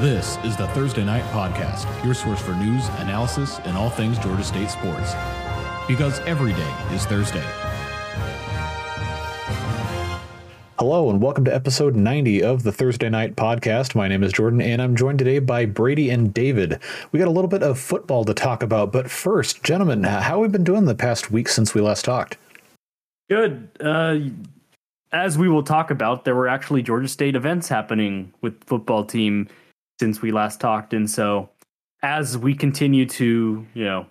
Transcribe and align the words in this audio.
This 0.00 0.38
is 0.44 0.56
the 0.56 0.66
Thursday 0.68 1.04
Night 1.04 1.24
Podcast, 1.24 1.84
your 2.02 2.14
source 2.14 2.40
for 2.40 2.54
news, 2.54 2.88
analysis, 3.00 3.58
and 3.64 3.76
all 3.76 3.90
things 3.90 4.18
Georgia 4.18 4.42
State 4.42 4.70
sports. 4.70 5.12
Because 5.86 6.20
every 6.20 6.54
day 6.54 6.74
is 6.90 7.04
Thursday. 7.04 7.44
Hello, 10.78 11.10
and 11.10 11.20
welcome 11.20 11.44
to 11.44 11.54
episode 11.54 11.96
90 11.96 12.42
of 12.42 12.62
the 12.62 12.72
Thursday 12.72 13.10
Night 13.10 13.36
Podcast. 13.36 13.94
My 13.94 14.08
name 14.08 14.22
is 14.22 14.32
Jordan, 14.32 14.62
and 14.62 14.80
I'm 14.80 14.96
joined 14.96 15.18
today 15.18 15.38
by 15.38 15.66
Brady 15.66 16.08
and 16.08 16.32
David. 16.32 16.78
We 17.12 17.18
got 17.18 17.28
a 17.28 17.30
little 17.30 17.50
bit 17.50 17.62
of 17.62 17.78
football 17.78 18.24
to 18.24 18.32
talk 18.32 18.62
about, 18.62 18.92
but 18.92 19.10
first, 19.10 19.62
gentlemen, 19.62 20.04
how 20.04 20.20
have 20.20 20.38
we 20.38 20.48
been 20.48 20.64
doing 20.64 20.86
the 20.86 20.94
past 20.94 21.30
week 21.30 21.46
since 21.46 21.74
we 21.74 21.82
last 21.82 22.06
talked? 22.06 22.38
Good. 23.28 23.68
Uh, 23.78 24.20
as 25.12 25.36
we 25.36 25.50
will 25.50 25.62
talk 25.62 25.90
about, 25.90 26.24
there 26.24 26.34
were 26.34 26.48
actually 26.48 26.82
Georgia 26.82 27.06
State 27.08 27.36
events 27.36 27.68
happening 27.68 28.32
with 28.40 28.64
football 28.64 29.04
team 29.04 29.46
since 30.00 30.22
we 30.22 30.32
last 30.32 30.60
talked. 30.60 30.94
And 30.94 31.08
so 31.08 31.50
as 32.02 32.36
we 32.36 32.54
continue 32.54 33.04
to, 33.04 33.66
you 33.74 33.84
know, 33.84 34.06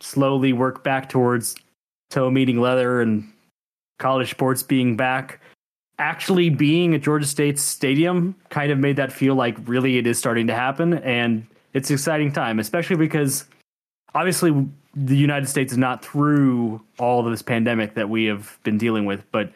slowly 0.00 0.54
work 0.54 0.82
back 0.82 1.10
towards 1.10 1.54
toe 2.10 2.30
meeting 2.30 2.58
leather 2.58 3.02
and 3.02 3.30
college 3.98 4.30
sports 4.30 4.62
being 4.62 4.96
back, 4.96 5.40
actually 5.98 6.48
being 6.48 6.94
at 6.94 7.02
Georgia 7.02 7.26
State's 7.26 7.60
stadium 7.60 8.34
kind 8.48 8.72
of 8.72 8.78
made 8.78 8.96
that 8.96 9.12
feel 9.12 9.34
like 9.34 9.56
really 9.68 9.98
it 9.98 10.06
is 10.06 10.18
starting 10.18 10.46
to 10.46 10.54
happen. 10.54 10.94
And 10.94 11.46
it's 11.74 11.90
an 11.90 11.94
exciting 11.94 12.32
time, 12.32 12.58
especially 12.58 12.96
because 12.96 13.44
obviously 14.14 14.66
the 14.96 15.16
United 15.16 15.50
States 15.50 15.72
is 15.72 15.78
not 15.78 16.02
through 16.02 16.80
all 16.98 17.24
of 17.24 17.30
this 17.30 17.42
pandemic 17.42 17.94
that 17.94 18.08
we 18.08 18.24
have 18.24 18.58
been 18.62 18.78
dealing 18.78 19.04
with, 19.04 19.22
but 19.32 19.52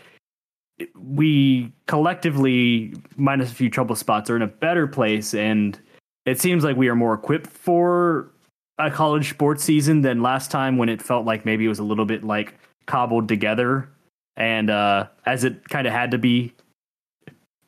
we 0.96 1.72
collectively, 1.86 2.94
minus 3.16 3.50
a 3.50 3.54
few 3.54 3.70
trouble 3.70 3.96
spots, 3.96 4.30
are 4.30 4.36
in 4.36 4.42
a 4.42 4.46
better 4.46 4.86
place, 4.86 5.34
and 5.34 5.78
it 6.26 6.40
seems 6.40 6.64
like 6.64 6.76
we 6.76 6.88
are 6.88 6.94
more 6.94 7.14
equipped 7.14 7.48
for 7.48 8.30
a 8.78 8.90
college 8.90 9.30
sports 9.30 9.64
season 9.64 10.02
than 10.02 10.22
last 10.22 10.50
time 10.50 10.76
when 10.76 10.88
it 10.88 11.02
felt 11.02 11.26
like 11.26 11.44
maybe 11.44 11.64
it 11.64 11.68
was 11.68 11.80
a 11.80 11.84
little 11.84 12.04
bit 12.04 12.22
like 12.22 12.54
cobbled 12.86 13.28
together, 13.28 13.88
and 14.36 14.70
uh, 14.70 15.06
as 15.26 15.44
it 15.44 15.68
kind 15.68 15.86
of 15.86 15.92
had 15.92 16.10
to 16.12 16.18
be 16.18 16.52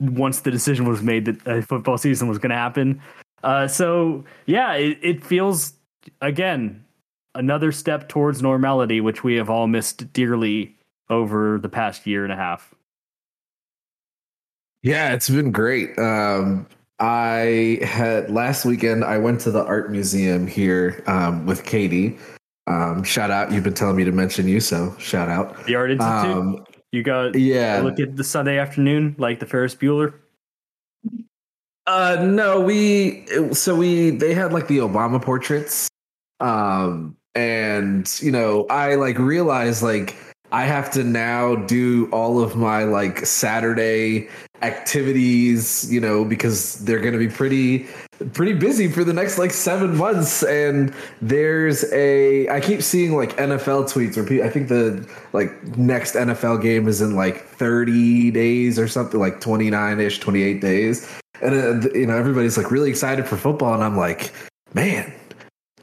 once 0.01 0.41
the 0.41 0.51
decision 0.51 0.89
was 0.89 1.03
made 1.03 1.25
that 1.27 1.47
a 1.47 1.63
football 1.63 1.99
season 1.99 2.29
was 2.29 2.39
going 2.39 2.51
to 2.51 2.57
happen. 2.57 3.01
Uh, 3.43 3.67
so 3.67 4.25
yeah, 4.47 4.75
it, 4.75 4.99
it 5.03 5.25
feels 5.25 5.75
again 6.21 6.85
another 7.35 7.73
step 7.73 8.09
towards 8.09 8.43
normality, 8.43 9.01
which 9.01 9.23
we 9.23 9.35
have 9.35 9.51
all 9.51 9.67
missed 9.67 10.13
dearly 10.13 10.77
over 11.09 11.59
the 11.59 11.69
past 11.69 12.07
year 12.07 12.25
and 12.25 12.33
a 12.33 12.37
half. 12.37 12.75
Yeah, 14.83 15.13
it's 15.13 15.29
been 15.29 15.53
great. 15.53 15.99
Um, 15.99 16.67
I 16.99 17.79
had 17.83 18.31
last 18.31 18.65
weekend. 18.65 19.05
I 19.05 19.19
went 19.19 19.41
to 19.43 19.51
the 19.51 19.65
art 19.65 19.91
museum 19.91 20.47
here 20.47 21.03
um, 21.07 21.47
with 21.47 21.65
Katie. 21.65 22.19
Um, 22.67 23.03
shout 23.03 23.31
out! 23.31 23.53
You've 23.53 23.65
been 23.65 23.75
telling 23.75 23.97
me 23.97 24.05
to 24.05 24.13
mention 24.13 24.49
you, 24.49 24.61
so 24.61 24.95
shout 24.99 25.29
out. 25.29 25.67
The 25.67 25.75
Art 25.75 25.91
Institute. 25.91 26.37
Um, 26.37 26.65
you 26.93 27.03
got 27.03 27.35
yeah. 27.35 27.81
Look 27.81 28.01
at 28.01 28.17
the 28.17 28.25
Sunday 28.25 28.59
afternoon, 28.59 29.17
like 29.19 29.41
the 29.41 29.47
Ferris 29.47 29.75
Bueller. 29.75 30.15
Uh, 31.87 32.19
no, 32.23 32.61
we 32.61 33.27
so 33.53 33.75
we 33.75 34.11
they 34.11 34.35
had 34.35 34.53
like 34.53 34.69
the 34.69 34.79
Obama 34.79 35.21
portraits, 35.21 35.89
um, 36.39 37.17
and 37.35 38.19
you 38.23 38.31
know 38.31 38.67
I 38.71 38.95
like 38.95 39.19
realized 39.19 39.83
like 39.83 40.17
I 40.53 40.65
have 40.65 40.91
to 40.93 41.05
now 41.05 41.57
do 41.57 42.09
all 42.13 42.41
of 42.41 42.57
my 42.57 42.85
like 42.85 43.27
Saturday 43.27 44.29
activities, 44.63 45.91
you 45.93 46.01
know, 46.01 46.25
because 46.25 46.77
they're 46.85 47.01
going 47.01 47.13
to 47.13 47.19
be 47.19 47.29
pretty 47.29 47.87
pretty 48.35 48.53
busy 48.53 48.87
for 48.87 49.03
the 49.03 49.15
next 49.15 49.39
like 49.39 49.51
7 49.51 49.97
months 49.97 50.43
and 50.43 50.93
there's 51.23 51.91
a 51.91 52.47
I 52.51 52.61
keep 52.61 52.83
seeing 52.83 53.17
like 53.17 53.35
NFL 53.39 53.91
tweets 53.91 54.17
people, 54.29 54.45
I 54.45 54.51
think 54.51 54.69
the 54.69 55.09
like 55.33 55.79
next 55.79 56.15
NFL 56.15 56.61
game 56.61 56.87
is 56.87 57.01
in 57.01 57.17
like 57.17 57.47
30 57.47 58.31
days 58.31 58.79
or 58.79 58.89
something 58.89 59.19
like 59.19 59.41
29ish, 59.41 60.21
28 60.21 60.61
days. 60.61 61.11
And 61.43 61.55
uh, 61.85 61.89
you 61.95 62.07
know, 62.07 62.17
everybody's 62.17 62.59
like 62.59 62.71
really 62.71 62.91
excited 62.91 63.27
for 63.27 63.37
football 63.37 63.73
and 63.73 63.83
I'm 63.83 63.97
like, 63.97 64.33
man, 64.75 65.13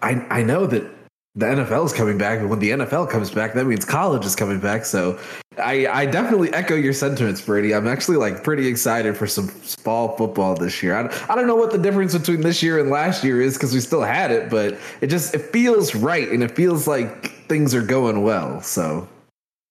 I 0.02 0.26
I 0.30 0.44
know 0.44 0.68
that 0.68 0.97
the 1.38 1.46
NFL 1.46 1.86
is 1.86 1.94
coming 1.94 2.18
back, 2.18 2.40
but 2.40 2.48
when 2.48 2.58
the 2.58 2.72
NFL 2.72 3.12
comes 3.12 3.30
back, 3.30 3.54
that 3.54 3.68
means 3.68 3.86
college 3.86 4.26
is 4.26 4.36
coming 4.36 4.60
back. 4.60 4.86
So 4.86 5.20
I, 5.60 5.86
I 5.86 6.06
definitely 6.08 6.52
echo 6.52 6.74
your 6.74 6.94
sentiments, 6.94 7.42
Brady. 7.42 7.76
I'm 7.76 7.88
actually 7.88 8.18
like 8.18 8.44
pretty 8.44 8.66
excited 8.66 9.16
for 9.16 9.28
some 9.28 9.48
fall 9.48 10.18
football 10.18 10.56
this 10.56 10.82
year. 10.82 10.96
I, 10.96 11.32
I 11.32 11.36
don't 11.36 11.46
know 11.46 11.56
what 11.56 11.72
the 11.72 11.78
difference 11.78 12.18
between 12.18 12.42
this 12.42 12.64
year 12.64 12.80
and 12.80 12.90
last 12.90 13.24
year 13.24 13.40
is 13.40 13.54
because 13.54 13.72
we 13.72 13.82
still 13.82 14.02
had 14.02 14.32
it, 14.32 14.50
but 14.50 14.80
it 15.02 15.08
just 15.08 15.36
it 15.36 15.44
feels 15.54 15.94
right 15.94 16.28
and 16.28 16.42
it 16.42 16.56
feels 16.56 16.88
like 16.88 17.28
things 17.48 17.76
are 17.76 17.84
going 17.84 18.24
well. 18.24 18.60
So 18.62 19.08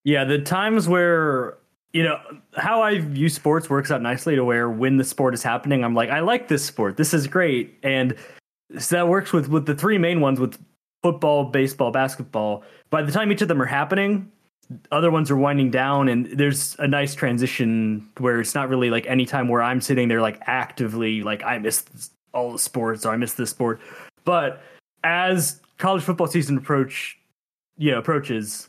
yeah, 0.05 0.23
the 0.23 0.39
times 0.39 0.89
where 0.89 1.59
you 1.93 2.05
know 2.05 2.21
how 2.55 2.81
I 2.81 3.01
view 3.01 3.29
sports 3.29 3.69
works 3.69 3.91
out 3.91 4.03
nicely 4.03 4.37
to 4.37 4.45
where 4.45 4.71
when 4.71 4.99
the 4.99 5.05
sport 5.05 5.35
is 5.35 5.43
happening, 5.43 5.83
I'm 5.83 5.97
like, 5.97 6.11
I 6.11 6.21
like 6.21 6.47
this 6.47 6.65
sport. 6.65 6.97
This 6.97 7.13
is 7.13 7.27
great, 7.27 7.77
and 7.83 8.15
so 8.79 8.95
that 8.95 9.09
works 9.09 9.33
with 9.33 9.49
with 9.49 9.67
the 9.67 9.75
three 9.75 9.99
main 9.99 10.21
ones 10.21 10.39
with 10.39 10.57
football, 11.07 11.45
baseball, 11.45 11.93
basketball. 11.93 12.65
By 12.91 13.03
the 13.03 13.13
time 13.13 13.31
each 13.31 13.41
of 13.41 13.47
them 13.47 13.63
are 13.63 13.67
happening, 13.67 14.29
other 14.91 15.13
ones 15.13 15.31
are 15.31 15.37
winding 15.37 15.71
down, 15.71 16.09
and 16.09 16.27
there's 16.27 16.75
a 16.81 16.89
nice 16.89 17.15
transition 17.15 18.09
where 18.19 18.41
it's 18.41 18.57
not 18.57 18.69
really 18.69 18.91
like 18.91 19.07
any 19.07 19.25
time 19.25 19.47
where 19.47 19.63
I'm 19.63 19.81
sitting 19.81 20.09
there 20.09 20.21
like 20.21 20.41
actively 20.49 21.23
like 21.23 21.45
I 21.45 21.59
miss 21.59 21.85
all 22.35 22.51
the 22.51 22.59
sports 22.59 23.07
or 23.07 23.13
I 23.13 23.17
miss 23.17 23.35
this 23.35 23.51
sport. 23.51 23.81
But 24.25 24.61
as 25.05 25.61
college 25.79 26.03
football 26.03 26.27
season 26.27 26.59
approach, 26.59 27.17
you 27.79 27.93
know, 27.93 27.99
approaches, 27.99 28.69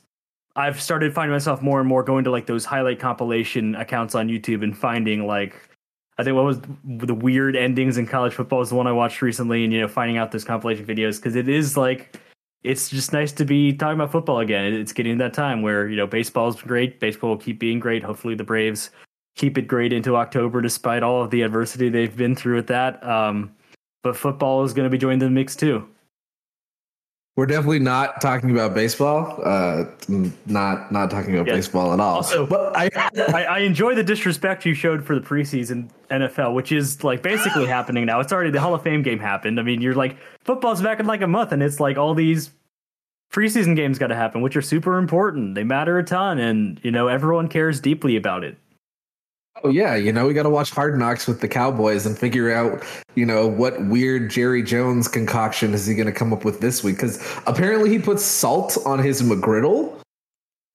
I've 0.56 0.80
started 0.80 1.16
finding 1.16 1.34
myself 1.34 1.64
more 1.64 1.80
and 1.80 1.90
more 1.90 2.04
going 2.04 2.24
to 2.26 2.30
like 2.30 2.46
those 2.46 2.66
highlight 2.66 3.00
compilation 3.00 3.74
accounts 3.74 4.14
on 4.14 4.28
YouTube 4.28 4.64
and 4.64 4.78
finding 4.78 5.26
like 5.26 5.56
I 6.20 6.24
think 6.24 6.36
what 6.36 6.46
was 6.46 6.60
the 6.84 7.16
weird 7.16 7.56
endings 7.56 7.98
in 7.98 8.06
college 8.06 8.34
football 8.34 8.62
is 8.62 8.70
the 8.70 8.76
one 8.76 8.86
I 8.86 8.92
watched 8.92 9.24
recently, 9.24 9.64
and 9.64 9.74
you 9.74 9.82
know, 9.82 9.88
finding 9.88 10.18
out 10.18 10.32
those 10.32 10.44
compilation 10.44 10.86
videos 10.86 11.18
because 11.18 11.36
it 11.36 11.50
is 11.50 11.76
like 11.76 12.20
it's 12.64 12.90
just 12.90 13.14
nice 13.14 13.32
to 13.34 13.46
be 13.46 13.74
talking 13.74 13.96
about 13.96 14.12
football 14.12 14.40
again. 14.40 14.74
It's 14.74 14.94
getting 14.94 15.18
that 15.20 15.34
time 15.34 15.62
where 15.62 15.88
you 15.88 15.96
know 15.96 16.08
baseball's 16.08 16.62
great. 16.62 17.00
Baseball 17.00 17.32
will 17.32 17.38
keep 17.38 17.60
being 17.60 17.80
great. 17.80 18.04
Hopefully, 18.04 18.36
the 18.36 18.44
Braves 18.44 18.90
keep 19.36 19.58
it 19.58 19.68
great 19.68 19.94
into 19.94 20.16
October, 20.16 20.62
despite 20.62 21.04
all 21.04 21.24
of 21.24 21.30
the 21.30 21.44
adversity 21.44 21.90
they've 21.90 22.16
been 22.16 22.36
through 22.36 22.56
with 22.56 22.68
that. 22.68 23.04
Um, 23.08 23.54
but 24.04 24.16
football 24.16 24.64
is 24.64 24.74
going 24.74 24.86
to 24.86 24.90
be 24.90 24.98
joining 24.98 25.20
the 25.20 25.30
mix 25.30 25.56
too. 25.56 25.88
We're 27.38 27.46
definitely 27.46 27.78
not 27.78 28.20
talking 28.20 28.50
about 28.50 28.74
baseball. 28.74 29.40
Uh, 29.44 29.86
not 30.48 30.92
not 30.92 31.12
talking 31.12 31.36
about 31.36 31.46
baseball 31.46 31.94
at 31.94 32.00
all. 32.00 32.16
Also, 32.16 32.48
but 32.48 32.76
I, 32.76 32.90
I, 33.32 33.44
I 33.44 33.60
enjoy 33.60 33.94
the 33.94 34.04
disrespect 34.04 34.66
you 34.66 34.74
showed 34.74 35.06
for 35.06 35.14
the 35.14 35.22
preseason 35.22 35.92
NFL, 36.10 36.56
which 36.56 36.72
is 36.72 37.04
like 37.04 37.22
basically 37.22 37.66
happening 37.68 38.08
now. 38.08 38.20
It's 38.22 38.34
already 38.34 38.50
the 38.50 38.60
Hall 38.60 38.74
of 38.74 38.82
Fame 38.82 39.04
game 39.04 39.20
happened. 39.20 39.60
I 39.60 39.64
mean, 39.64 39.82
you're 39.82 39.94
like 39.94 40.18
football's 40.46 40.82
back 40.82 41.00
in 41.00 41.06
like 41.06 41.22
a 41.22 41.28
month, 41.28 41.52
and 41.52 41.62
it's 41.62 41.80
like 41.80 41.96
all 41.96 42.16
these 42.16 42.50
preseason 43.32 43.76
games 43.76 44.00
got 44.00 44.08
to 44.08 44.16
happen, 44.16 44.42
which 44.42 44.56
are 44.56 44.62
super 44.64 44.98
important. 44.98 45.54
They 45.54 45.64
matter 45.64 46.00
a 46.00 46.04
ton, 46.04 46.40
and 46.40 46.80
you 46.82 46.90
know 46.90 47.08
everyone 47.08 47.50
cares 47.50 47.80
deeply 47.80 48.16
about 48.16 48.44
it. 48.44 48.58
Oh 49.64 49.70
yeah, 49.70 49.96
you 49.96 50.12
know 50.12 50.28
we 50.28 50.34
got 50.34 50.44
to 50.44 50.50
watch 50.50 50.70
Hard 50.72 50.98
Knocks 51.00 51.28
with 51.28 51.42
the 51.42 51.48
Cowboys 51.48 52.06
and 52.06 52.18
figure 52.18 52.52
out, 52.52 52.84
you 53.16 53.26
know, 53.26 53.48
what 53.48 53.84
weird 53.88 54.30
Jerry 54.30 54.62
Jones 54.64 55.08
concoction 55.08 55.74
is 55.74 55.86
he 55.86 55.96
going 55.96 56.06
to 56.08 56.12
come 56.12 56.32
up 56.32 56.46
with 56.46 56.60
this 56.60 56.84
week? 56.84 56.96
Because 56.98 57.20
apparently 57.48 57.90
he 57.90 58.00
puts 58.00 58.24
salt 58.24 58.78
on 58.86 59.00
his 59.00 59.22
McGriddle. 59.22 59.94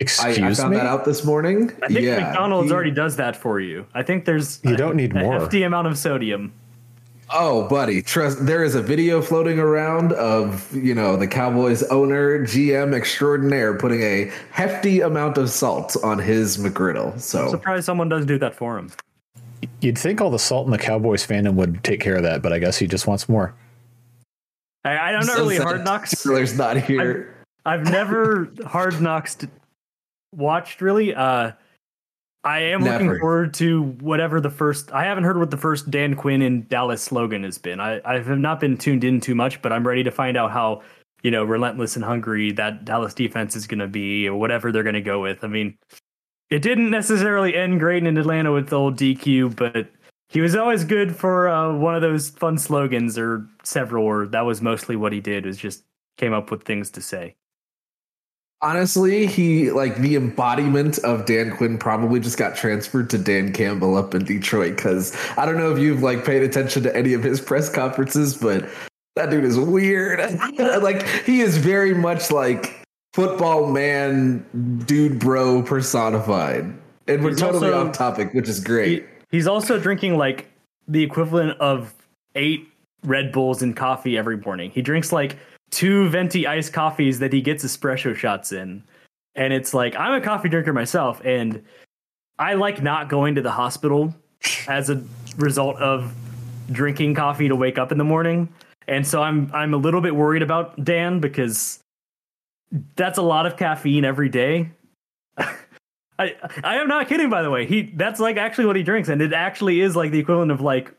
Excuse 0.01 0.39
I, 0.41 0.49
I 0.49 0.55
found 0.55 0.71
me? 0.73 0.77
that 0.79 0.87
out 0.87 1.05
this 1.05 1.25
morning. 1.25 1.71
I 1.83 1.87
think 1.87 2.01
yeah, 2.01 2.19
McDonald's 2.19 2.71
he, 2.71 2.75
already 2.75 2.91
does 2.91 3.17
that 3.17 3.37
for 3.37 3.61
you. 3.61 3.87
I 3.95 4.03
think 4.03 4.25
there's 4.25 4.61
You 4.65 4.75
a, 4.75 4.77
don't 4.77 4.97
need 4.97 5.15
a 5.15 5.21
more. 5.21 5.39
hefty 5.39 5.63
amount 5.63 5.87
of 5.87 5.97
sodium. 5.97 6.53
Oh, 7.35 7.67
buddy, 7.67 8.03
trust. 8.03 8.45
There 8.45 8.63
is 8.63 8.75
a 8.75 8.83
video 8.83 9.23
floating 9.23 9.59
around 9.59 10.13
of 10.13 10.75
you 10.77 10.95
know 10.95 11.17
the 11.17 11.27
Cowboys 11.27 11.83
owner, 11.85 12.41
GM 12.41 12.95
extraordinaire, 12.95 13.77
putting 13.79 14.03
a 14.03 14.31
hefty 14.51 15.01
amount 15.01 15.39
of 15.39 15.49
salt 15.49 15.97
on 16.05 16.19
his 16.19 16.59
McGriddle. 16.59 17.19
So 17.19 17.45
I'm 17.45 17.51
surprised 17.51 17.87
someone 17.87 18.09
doesn't 18.09 18.29
do 18.29 18.39
that 18.39 18.55
for 18.55 18.79
him. 18.79 18.93
You'd 19.81 19.99
think 19.99 20.21
all 20.21 20.31
the 20.31 20.39
salt 20.39 20.67
in 20.67 20.73
the 20.73 20.79
Cowboys 20.79 21.27
fandom 21.27 21.55
would 21.55 21.83
take 21.83 22.01
care 22.01 22.17
of 22.17 22.23
that, 22.25 22.43
but 22.43 22.53
I 22.53 22.59
guess 22.59 22.77
he 22.77 22.87
just 22.87 23.07
wants 23.07 23.29
more. 23.29 23.55
I, 24.85 24.91
I'm 24.99 25.27
not 25.27 25.37
really 25.37 25.57
hard 25.57 25.85
knocks. 25.85 26.15
Steelers 26.15 26.57
not 26.57 26.77
here. 26.77 27.35
I've 27.65 27.85
never 27.85 28.53
hard 28.67 29.01
knocks 29.01 29.39
watched 30.33 30.81
really. 30.81 31.15
Uh, 31.15 31.53
I 32.45 32.59
am 32.61 32.83
Never. 32.83 33.05
looking 33.05 33.21
forward 33.21 33.55
to 33.55 33.83
whatever 34.01 34.41
the 34.41 34.51
first. 34.51 34.93
I 34.93 35.05
haven't 35.05 35.25
heard 35.25 35.39
what 35.39 35.51
the 35.51 35.57
first 35.57 35.91
Dan 35.91 36.17
Quinn 36.17 36.43
in 36.43 36.67
Dallas 36.67 37.03
slogan 37.03 37.45
has 37.45 37.59
been. 37.59 37.79
I 37.79 38.01
I 38.05 38.15
have 38.15 38.39
not 38.39 38.59
been 38.59 38.77
tuned 38.77 39.05
in 39.05 39.21
too 39.21 39.35
much, 39.35 39.63
but 39.63 39.73
I'm 39.73 39.87
ready 39.87 40.03
to 40.03 40.11
find 40.11 40.37
out 40.37 40.51
how 40.51 40.83
you 41.23 41.31
know 41.31 41.45
relentless 41.45 41.95
and 41.95 42.05
hungry 42.05 42.51
that 42.53 42.85
Dallas 42.85 43.15
defense 43.15 43.55
is 43.55 43.67
going 43.69 43.79
to 43.79 43.87
be, 43.87 44.29
or 44.29 44.35
whatever 44.37 44.73
they're 44.73 44.83
going 44.83 44.95
to 44.95 45.01
go 45.01 45.23
with. 45.23 45.45
I 45.45 45.47
mean, 45.47 45.79
it 46.51 46.63
didn't 46.63 46.91
necessarily 46.91 47.55
end 47.55 47.79
great 47.79 48.05
in 48.05 48.17
Atlanta 48.19 48.53
with 48.53 48.69
the 48.69 48.77
old 48.77 48.97
DQ, 48.97 49.55
but 49.55 49.89
he 50.29 50.41
was 50.41 50.57
always 50.57 50.83
good 50.83 51.15
for 51.15 51.49
uh, 51.49 51.73
one 51.75 51.95
of 51.95 52.03
those 52.03 52.31
fun 52.31 52.59
slogans 52.59 53.17
or 53.17 53.47
several. 53.63 54.05
Or 54.05 54.27
that 54.27 54.41
was 54.41 54.61
mostly 54.61 54.97
what 54.97 55.13
he 55.13 55.21
did. 55.21 55.47
Was 55.47 55.59
just 55.59 55.85
came 56.19 56.33
up 56.33 56.51
with 56.51 56.65
things 56.65 56.91
to 56.91 57.01
say. 57.01 57.37
Honestly, 58.63 59.27
he 59.27 59.73
like 59.73 59.97
the 59.97 60.15
embodiment 60.15 60.99
of 61.01 61.27
Dan 61.27 61.51
Quinn 61.57 61.79
probably 61.79 62.21
just 62.21 62.39
got 62.39 62.55
transferred 62.55 63.11
to 63.11 63.19
Dan 63.19 63.53
Campbell 63.53 63.97
up 63.97 64.15
in 64.15 64.25
Detroit 64.25 64.77
because 64.77 65.17
I 65.37 65.45
don't 65.47 65.57
know 65.57 65.73
if 65.73 65.79
you've 65.81 66.03
like 66.03 66.25
paid 66.25 66.43
attention 66.45 66.85
to 66.85 66.97
any 66.97 67.13
of 67.13 67.25
his 67.25 67.41
press 67.41 67.69
conferences, 67.69 68.37
but 68.37 68.69
that 69.17 69.31
dude 69.31 69.45
is 69.45 69.59
weird. 69.59 70.21
like 70.59 71.07
he 71.25 71.41
is 71.41 71.57
very 71.57 71.93
much 71.93 72.31
like 72.31 72.81
football 73.15 73.67
man, 73.67 74.47
dude, 74.87 75.19
bro 75.19 75.63
personified. 75.63 76.73
And 77.09 77.25
we're 77.25 77.31
He's 77.31 77.41
totally 77.41 77.73
also- 77.73 77.89
off 77.89 77.93
topic, 77.97 78.33
which 78.33 78.49
is 78.49 78.61
great. 78.61 79.03
He, 79.31 79.37
he's 79.39 79.49
also 79.49 79.81
drinking 79.81 80.17
like 80.17 80.49
the 80.87 81.03
equivalent 81.03 81.59
of 81.59 81.93
eight 82.37 82.69
Red 83.05 83.33
Bulls 83.33 83.61
and 83.61 83.77
coffee 83.77 84.17
every 84.17 84.37
morning. 84.37 84.71
He 84.71 84.83
drinks 84.83 85.11
like 85.13 85.37
two 85.73 86.09
venti 86.11 86.47
iced 86.47 86.73
coffees 86.73 87.19
that 87.19 87.33
he 87.33 87.41
gets 87.41 87.65
espresso 87.65 88.15
shots 88.15 88.53
in. 88.53 88.85
And 89.35 89.53
it's 89.53 89.75
like, 89.75 89.97
I'm 89.97 90.13
a 90.13 90.21
coffee 90.21 90.51
drinker 90.51 90.73
myself, 90.73 91.21
and 91.25 91.65
I 92.39 92.55
like 92.55 92.83
not 92.83 93.09
going 93.09 93.35
to 93.35 93.43
the 93.43 93.51
hospital 93.51 94.15
as 94.69 94.91
a 94.91 95.03
result 95.37 95.77
of 95.77 96.15
drinking 96.71 97.15
coffee 97.15 97.49
to 97.49 97.57
wake 97.57 97.79
up 97.79 97.91
in 97.91 97.99
the 97.99 98.05
morning. 98.05 98.49
And 98.89 99.07
so 99.07 99.23
I'm 99.23 99.51
I'm 99.55 99.75
a 99.75 99.77
little 99.77 100.01
bit 100.01 100.15
worried 100.15 100.43
about 100.43 100.85
Dan 100.85 101.21
because 101.21 101.79
that's 102.97 103.19
a 103.19 103.23
lot 103.23 103.47
of 103.47 103.57
caffeine 103.57 104.05
every 104.05 104.29
day. 104.29 104.71
I 105.39 106.35
I 106.65 106.77
am 106.77 106.89
not 106.89 107.09
kidding 107.09 107.31
by 107.31 107.43
the 107.43 107.51
way. 107.51 107.67
He 107.67 107.93
that's 107.95 108.21
like 108.21 108.37
actually 108.37 108.67
what 108.67 108.77
he 108.77 108.83
drinks 108.83 109.09
and 109.09 109.23
it 109.23 109.33
actually 109.33 109.81
is 109.81 109.95
like 109.95 110.11
the 110.11 110.19
equivalent 110.19 110.51
of 110.51 110.61
like 110.61 110.93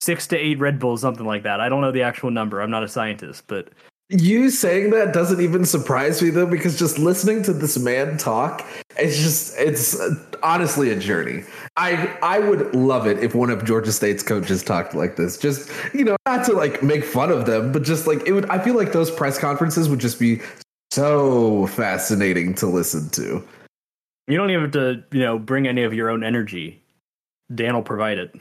6 0.00 0.26
to 0.28 0.36
8 0.38 0.58
Red 0.58 0.78
Bulls 0.78 1.02
something 1.02 1.26
like 1.26 1.42
that. 1.42 1.60
I 1.60 1.68
don't 1.68 1.82
know 1.82 1.92
the 1.92 2.02
actual 2.02 2.30
number. 2.30 2.62
I'm 2.62 2.70
not 2.70 2.82
a 2.82 2.88
scientist, 2.88 3.44
but 3.46 3.68
You 4.12 4.50
saying 4.50 4.90
that 4.90 5.14
doesn't 5.14 5.40
even 5.40 5.64
surprise 5.64 6.20
me 6.20 6.30
though, 6.30 6.46
because 6.46 6.76
just 6.76 6.98
listening 6.98 7.44
to 7.44 7.52
this 7.52 7.78
man 7.78 8.18
talk, 8.18 8.66
it's 8.98 9.16
just 9.16 9.56
it's 9.56 9.96
honestly 10.42 10.90
a 10.90 10.98
journey. 10.98 11.44
I 11.76 12.18
I 12.20 12.40
would 12.40 12.74
love 12.74 13.06
it 13.06 13.22
if 13.22 13.36
one 13.36 13.50
of 13.50 13.64
Georgia 13.64 13.92
State's 13.92 14.24
coaches 14.24 14.64
talked 14.64 14.96
like 14.96 15.14
this. 15.14 15.38
Just 15.38 15.70
you 15.94 16.04
know, 16.04 16.16
not 16.26 16.44
to 16.46 16.54
like 16.54 16.82
make 16.82 17.04
fun 17.04 17.30
of 17.30 17.46
them, 17.46 17.70
but 17.70 17.84
just 17.84 18.08
like 18.08 18.26
it 18.26 18.32
would. 18.32 18.46
I 18.46 18.58
feel 18.58 18.74
like 18.74 18.90
those 18.90 19.12
press 19.12 19.38
conferences 19.38 19.88
would 19.88 20.00
just 20.00 20.18
be 20.18 20.40
so 20.90 21.68
fascinating 21.68 22.52
to 22.56 22.66
listen 22.66 23.10
to. 23.10 23.46
you 24.26 24.36
don't 24.36 24.50
even 24.50 24.62
have 24.62 24.72
to, 24.72 25.04
you 25.12 25.20
know, 25.20 25.38
bring 25.38 25.68
any 25.68 25.84
of 25.84 25.94
your 25.94 26.10
own 26.10 26.24
energy. 26.24 26.82
Dan 27.54 27.74
will 27.74 27.82
provide 27.82 28.18
it. 28.18 28.34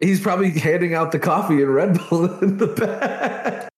He's 0.00 0.20
probably 0.22 0.50
handing 0.50 0.94
out 0.94 1.12
the 1.12 1.18
coffee 1.18 1.62
and 1.62 1.74
Red 1.74 1.98
Bull 2.08 2.38
in 2.38 2.56
the 2.56 2.66
back. 2.66 3.68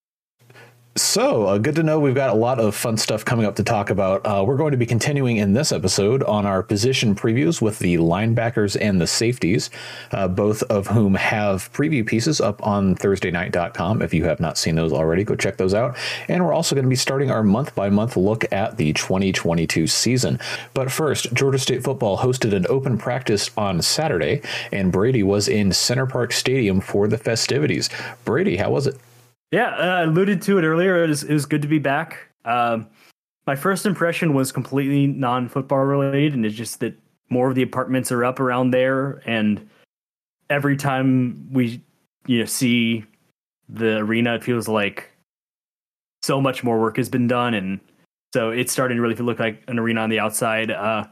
So, 0.98 1.46
uh, 1.46 1.58
good 1.58 1.76
to 1.76 1.84
know 1.84 2.00
we've 2.00 2.12
got 2.12 2.30
a 2.30 2.34
lot 2.34 2.58
of 2.58 2.74
fun 2.74 2.96
stuff 2.96 3.24
coming 3.24 3.46
up 3.46 3.54
to 3.56 3.62
talk 3.62 3.88
about. 3.88 4.26
Uh, 4.26 4.42
we're 4.44 4.56
going 4.56 4.72
to 4.72 4.76
be 4.76 4.84
continuing 4.84 5.36
in 5.36 5.52
this 5.52 5.70
episode 5.70 6.24
on 6.24 6.44
our 6.44 6.60
position 6.60 7.14
previews 7.14 7.62
with 7.62 7.78
the 7.78 7.98
linebackers 7.98 8.76
and 8.80 9.00
the 9.00 9.06
safeties, 9.06 9.70
uh, 10.10 10.26
both 10.26 10.64
of 10.64 10.88
whom 10.88 11.14
have 11.14 11.72
preview 11.72 12.04
pieces 12.04 12.40
up 12.40 12.66
on 12.66 12.96
ThursdayNight.com. 12.96 14.02
If 14.02 14.12
you 14.12 14.24
have 14.24 14.40
not 14.40 14.58
seen 14.58 14.74
those 14.74 14.92
already, 14.92 15.22
go 15.22 15.36
check 15.36 15.56
those 15.56 15.72
out. 15.72 15.96
And 16.26 16.44
we're 16.44 16.52
also 16.52 16.74
going 16.74 16.84
to 16.84 16.90
be 16.90 16.96
starting 16.96 17.30
our 17.30 17.44
month 17.44 17.76
by 17.76 17.90
month 17.90 18.16
look 18.16 18.44
at 18.52 18.76
the 18.76 18.92
2022 18.92 19.86
season. 19.86 20.40
But 20.74 20.90
first, 20.90 21.32
Georgia 21.32 21.60
State 21.60 21.84
football 21.84 22.18
hosted 22.18 22.52
an 22.52 22.66
open 22.68 22.98
practice 22.98 23.52
on 23.56 23.82
Saturday, 23.82 24.42
and 24.72 24.90
Brady 24.90 25.22
was 25.22 25.46
in 25.46 25.72
Center 25.72 26.06
Parc 26.06 26.32
Stadium 26.32 26.80
for 26.80 27.06
the 27.06 27.18
festivities. 27.18 27.88
Brady, 28.24 28.56
how 28.56 28.72
was 28.72 28.88
it? 28.88 28.98
Yeah, 29.50 29.68
uh, 29.68 30.00
I 30.00 30.02
alluded 30.02 30.42
to 30.42 30.58
it 30.58 30.64
earlier. 30.64 31.04
It 31.04 31.08
was, 31.08 31.22
it 31.24 31.32
was 31.32 31.46
good 31.46 31.62
to 31.62 31.68
be 31.68 31.78
back. 31.78 32.28
Um, 32.44 32.86
my 33.46 33.56
first 33.56 33.86
impression 33.86 34.34
was 34.34 34.52
completely 34.52 35.06
non-football 35.06 35.78
related, 35.78 36.34
and 36.34 36.44
it's 36.44 36.54
just 36.54 36.80
that 36.80 36.94
more 37.30 37.48
of 37.48 37.54
the 37.54 37.62
apartments 37.62 38.12
are 38.12 38.24
up 38.24 38.40
around 38.40 38.72
there, 38.72 39.22
and 39.26 39.66
every 40.50 40.76
time 40.76 41.48
we 41.50 41.82
you 42.26 42.40
know 42.40 42.44
see 42.44 43.04
the 43.70 43.98
arena, 43.98 44.34
it 44.34 44.44
feels 44.44 44.68
like 44.68 45.10
so 46.22 46.40
much 46.40 46.62
more 46.62 46.78
work 46.78 46.98
has 46.98 47.08
been 47.08 47.26
done, 47.26 47.54
and 47.54 47.80
so 48.34 48.50
it's 48.50 48.72
starting 48.72 48.96
to 48.96 49.02
really 49.02 49.14
look 49.14 49.38
like 49.38 49.62
an 49.68 49.78
arena 49.78 50.02
on 50.02 50.10
the 50.10 50.20
outside. 50.20 50.70
Uh, 50.70 51.06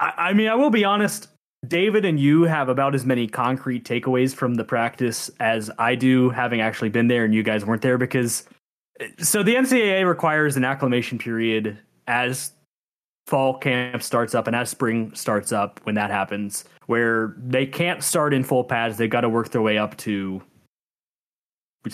I, 0.00 0.12
I 0.16 0.32
mean, 0.32 0.48
I 0.48 0.56
will 0.56 0.70
be 0.70 0.84
honest. 0.84 1.28
David 1.68 2.04
and 2.04 2.18
you 2.18 2.42
have 2.42 2.68
about 2.68 2.94
as 2.94 3.04
many 3.04 3.26
concrete 3.26 3.84
takeaways 3.84 4.34
from 4.34 4.54
the 4.54 4.64
practice 4.64 5.30
as 5.40 5.70
I 5.78 5.94
do, 5.94 6.30
having 6.30 6.60
actually 6.60 6.90
been 6.90 7.08
there 7.08 7.24
and 7.24 7.34
you 7.34 7.42
guys 7.42 7.64
weren't 7.64 7.82
there 7.82 7.98
because. 7.98 8.44
Eh, 9.00 9.08
so 9.18 9.42
the 9.42 9.54
NCAA 9.54 10.06
requires 10.08 10.56
an 10.56 10.64
acclimation 10.64 11.18
period 11.18 11.78
as 12.06 12.52
fall 13.26 13.58
camp 13.58 14.02
starts 14.02 14.34
up 14.34 14.46
and 14.46 14.54
as 14.54 14.68
spring 14.68 15.14
starts 15.14 15.52
up 15.52 15.80
when 15.84 15.94
that 15.94 16.10
happens, 16.10 16.64
where 16.86 17.34
they 17.38 17.66
can't 17.66 18.02
start 18.02 18.34
in 18.34 18.44
full 18.44 18.64
pads. 18.64 18.96
They've 18.96 19.10
got 19.10 19.22
to 19.22 19.28
work 19.28 19.50
their 19.50 19.62
way 19.62 19.78
up 19.78 19.96
to. 19.98 20.42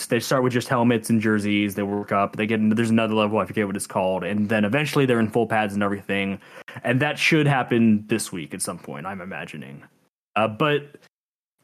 They 0.08 0.20
start 0.20 0.42
with 0.42 0.52
just 0.52 0.68
helmets 0.68 1.10
and 1.10 1.20
jerseys. 1.20 1.74
They 1.74 1.82
work 1.82 2.12
up. 2.12 2.36
They 2.36 2.46
get 2.46 2.60
into, 2.60 2.76
there's 2.76 2.90
another 2.90 3.14
level. 3.14 3.38
I 3.38 3.44
forget 3.44 3.66
what 3.66 3.76
it's 3.76 3.86
called, 3.86 4.22
and 4.24 4.48
then 4.48 4.64
eventually 4.64 5.04
they're 5.04 5.20
in 5.20 5.28
full 5.28 5.46
pads 5.46 5.74
and 5.74 5.82
everything 5.82 6.40
and 6.84 7.00
that 7.00 7.18
should 7.18 7.46
happen 7.46 8.04
this 8.06 8.32
week 8.32 8.54
at 8.54 8.62
some 8.62 8.78
point. 8.78 9.06
I'm 9.06 9.20
imagining, 9.20 9.82
uh, 10.36 10.48
but 10.48 10.96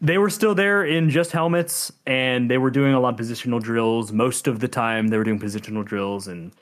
they 0.00 0.18
were 0.18 0.30
still 0.30 0.54
there 0.54 0.84
in 0.84 1.10
just 1.10 1.32
helmets, 1.32 1.92
and 2.06 2.50
they 2.50 2.58
were 2.58 2.70
doing 2.70 2.94
a 2.94 3.00
lot 3.00 3.18
of 3.18 3.26
positional 3.26 3.62
drills. 3.62 4.12
Most 4.12 4.46
of 4.46 4.60
the 4.60 4.68
time, 4.68 5.08
they 5.08 5.16
were 5.16 5.24
doing 5.24 5.40
positional 5.40 5.84
drills, 5.84 6.28
and 6.28 6.52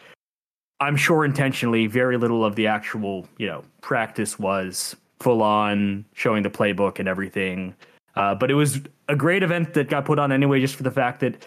I'm 0.80 0.96
sure 0.96 1.24
intentionally, 1.24 1.86
very 1.86 2.16
little 2.16 2.44
of 2.44 2.56
the 2.56 2.66
actual 2.66 3.26
you 3.38 3.46
know 3.46 3.64
practice 3.80 4.38
was 4.38 4.96
full 5.20 5.42
on 5.42 6.04
showing 6.12 6.42
the 6.42 6.50
playbook 6.50 6.98
and 6.98 7.08
everything. 7.08 7.74
Uh, 8.16 8.34
but 8.34 8.50
it 8.50 8.54
was 8.54 8.80
a 9.08 9.16
great 9.16 9.42
event 9.42 9.74
that 9.74 9.88
got 9.88 10.04
put 10.04 10.18
on 10.18 10.30
anyway, 10.30 10.60
just 10.60 10.76
for 10.76 10.82
the 10.82 10.90
fact 10.90 11.20
that 11.20 11.44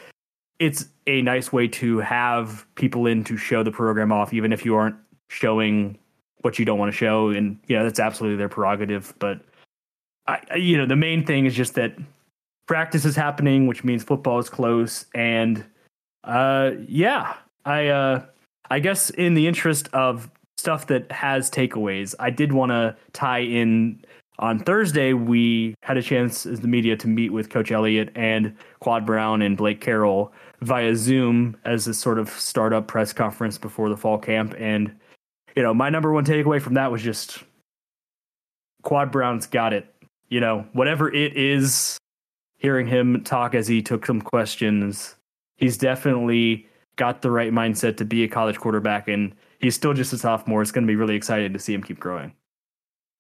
it's 0.60 0.88
a 1.06 1.22
nice 1.22 1.54
way 1.54 1.68
to 1.68 2.00
have 2.00 2.66
people 2.76 3.06
in 3.06 3.24
to 3.24 3.38
show 3.38 3.64
the 3.64 3.72
program 3.72 4.12
off, 4.12 4.34
even 4.34 4.52
if 4.52 4.66
you 4.66 4.76
aren't 4.76 4.96
showing 5.30 5.98
what 6.42 6.60
you 6.60 6.66
don't 6.66 6.80
want 6.80 6.92
to 6.92 6.98
show, 6.98 7.30
and 7.30 7.58
yeah, 7.68 7.84
that's 7.84 8.00
absolutely 8.00 8.38
their 8.38 8.50
prerogative. 8.50 9.14
But 9.20 9.42
I, 10.28 10.56
you 10.56 10.78
know, 10.78 10.86
the 10.86 10.96
main 10.96 11.26
thing 11.26 11.46
is 11.46 11.56
just 11.56 11.76
that 11.76 11.96
practice 12.68 13.06
is 13.06 13.16
happening, 13.16 13.68
which 13.68 13.84
means 13.84 14.04
football 14.04 14.40
is 14.40 14.50
close, 14.50 15.06
and 15.14 15.64
uh, 16.24 16.72
yeah, 16.88 17.36
I, 17.66 17.88
uh, 17.88 18.26
I 18.70 18.80
guess 18.80 19.10
in 19.12 19.34
the 19.34 19.48
interest 19.48 19.90
of 19.94 20.30
stuff 20.58 20.88
that 20.88 21.12
has 21.12 21.50
takeaways, 21.50 22.14
I 22.20 22.30
did 22.30 22.52
want 22.52 22.72
to 22.72 22.96
tie 23.14 23.40
in. 23.40 24.04
On 24.40 24.60
Thursday, 24.60 25.14
we 25.14 25.74
had 25.82 25.98
a 25.98 26.02
chance 26.02 26.46
as 26.46 26.60
the 26.60 26.68
media 26.68 26.96
to 26.98 27.08
meet 27.08 27.34
with 27.34 27.50
Coach 27.50 27.72
Elliott 27.72 28.12
and 28.16 28.56
Quad 28.80 29.06
Brown 29.06 29.42
and 29.42 29.58
Blake 29.58 29.82
Carroll 29.82 30.32
via 30.62 30.96
Zoom 30.96 31.58
as 31.66 31.88
a 31.88 31.94
sort 31.94 32.20
of 32.20 32.30
startup 32.30 32.88
press 32.88 33.14
conference 33.14 33.58
before 33.58 33.90
the 33.90 33.98
fall 33.98 34.20
camp, 34.20 34.54
and 34.60 34.96
you 35.56 35.64
know, 35.64 35.74
my 35.74 35.90
number 35.90 36.14
one 36.14 36.24
takeaway 36.24 36.62
from 36.62 36.76
that 36.76 36.92
was 36.92 37.02
just 37.02 37.44
Quad 38.84 39.12
Brown's 39.12 39.48
got 39.48 39.74
it. 39.74 39.92
You 40.30 40.40
know, 40.40 40.68
whatever 40.74 41.12
it 41.12 41.36
is, 41.36 41.98
hearing 42.58 42.86
him 42.86 43.24
talk 43.24 43.56
as 43.56 43.68
he 43.68 43.82
took 43.82 44.06
some 44.06 44.22
questions, 44.22 45.16
he's 45.56 45.78
definitely 45.78 46.68
got 46.96 47.24
the 47.24 47.32
right 47.32 47.52
mindset 47.52 47.98
to 47.98 48.06
be 48.06 48.24
a 48.24 48.28
college 48.28 48.60
quarterback, 48.60 49.08
and 49.08 49.34
he's 49.60 49.74
still 49.74 49.96
just 49.96 50.14
a 50.14 50.18
sophomore. 50.18 50.62
It's 50.62 50.72
going 50.72 50.86
to 50.86 50.92
be 50.92 50.96
really 50.96 51.16
exciting 51.16 51.54
to 51.54 51.60
see 51.60 51.74
him 51.74 51.82
keep 51.82 52.00
growing. 52.00 52.34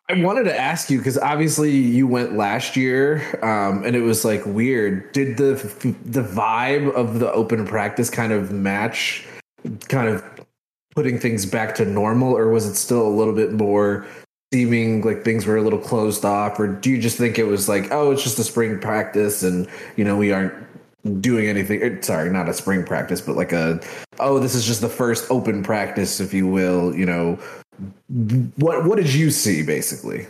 I 0.09 0.21
wanted 0.21 0.45
to 0.45 0.57
ask 0.57 0.89
you 0.89 0.99
because 0.99 1.17
obviously 1.17 1.75
you 1.75 2.07
went 2.07 2.37
last 2.37 2.77
year, 2.77 3.21
um, 3.43 3.83
and 3.83 3.93
it 3.93 4.01
was 4.01 4.23
like 4.23 4.45
weird. 4.45 5.11
Did 5.11 5.35
the 5.35 5.55
the 6.05 6.23
vibe 6.23 6.93
of 6.93 7.19
the 7.19 7.31
open 7.33 7.65
practice 7.65 8.09
kind 8.09 8.31
of 8.31 8.51
match, 8.51 9.25
kind 9.89 10.07
of 10.07 10.23
putting 10.95 11.19
things 11.19 11.45
back 11.45 11.75
to 11.75 11.85
normal, 11.85 12.35
or 12.37 12.49
was 12.49 12.65
it 12.65 12.75
still 12.75 13.05
a 13.05 13.09
little 13.09 13.33
bit 13.33 13.51
more 13.51 14.05
seeming 14.53 15.01
like 15.01 15.25
things 15.25 15.45
were 15.45 15.57
a 15.57 15.61
little 15.61 15.79
closed 15.79 16.23
off, 16.23 16.57
or 16.57 16.67
do 16.67 16.89
you 16.89 17.01
just 17.01 17.17
think 17.17 17.37
it 17.37 17.43
was 17.43 17.67
like, 17.67 17.91
oh, 17.91 18.11
it's 18.11 18.23
just 18.23 18.39
a 18.39 18.43
spring 18.45 18.79
practice, 18.79 19.43
and 19.43 19.67
you 19.97 20.05
know 20.05 20.15
we 20.15 20.31
aren't 20.31 20.53
doing 21.21 21.47
anything? 21.47 21.83
er, 21.83 22.01
Sorry, 22.01 22.29
not 22.29 22.47
a 22.47 22.53
spring 22.53 22.85
practice, 22.85 23.19
but 23.19 23.35
like 23.35 23.51
a 23.51 23.81
oh, 24.19 24.39
this 24.39 24.55
is 24.55 24.65
just 24.65 24.79
the 24.79 24.89
first 24.89 25.29
open 25.29 25.63
practice, 25.63 26.21
if 26.21 26.33
you 26.33 26.47
will. 26.47 26.95
You 26.95 27.05
know, 27.05 27.39
what 28.57 28.85
what 28.85 28.97
did 28.97 29.13
you 29.13 29.31
see 29.31 29.63
basically? 29.63 30.27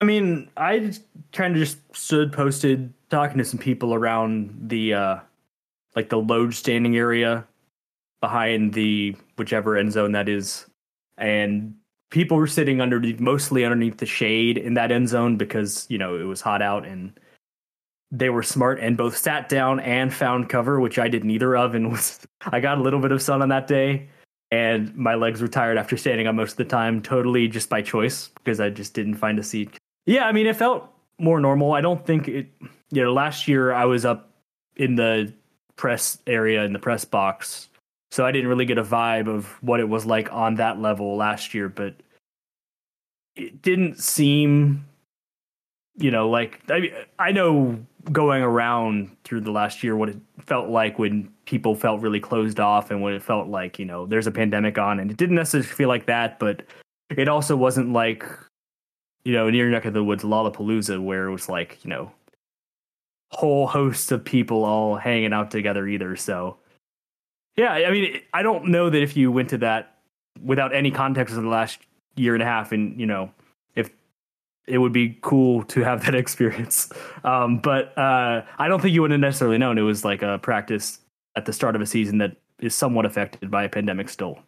I 0.00 0.04
mean, 0.04 0.50
I 0.56 0.92
kind 1.32 1.54
of 1.54 1.60
just 1.60 1.78
stood 1.96 2.32
posted 2.32 2.92
talking 3.10 3.38
to 3.38 3.44
some 3.44 3.58
people 3.58 3.94
around 3.94 4.68
the 4.68 4.94
uh 4.94 5.20
like 5.96 6.08
the 6.08 6.18
load 6.18 6.54
standing 6.54 6.96
area 6.96 7.46
behind 8.20 8.74
the 8.74 9.16
whichever 9.36 9.76
end 9.76 9.92
zone 9.92 10.12
that 10.12 10.28
is 10.28 10.66
and 11.18 11.74
people 12.10 12.36
were 12.36 12.46
sitting 12.46 12.80
underneath, 12.80 13.18
mostly 13.20 13.64
underneath 13.64 13.98
the 13.98 14.06
shade 14.06 14.56
in 14.56 14.74
that 14.74 14.92
end 14.92 15.08
zone 15.08 15.36
because 15.36 15.86
you 15.88 15.98
know 15.98 16.16
it 16.16 16.22
was 16.24 16.40
hot 16.40 16.62
out 16.62 16.86
and 16.86 17.12
they 18.10 18.30
were 18.30 18.42
smart 18.42 18.78
and 18.80 18.96
both 18.96 19.16
sat 19.16 19.48
down 19.48 19.80
and 19.80 20.14
found 20.14 20.48
cover, 20.48 20.78
which 20.78 20.98
I 20.98 21.08
did 21.08 21.24
neither 21.24 21.56
of, 21.56 21.74
and 21.74 21.90
was 21.92 22.20
I 22.40 22.60
got 22.60 22.78
a 22.78 22.82
little 22.82 23.00
bit 23.00 23.12
of 23.12 23.20
sun 23.20 23.42
on 23.42 23.48
that 23.48 23.66
day, 23.66 24.08
and 24.54 24.94
my 24.94 25.16
legs 25.16 25.42
were 25.42 25.48
tired 25.48 25.76
after 25.76 25.96
standing 25.96 26.28
up 26.28 26.34
most 26.36 26.52
of 26.52 26.56
the 26.58 26.64
time, 26.64 27.02
totally 27.02 27.48
just 27.48 27.68
by 27.68 27.82
choice 27.82 28.28
because 28.28 28.60
I 28.60 28.70
just 28.70 28.94
didn't 28.94 29.16
find 29.16 29.36
a 29.36 29.42
seat. 29.42 29.76
Yeah, 30.06 30.26
I 30.26 30.32
mean 30.32 30.46
it 30.46 30.54
felt 30.54 30.88
more 31.18 31.40
normal. 31.40 31.72
I 31.72 31.80
don't 31.80 32.06
think 32.06 32.28
it. 32.28 32.46
You 32.90 33.02
know, 33.02 33.12
last 33.12 33.48
year 33.48 33.72
I 33.72 33.84
was 33.84 34.04
up 34.04 34.30
in 34.76 34.94
the 34.94 35.32
press 35.74 36.18
area 36.28 36.62
in 36.62 36.72
the 36.72 36.78
press 36.78 37.04
box, 37.04 37.68
so 38.12 38.24
I 38.24 38.30
didn't 38.30 38.48
really 38.48 38.64
get 38.64 38.78
a 38.78 38.84
vibe 38.84 39.26
of 39.26 39.46
what 39.60 39.80
it 39.80 39.88
was 39.88 40.06
like 40.06 40.32
on 40.32 40.54
that 40.56 40.80
level 40.80 41.16
last 41.16 41.52
year, 41.52 41.68
but 41.68 41.96
it 43.34 43.60
didn't 43.60 43.98
seem 43.98 44.86
you 45.96 46.12
know 46.12 46.30
like 46.30 46.60
I 46.70 46.78
Mean, 46.78 46.92
I 47.18 47.32
know 47.32 47.84
going 48.12 48.42
around 48.42 49.16
through 49.24 49.40
the 49.40 49.50
last 49.50 49.82
year 49.82 49.96
what 49.96 50.08
it 50.08 50.18
felt 50.40 50.68
like 50.68 50.98
when 50.98 51.30
people 51.46 51.74
felt 51.74 52.00
really 52.00 52.20
closed 52.20 52.60
off 52.60 52.90
and 52.90 53.02
when 53.02 53.14
it 53.14 53.22
felt 53.22 53.48
like 53.48 53.78
you 53.78 53.84
know 53.84 54.06
there's 54.06 54.26
a 54.26 54.32
pandemic 54.32 54.78
on. 54.78 55.00
And 55.00 55.10
it 55.10 55.16
didn't 55.16 55.36
necessarily 55.36 55.68
feel 55.68 55.88
like 55.88 56.06
that 56.06 56.38
but 56.38 56.64
it 57.10 57.28
also 57.28 57.56
wasn't 57.56 57.92
like 57.92 58.24
you 59.24 59.32
know 59.32 59.48
near 59.50 59.70
neck 59.70 59.84
of 59.84 59.94
the 59.94 60.04
woods 60.04 60.24
lollapalooza 60.24 61.02
where 61.02 61.26
it 61.26 61.32
was 61.32 61.48
like 61.48 61.78
you 61.84 61.90
know 61.90 62.10
whole 63.30 63.66
hosts 63.66 64.12
of 64.12 64.24
people 64.24 64.64
all 64.64 64.96
hanging 64.96 65.32
out 65.32 65.50
together 65.50 65.88
either. 65.88 66.16
So 66.16 66.58
yeah 67.56 67.72
i 67.72 67.90
mean 67.90 68.20
i 68.32 68.42
don't 68.42 68.66
know 68.66 68.90
that 68.90 69.02
if 69.02 69.16
you 69.16 69.30
went 69.30 69.50
to 69.50 69.58
that 69.58 69.98
without 70.42 70.74
any 70.74 70.90
context 70.90 71.36
of 71.36 71.42
the 71.42 71.48
last 71.48 71.78
year 72.16 72.34
and 72.34 72.42
a 72.42 72.46
half 72.46 72.72
and 72.72 72.98
you 72.98 73.06
know 73.06 73.30
it 74.66 74.78
would 74.78 74.92
be 74.92 75.18
cool 75.20 75.62
to 75.64 75.82
have 75.82 76.04
that 76.04 76.14
experience. 76.14 76.90
Um, 77.22 77.58
but 77.58 77.96
uh, 77.98 78.42
I 78.58 78.68
don't 78.68 78.80
think 78.80 78.94
you 78.94 79.02
would 79.02 79.10
have 79.10 79.20
necessarily 79.20 79.58
known 79.58 79.78
it 79.78 79.82
was 79.82 80.04
like 80.04 80.22
a 80.22 80.38
practice 80.38 81.00
at 81.36 81.46
the 81.46 81.52
start 81.52 81.76
of 81.76 81.82
a 81.82 81.86
season 81.86 82.18
that 82.18 82.36
is 82.60 82.74
somewhat 82.74 83.04
affected 83.06 83.50
by 83.50 83.64
a 83.64 83.68
pandemic 83.68 84.08
still. 84.08 84.38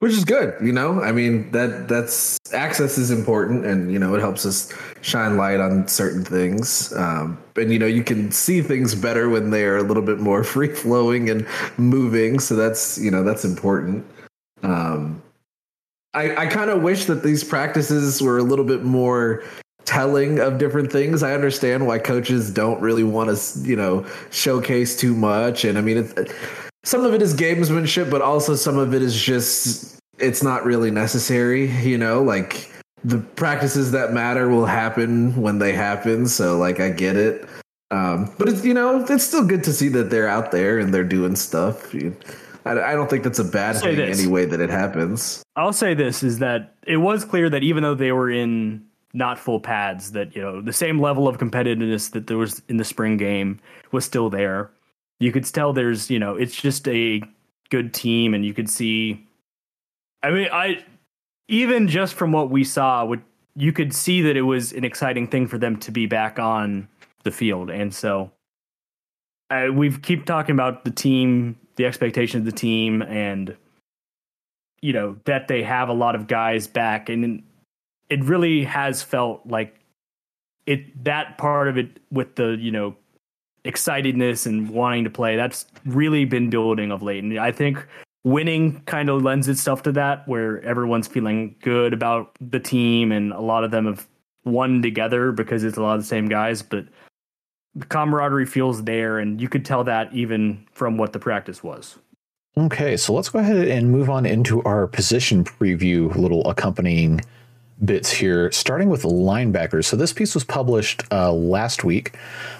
Which 0.00 0.12
is 0.12 0.24
good, 0.24 0.54
you 0.62 0.70
know. 0.70 1.02
I 1.02 1.10
mean 1.10 1.50
that 1.50 1.88
that's 1.88 2.38
access 2.54 2.98
is 2.98 3.10
important, 3.10 3.66
and 3.66 3.92
you 3.92 3.98
know 3.98 4.14
it 4.14 4.20
helps 4.20 4.46
us 4.46 4.72
shine 5.00 5.36
light 5.36 5.58
on 5.58 5.88
certain 5.88 6.24
things. 6.24 6.92
Um, 6.94 7.36
and 7.56 7.72
you 7.72 7.80
know 7.80 7.86
you 7.86 8.04
can 8.04 8.30
see 8.30 8.62
things 8.62 8.94
better 8.94 9.28
when 9.28 9.50
they 9.50 9.64
are 9.64 9.76
a 9.76 9.82
little 9.82 10.04
bit 10.04 10.20
more 10.20 10.44
free 10.54 10.72
flowing 10.72 11.30
and 11.30 11.44
moving. 11.78 12.38
So 12.38 12.54
that's 12.54 12.96
you 12.98 13.10
know 13.10 13.24
that's 13.24 13.44
important. 13.44 14.06
Um, 14.62 15.20
I, 16.14 16.36
I 16.36 16.46
kind 16.46 16.70
of 16.70 16.82
wish 16.82 17.04
that 17.04 17.22
these 17.22 17.44
practices 17.44 18.22
were 18.22 18.38
a 18.38 18.42
little 18.42 18.64
bit 18.64 18.82
more 18.82 19.44
telling 19.84 20.38
of 20.38 20.58
different 20.58 20.92
things. 20.92 21.22
I 21.22 21.32
understand 21.32 21.86
why 21.86 21.98
coaches 21.98 22.50
don't 22.50 22.80
really 22.80 23.04
want 23.04 23.36
to, 23.36 23.60
you 23.60 23.76
know, 23.76 24.06
showcase 24.30 24.96
too 24.96 25.14
much. 25.14 25.64
And 25.64 25.78
I 25.78 25.80
mean, 25.80 26.12
some 26.84 27.04
of 27.04 27.14
it 27.14 27.22
is 27.22 27.34
gamesmanship, 27.34 28.10
but 28.10 28.22
also 28.22 28.54
some 28.54 28.78
of 28.78 28.94
it 28.94 29.02
is 29.02 29.20
just, 29.20 29.98
it's 30.18 30.42
not 30.42 30.64
really 30.64 30.90
necessary, 30.90 31.70
you 31.82 31.98
know, 31.98 32.22
like 32.22 32.70
the 33.04 33.18
practices 33.18 33.92
that 33.92 34.12
matter 34.12 34.48
will 34.48 34.66
happen 34.66 35.34
when 35.40 35.58
they 35.58 35.72
happen. 35.72 36.26
So, 36.26 36.58
like, 36.58 36.80
I 36.80 36.90
get 36.90 37.16
it. 37.16 37.48
Um, 37.90 38.30
but 38.38 38.48
it's, 38.48 38.64
you 38.64 38.74
know, 38.74 39.04
it's 39.08 39.24
still 39.24 39.46
good 39.46 39.64
to 39.64 39.72
see 39.72 39.88
that 39.90 40.10
they're 40.10 40.28
out 40.28 40.50
there 40.50 40.78
and 40.78 40.92
they're 40.92 41.04
doing 41.04 41.36
stuff. 41.36 41.94
You, 41.94 42.14
I, 42.68 42.92
I 42.92 42.94
don't 42.94 43.08
think 43.08 43.24
that's 43.24 43.38
a 43.38 43.44
bad 43.44 43.76
thing 43.76 43.96
this. 43.96 44.18
any 44.18 44.28
way 44.28 44.44
that 44.44 44.60
it 44.60 44.70
happens. 44.70 45.42
I'll 45.56 45.72
say 45.72 45.94
this 45.94 46.22
is 46.22 46.38
that 46.38 46.74
it 46.86 46.98
was 46.98 47.24
clear 47.24 47.48
that 47.50 47.62
even 47.62 47.82
though 47.82 47.94
they 47.94 48.12
were 48.12 48.30
in 48.30 48.84
not 49.14 49.38
full 49.38 49.60
pads, 49.60 50.12
that 50.12 50.36
you 50.36 50.42
know 50.42 50.60
the 50.60 50.72
same 50.72 51.00
level 51.00 51.26
of 51.26 51.38
competitiveness 51.38 52.10
that 52.12 52.26
there 52.26 52.36
was 52.36 52.62
in 52.68 52.76
the 52.76 52.84
spring 52.84 53.16
game 53.16 53.58
was 53.90 54.04
still 54.04 54.28
there. 54.28 54.70
You 55.18 55.32
could 55.32 55.44
tell 55.44 55.72
there's 55.72 56.10
you 56.10 56.18
know 56.18 56.36
it's 56.36 56.54
just 56.54 56.86
a 56.88 57.22
good 57.70 57.94
team, 57.94 58.34
and 58.34 58.44
you 58.44 58.52
could 58.52 58.68
see. 58.68 59.26
I 60.22 60.30
mean, 60.30 60.48
I 60.52 60.84
even 61.48 61.88
just 61.88 62.14
from 62.14 62.32
what 62.32 62.50
we 62.50 62.64
saw, 62.64 63.04
would 63.04 63.22
you 63.56 63.72
could 63.72 63.94
see 63.94 64.22
that 64.22 64.36
it 64.36 64.42
was 64.42 64.72
an 64.72 64.84
exciting 64.84 65.26
thing 65.26 65.46
for 65.46 65.58
them 65.58 65.78
to 65.78 65.90
be 65.90 66.06
back 66.06 66.38
on 66.38 66.88
the 67.24 67.30
field, 67.30 67.70
and 67.70 67.94
so 67.94 68.30
uh, 69.50 69.68
we've 69.72 70.02
keep 70.02 70.26
talking 70.26 70.52
about 70.52 70.84
the 70.84 70.90
team 70.90 71.58
the 71.78 71.86
expectation 71.86 72.40
of 72.40 72.44
the 72.44 72.52
team 72.52 73.00
and 73.02 73.56
you 74.82 74.92
know 74.92 75.16
that 75.24 75.48
they 75.48 75.62
have 75.62 75.88
a 75.88 75.94
lot 75.94 76.14
of 76.14 76.26
guys 76.26 76.66
back. 76.66 77.08
And 77.08 77.42
it 78.10 78.22
really 78.22 78.64
has 78.64 79.02
felt 79.02 79.46
like 79.46 79.74
it 80.66 81.04
that 81.04 81.38
part 81.38 81.68
of 81.68 81.78
it 81.78 81.98
with 82.12 82.34
the 82.34 82.56
you 82.60 82.70
know 82.70 82.94
excitedness 83.64 84.46
and 84.46 84.70
wanting 84.70 85.04
to 85.04 85.10
play 85.10 85.36
that's 85.36 85.66
really 85.84 86.24
been 86.24 86.50
building 86.50 86.92
of 86.92 87.02
late. 87.02 87.24
And 87.24 87.38
i 87.38 87.50
think 87.50 87.86
winning 88.24 88.80
kind 88.82 89.08
of 89.08 89.22
lends 89.22 89.48
itself 89.48 89.82
to 89.82 89.92
that 89.92 90.26
where 90.28 90.62
everyone's 90.62 91.08
feeling 91.08 91.54
good 91.62 91.92
about 91.92 92.36
the 92.40 92.60
team 92.60 93.10
and 93.12 93.32
a 93.32 93.40
lot 93.40 93.64
of 93.64 93.70
them 93.70 93.86
have 93.86 94.06
won 94.44 94.82
together 94.82 95.32
because 95.32 95.64
it's 95.64 95.76
a 95.76 95.82
lot 95.82 95.94
of 95.94 96.00
the 96.00 96.06
same 96.06 96.28
guys. 96.28 96.62
But 96.62 96.86
the 97.74 97.86
camaraderie 97.86 98.46
feels 98.46 98.84
there, 98.84 99.18
and 99.18 99.40
you 99.40 99.48
could 99.48 99.64
tell 99.64 99.84
that 99.84 100.12
even 100.12 100.66
from 100.72 100.96
what 100.96 101.12
the 101.12 101.18
practice 101.18 101.62
was. 101.62 101.98
Okay, 102.56 102.96
so 102.96 103.12
let's 103.12 103.28
go 103.28 103.38
ahead 103.38 103.68
and 103.68 103.90
move 103.90 104.10
on 104.10 104.26
into 104.26 104.62
our 104.64 104.86
position 104.86 105.44
preview, 105.44 106.14
little 106.16 106.48
accompanying 106.48 107.20
bits 107.84 108.10
here, 108.10 108.50
starting 108.50 108.88
with 108.88 109.02
linebackers. 109.04 109.84
So 109.84 109.96
this 109.96 110.12
piece 110.12 110.34
was 110.34 110.42
published 110.42 111.04
uh, 111.12 111.32
last 111.32 111.84
week 111.84 112.16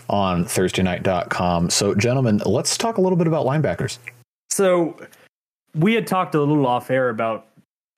on 0.08 0.44
ThursdayNight.com. 0.44 1.70
So, 1.70 1.94
gentlemen, 1.94 2.40
let's 2.46 2.78
talk 2.78 2.98
a 2.98 3.00
little 3.00 3.18
bit 3.18 3.26
about 3.26 3.44
linebackers. 3.44 3.98
So, 4.50 4.96
we 5.74 5.94
had 5.94 6.06
talked 6.06 6.34
a 6.34 6.40
little 6.40 6.66
off 6.66 6.90
air 6.90 7.08
about 7.08 7.46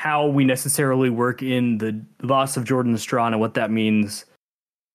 how 0.01 0.27
we 0.27 0.45
necessarily 0.45 1.11
work 1.11 1.43
in 1.43 1.79
the 1.79 2.01
loss 2.23 2.57
of 2.57 2.65
Jordan 2.65 2.97
Strachan 2.97 3.35
and 3.35 3.41
what 3.41 3.55
that 3.55 3.71
means 3.71 4.25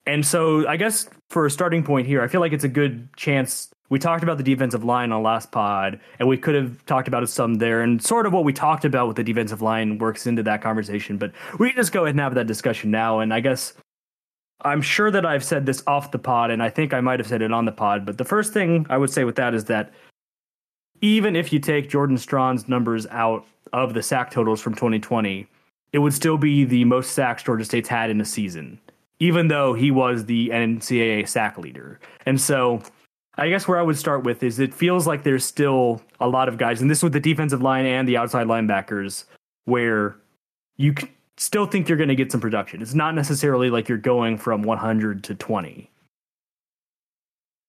and 0.05 0.25
so 0.25 0.67
I 0.67 0.77
guess 0.77 1.09
for 1.29 1.45
a 1.45 1.51
starting 1.51 1.83
point 1.83 2.07
here, 2.07 2.21
I 2.21 2.27
feel 2.27 2.41
like 2.41 2.53
it's 2.53 2.63
a 2.63 2.69
good 2.69 3.09
chance. 3.15 3.71
We 3.89 3.99
talked 3.99 4.23
about 4.23 4.37
the 4.37 4.43
defensive 4.43 4.83
line 4.83 5.11
on 5.11 5.23
last 5.23 5.51
pod, 5.51 5.99
and 6.19 6.27
we 6.27 6.37
could 6.37 6.55
have 6.55 6.85
talked 6.85 7.07
about 7.07 7.23
it 7.23 7.27
some 7.27 7.55
there, 7.55 7.81
and 7.81 8.03
sort 8.03 8.25
of 8.25 8.33
what 8.33 8.43
we 8.43 8.53
talked 8.53 8.85
about 8.85 9.07
with 9.07 9.17
the 9.17 9.23
defensive 9.23 9.61
line 9.61 9.97
works 9.97 10.27
into 10.27 10.43
that 10.43 10.61
conversation. 10.61 11.17
But 11.17 11.31
we 11.59 11.69
can 11.69 11.77
just 11.77 11.91
go 11.91 12.01
ahead 12.03 12.15
and 12.15 12.19
have 12.19 12.35
that 12.35 12.47
discussion 12.47 12.91
now. 12.91 13.19
And 13.19 13.33
I 13.33 13.39
guess 13.39 13.73
I'm 14.61 14.81
sure 14.81 15.11
that 15.11 15.25
I've 15.25 15.43
said 15.43 15.65
this 15.65 15.83
off 15.87 16.11
the 16.11 16.19
pod, 16.19 16.51
and 16.51 16.61
I 16.61 16.69
think 16.69 16.93
I 16.93 17.01
might 17.01 17.19
have 17.19 17.27
said 17.27 17.41
it 17.41 17.51
on 17.51 17.65
the 17.65 17.71
pod. 17.71 18.05
But 18.05 18.17
the 18.17 18.25
first 18.25 18.53
thing 18.53 18.85
I 18.89 18.97
would 18.97 19.09
say 19.09 19.23
with 19.23 19.35
that 19.35 19.53
is 19.53 19.65
that 19.65 19.91
even 21.01 21.35
if 21.35 21.51
you 21.51 21.59
take 21.59 21.89
Jordan 21.89 22.17
Strachan's 22.17 22.67
numbers 22.67 23.05
out 23.07 23.45
of 23.73 23.93
the 23.93 24.01
sack 24.01 24.31
totals 24.31 24.61
from 24.61 24.73
2020, 24.73 25.47
it 25.93 25.99
would 25.99 26.13
still 26.13 26.37
be 26.37 26.63
the 26.63 26.85
most 26.85 27.11
sacks 27.11 27.43
Georgia 27.43 27.65
State's 27.65 27.89
had 27.89 28.09
in 28.09 28.21
a 28.21 28.25
season 28.25 28.79
even 29.19 29.47
though 29.47 29.73
he 29.73 29.91
was 29.91 30.25
the 30.25 30.49
NCAA 30.49 31.27
sack 31.27 31.57
leader. 31.57 31.99
And 32.25 32.39
so 32.39 32.81
I 33.37 33.49
guess 33.49 33.67
where 33.67 33.79
I 33.79 33.81
would 33.81 33.97
start 33.97 34.23
with 34.23 34.43
is 34.43 34.59
it 34.59 34.73
feels 34.73 35.07
like 35.07 35.23
there's 35.23 35.45
still 35.45 36.01
a 36.19 36.27
lot 36.27 36.47
of 36.47 36.57
guys, 36.57 36.81
and 36.81 36.89
this 36.89 37.03
with 37.03 37.13
the 37.13 37.19
defensive 37.19 37.61
line 37.61 37.85
and 37.85 38.07
the 38.07 38.17
outside 38.17 38.47
linebackers, 38.47 39.25
where 39.65 40.15
you 40.77 40.95
still 41.37 41.65
think 41.65 41.89
you're 41.89 41.97
going 41.97 42.09
to 42.09 42.15
get 42.15 42.31
some 42.31 42.41
production. 42.41 42.81
It's 42.81 42.93
not 42.93 43.13
necessarily 43.13 43.69
like 43.69 43.89
you're 43.89 43.97
going 43.97 44.37
from 44.37 44.61
100 44.61 45.23
to 45.25 45.35
20. 45.35 45.89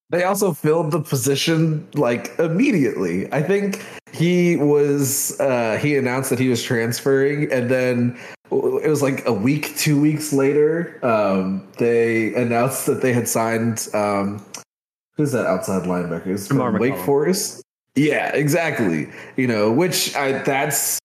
They 0.09 0.23
also 0.23 0.53
filled 0.53 0.91
the 0.91 1.01
position 1.01 1.85
like 1.93 2.31
immediately. 2.39 3.31
I 3.33 3.43
think 3.43 3.85
he 4.13 4.55
was 4.55 5.37
uh 5.41 5.77
he 5.81 5.97
announced 5.97 6.29
that 6.29 6.39
he 6.39 6.47
was 6.47 6.63
transferring 6.63 7.51
and 7.51 7.69
then 7.69 8.17
it 8.51 8.89
was 8.89 9.01
like 9.01 9.25
a 9.25 9.33
week, 9.33 9.75
two 9.77 9.99
weeks 9.99 10.33
later, 10.33 10.99
um, 11.05 11.67
they 11.77 12.33
announced 12.35 12.85
that 12.85 13.01
they 13.01 13.13
had 13.13 13.27
signed 13.27 13.87
um, 13.93 14.45
who's 15.15 15.31
that 15.31 15.45
outside 15.45 15.83
linebacker? 15.83 16.27
Is 16.27 16.47
from 16.47 16.77
Wake 16.79 16.97
Forest. 16.97 17.63
Yeah, 17.95 18.29
exactly. 18.33 19.09
You 19.35 19.47
know, 19.47 19.71
which 19.71 20.15
I 20.15 20.43
that's 20.43 20.99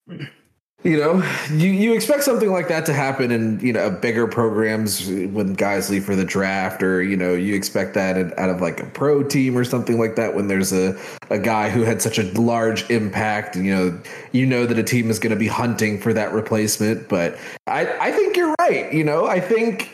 you 0.84 0.96
know, 0.96 1.22
you, 1.52 1.70
you 1.70 1.94
expect 1.94 2.24
something 2.24 2.50
like 2.50 2.66
that 2.68 2.86
to 2.86 2.92
happen 2.92 3.30
in 3.30 3.60
you 3.60 3.72
know 3.72 3.88
bigger 3.88 4.26
programs 4.26 5.06
when 5.06 5.54
guys 5.54 5.88
leave 5.90 6.04
for 6.04 6.16
the 6.16 6.24
draft, 6.24 6.82
or 6.82 7.02
you 7.02 7.16
know 7.16 7.34
you 7.34 7.54
expect 7.54 7.94
that 7.94 8.36
out 8.38 8.50
of 8.50 8.60
like 8.60 8.80
a 8.80 8.86
pro 8.86 9.22
team 9.22 9.56
or 9.56 9.62
something 9.62 9.98
like 9.98 10.16
that 10.16 10.34
when 10.34 10.48
there's 10.48 10.72
a 10.72 10.98
a 11.30 11.38
guy 11.38 11.70
who 11.70 11.82
had 11.82 12.02
such 12.02 12.18
a 12.18 12.24
large 12.40 12.88
impact. 12.90 13.54
You 13.54 13.74
know, 13.74 14.00
you 14.32 14.44
know 14.44 14.66
that 14.66 14.76
a 14.76 14.82
team 14.82 15.08
is 15.08 15.20
going 15.20 15.30
to 15.30 15.38
be 15.38 15.46
hunting 15.46 16.00
for 16.00 16.12
that 16.12 16.32
replacement. 16.32 17.08
But 17.08 17.38
I 17.68 17.86
I 18.08 18.10
think 18.10 18.36
you're 18.36 18.54
right. 18.58 18.92
You 18.92 19.04
know, 19.04 19.26
I 19.26 19.38
think 19.38 19.90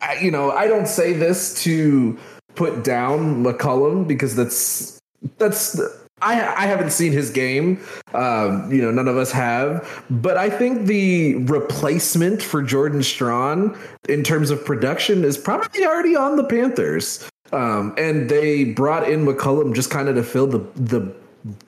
I, 0.00 0.18
you 0.18 0.30
know 0.30 0.50
I 0.50 0.66
don't 0.66 0.88
say 0.88 1.12
this 1.12 1.62
to 1.64 2.18
put 2.54 2.84
down 2.84 3.44
McCollum 3.44 4.08
because 4.08 4.34
that's 4.34 4.98
that's 5.36 5.78
I, 6.20 6.32
I 6.32 6.66
haven't 6.66 6.90
seen 6.90 7.12
his 7.12 7.30
game. 7.30 7.80
Um, 8.14 8.70
you 8.72 8.82
know, 8.82 8.90
none 8.90 9.08
of 9.08 9.16
us 9.16 9.32
have. 9.32 10.02
But 10.10 10.36
I 10.36 10.50
think 10.50 10.86
the 10.86 11.36
replacement 11.44 12.42
for 12.42 12.62
Jordan 12.62 13.02
Strachan 13.02 13.76
in 14.08 14.22
terms 14.22 14.50
of 14.50 14.64
production 14.64 15.24
is 15.24 15.38
probably 15.38 15.84
already 15.84 16.16
on 16.16 16.36
the 16.36 16.44
Panthers. 16.44 17.28
Um, 17.52 17.94
and 17.96 18.28
they 18.28 18.64
brought 18.64 19.08
in 19.08 19.24
McCollum 19.24 19.74
just 19.74 19.90
kind 19.90 20.08
of 20.08 20.16
to 20.16 20.22
fill 20.22 20.46
the 20.46 20.58
the 20.76 21.14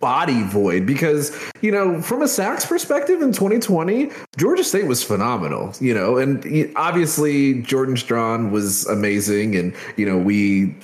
body 0.01 0.43
void 0.43 0.85
because 0.85 1.37
you 1.63 1.71
know 1.71 2.03
from 2.03 2.23
a 2.23 2.29
sacks 2.29 2.67
perspective 2.67 3.23
in 3.23 3.33
2020 3.33 4.11
georgia 4.37 4.65
state 4.65 4.87
was 4.87 5.03
phenomenal 5.03 5.73
you 5.81 5.95
know 5.95 6.19
and 6.19 6.73
obviously 6.77 7.63
jordan 7.63 7.97
strachan 7.97 8.51
was 8.51 8.85
amazing 8.89 9.55
and 9.55 9.75
you 9.97 10.05
know 10.05 10.19
we 10.19 10.77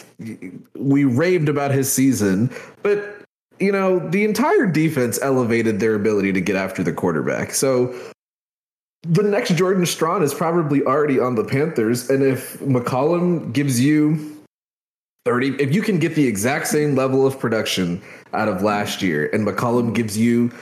we 0.77 1.05
raved 1.05 1.49
about 1.49 1.73
his 1.73 1.93
season 1.93 2.49
but 2.83 3.16
you 3.59 3.73
know 3.73 3.99
the 3.99 4.25
entire 4.25 4.67
defense 4.67 5.19
elevated 5.23 5.81
their 5.81 5.95
ability 5.95 6.33
to 6.33 6.41
get 6.41 6.57
after 6.57 6.83
the 6.83 6.93
quarterback. 6.93 7.55
So 7.55 7.95
the 9.03 9.23
next 9.23 9.55
jordan 9.55 9.87
strachan 9.87 10.25
is 10.25 10.35
probably 10.35 10.83
already 10.83 11.21
on 11.21 11.37
the 11.37 11.45
panthers 11.45 12.11
and 12.11 12.25
if 12.25 12.59
mccollum 12.59 13.53
gives 13.53 13.81
you 13.81 14.37
30 15.27 15.61
if 15.61 15.75
you 15.75 15.83
can 15.83 15.99
get 15.99 16.15
the 16.15 16.25
exact 16.25 16.69
same 16.69 16.95
level 16.95 17.27
of 17.27 17.37
production 17.39 18.01
out 18.33 18.47
of 18.47 18.63
last 18.63 19.03
year 19.03 19.29
and 19.33 19.45
McCollum 19.45 19.93
gives 19.93 20.17
you 20.17 20.53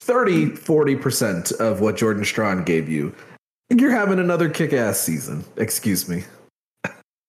30 0.00 0.52
40% 0.52 1.52
of 1.60 1.80
what 1.82 1.96
Jordan 1.98 2.24
Strachan 2.24 2.64
gave 2.64 2.88
you 2.88 3.14
you're 3.68 3.90
having 3.90 4.18
another 4.18 4.48
kick-ass 4.48 5.00
season. 5.00 5.44
Excuse 5.58 6.08
me. 6.08 6.24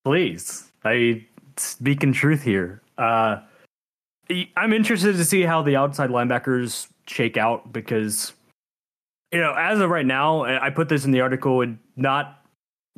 Please 0.06 0.70
I 0.82 1.26
speaking 1.58 2.14
truth 2.14 2.42
here 2.42 2.80
uh 2.96 3.36
I'm 4.56 4.72
interested 4.72 5.16
to 5.16 5.24
see 5.24 5.42
how 5.42 5.62
the 5.62 5.76
outside 5.76 6.10
linebackers 6.10 6.88
shake 7.06 7.36
out 7.36 7.72
because 7.72 8.32
you 9.32 9.40
know 9.40 9.54
as 9.54 9.80
of 9.80 9.90
right 9.90 10.06
now 10.06 10.44
I 10.44 10.70
put 10.70 10.88
this 10.88 11.04
in 11.04 11.10
the 11.10 11.20
article 11.20 11.62
and 11.62 11.78
not 11.96 12.38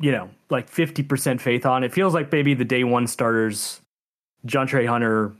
you 0.01 0.11
know, 0.11 0.29
like 0.49 0.69
50% 0.69 1.39
faith 1.39 1.65
on. 1.65 1.83
It 1.83 1.93
feels 1.93 2.13
like 2.13 2.31
maybe 2.31 2.53
the 2.53 2.65
day 2.65 2.83
one 2.83 3.07
starters, 3.07 3.79
Jontrey 4.45 4.87
Hunter, 4.87 5.31